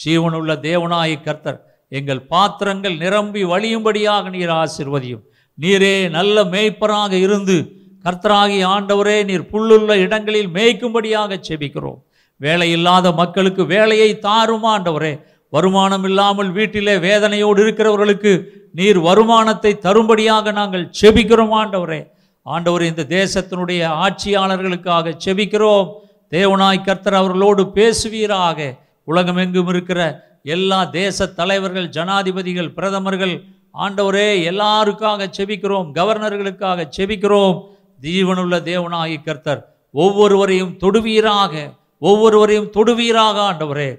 [0.04, 5.24] ஜீவனுள்ள தேவனாய் கர்த்தர் எங்கள் பாத்திரங்கள் நிரம்பி வழியும்படியாக நீர் ஆசிர்வதியும்.
[5.58, 7.56] நீரே நல்ல மேய்ப்பராக இருந்து
[8.04, 11.98] கர்த்தராகி ஆண்டவரே நீர் புல்லுள்ள இடங்களில் மேய்க்கும்படியாக செபிக்கிறோம்
[12.36, 15.12] வேலை இல்லாத மக்களுக்கு வேலையை தாரும் ஆண்டவரே
[15.48, 18.42] வருமானம் இல்லாமல் வீட்டிலே வேதனையோடு இருக்கிறவர்களுக்கு
[18.72, 22.06] நீர் வருமானத்தை தரும்படியாக நாங்கள் செபிக்கிறோம் ஆண்டவரே.
[22.42, 25.88] ஆண்டவர் இந்த தேசத்தினுடைய ஆட்சியாளர்களுக்காக செபிக்கிறோம்.
[26.30, 28.78] தேவனாய் கர்த்தர் அவர்களோடு பேசுவீராக.
[29.04, 30.00] உலகமெங்கும் இருக்கிற
[30.42, 33.44] எல்லா தேச தலைவர்கள் ஜனாதிபதிகள் பிரதமர்கள்
[33.78, 35.88] ஆண்டவரே எல்லாருக்காக செபிக்கிறோம்.
[35.94, 37.56] கவர்னர்களுக்காக செபிக்கிறோம்.
[38.02, 41.54] ஜீவனுள்ள தேவனாகி கர்த்தர் ஒவ்வொருவரையும் தொடுவீராக.
[41.98, 43.90] ஒவ்வொருவரையும் தொடுவீராக ஆண்டவரே.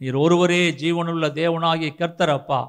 [0.00, 2.60] நீர் ஒருவரே ஜீவனுள்ள தேவனாகிய கர்த்தர் அப்பா.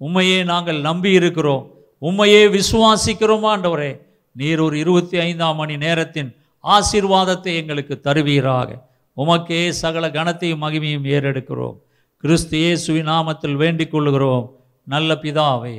[0.00, 1.64] உண்மையே நாங்கள் நம்பி இருக்கிறோம்
[1.98, 3.92] உண்மையே விசுவாசிக்கிறோமா ஆண்டவரே.
[4.32, 6.30] நீர் ஒரு இருபத்தி ஐந்தாம் மணி நேரத்தின்
[6.64, 8.68] ஆசீர்வாதத்தை எங்களுக்கு தருவீராக.
[9.16, 11.76] உமக்கே சகல கனத்தையும் மகிமையும் ஏறெடுக்கிறோம்.
[12.16, 14.44] கிறிஸ்து இயேசுவி நாமத்தில் வேண்டிக் கொள்கிறோம்
[14.86, 15.78] நல்ல பிதாவே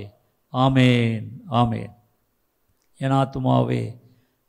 [0.54, 1.94] ஆமேன் ஆமேன்.
[3.02, 3.82] என் ஆத்துமாவே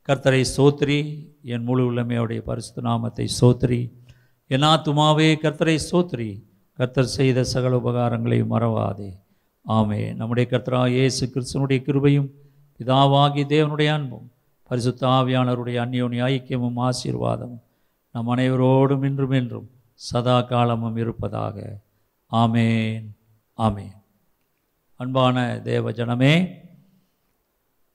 [0.07, 0.99] கர்த்தரை சோத்ரி
[1.43, 3.81] என் முழு உள்ளமையுடைய பரிசுத்த நாமத்தை சோத்ரி
[4.47, 6.29] என் ஆத்துமாவே கர்த்தரை சோத்ரி
[6.79, 9.09] கர்த்தர் செய்த சகல உபகாரங்களையும் மறவாதே.
[9.67, 10.15] ஆமே.
[10.15, 12.29] நம்முடைய கர்த்தரா இயேசு கிறிஸ்தனுடைய கிருபையும்
[12.77, 14.31] பிதாவாகி தேவனுடைய அன்பும்
[14.63, 17.59] பரிசுத்த ஆவியானவருடைய அந்யோனி ஐக்கியமும் ஆசீர்வாதமும்
[18.13, 21.79] நம் அனைவரோடும் இன்றும் என்றும் சதா காலமும் இருப்பதாக.
[22.31, 23.05] ஆமேன்.
[23.57, 23.95] ஆமேன்.
[24.95, 26.47] அன்பான தேவ ஜனமே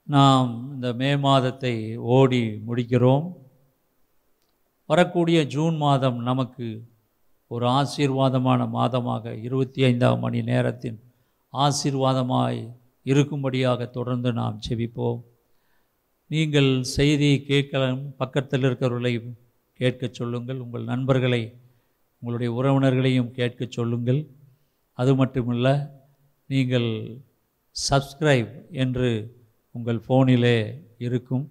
[0.02, 3.32] நாம் இந்த மே மாதத்தை ஓடி முடிக்கிறோம்.
[4.86, 6.92] வரக்கூடிய ஜூன் மாதம் நமக்கு
[7.54, 10.98] ஒரு ஆசீர்வாதமான மாதமாக இருபத்தி ஐந்தாம் மணி நேரத்தின்
[11.52, 12.60] ஆசீர்வாதமாய்
[13.04, 15.20] இருக்கும்படியாக தொடர்ந்து நாம் செவிப்போம்
[16.30, 19.12] நீங்கள் செய்தி கேட்கலாம் பக்கத்தில் இருக்கிறவர்களை
[19.80, 20.58] கேட்கச் சொல்லுங்கள்.
[20.58, 21.40] உங்கள் நண்பர்களை
[22.18, 24.20] உங்களுடைய உறவினர்களையும் கேட்கச் சொல்லுங்கள்.
[24.92, 25.68] அது மட்டுமல்ல
[26.46, 26.88] நீங்கள்
[27.76, 29.10] சப்ஸ்கிரைப் என்று
[29.74, 30.58] உங்கள் ஃபோனிலே
[30.98, 31.44] இருக்கும்.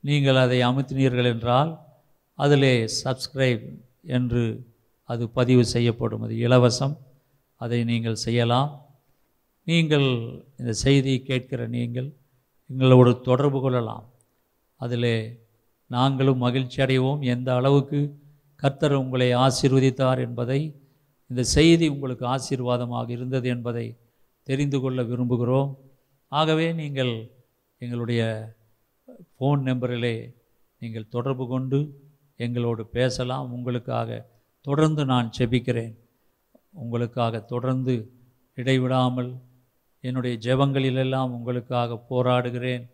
[0.00, 1.70] நீங்கள் அதை அமுத்தினீர்கள் என்றால்
[2.38, 2.74] அதிலே
[3.04, 3.66] சப்ஸ்கிரைப்
[4.16, 4.44] என்று
[5.12, 6.22] அது பதிவு செய்யப்படும்.
[6.26, 6.94] அது இலவசம்.
[7.60, 8.70] அதை நீங்கள் செய்யலாம்.
[9.68, 10.06] நீங்கள்
[10.60, 12.08] இந்த செய்தியை கேட்கிற நீங்கள்
[12.70, 14.04] எங்களோடு தொடர்பு கொள்ளலாம்.
[14.80, 15.12] அதில்
[15.90, 17.20] நாங்களும் மகிழ்ச்சி அடைவோம்.
[17.34, 18.00] எந்த அளவுக்கு
[18.62, 20.60] கர்த்தர் உங்களை ஆசீர்வதித்தார் என்பதை
[21.30, 23.86] இந்த செய்தி உங்களுக்கு ஆசீர்வாதமாக இருந்தது என்பதை
[24.48, 25.70] தெரிந்து கொள்ள விரும்புகிறோம்.
[26.32, 27.12] ஆகவே நீங்கள்
[27.82, 28.22] எங்களுடைய
[29.34, 30.14] ஃபோன் நம்பரிலே
[30.82, 31.78] நீங்கள் தொடர்பு கொண்டு
[32.36, 33.46] எங்களோடு பேசலாம்.
[33.52, 34.10] உங்களுக்காக
[34.68, 35.94] தொடர்ந்து நான் செபிக்கிறேன்
[36.84, 37.94] உங்களுக்காக தொடர்ந்து
[38.54, 39.30] இடைவிடாமல்
[40.00, 42.84] என்னுடைய ஜெபங்களிலெல்லாம் உங்களுக்காக போராடுகிறேன்.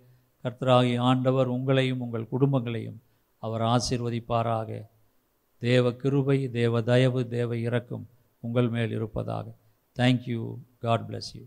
[0.45, 2.99] கர்த்தராகி ஆண்டவர் உங்களையும் உங்கள் குடும்பங்களையும்
[3.43, 4.71] அவர் ஆசீர்வதிப்பாராக.
[5.63, 8.07] தேவ கிருபை தேவ தயவு தேவ இரக்கம்
[8.41, 9.47] உங்கள் மேல் இருப்பதாக.
[9.99, 10.41] Thank you
[10.79, 11.45] God bless you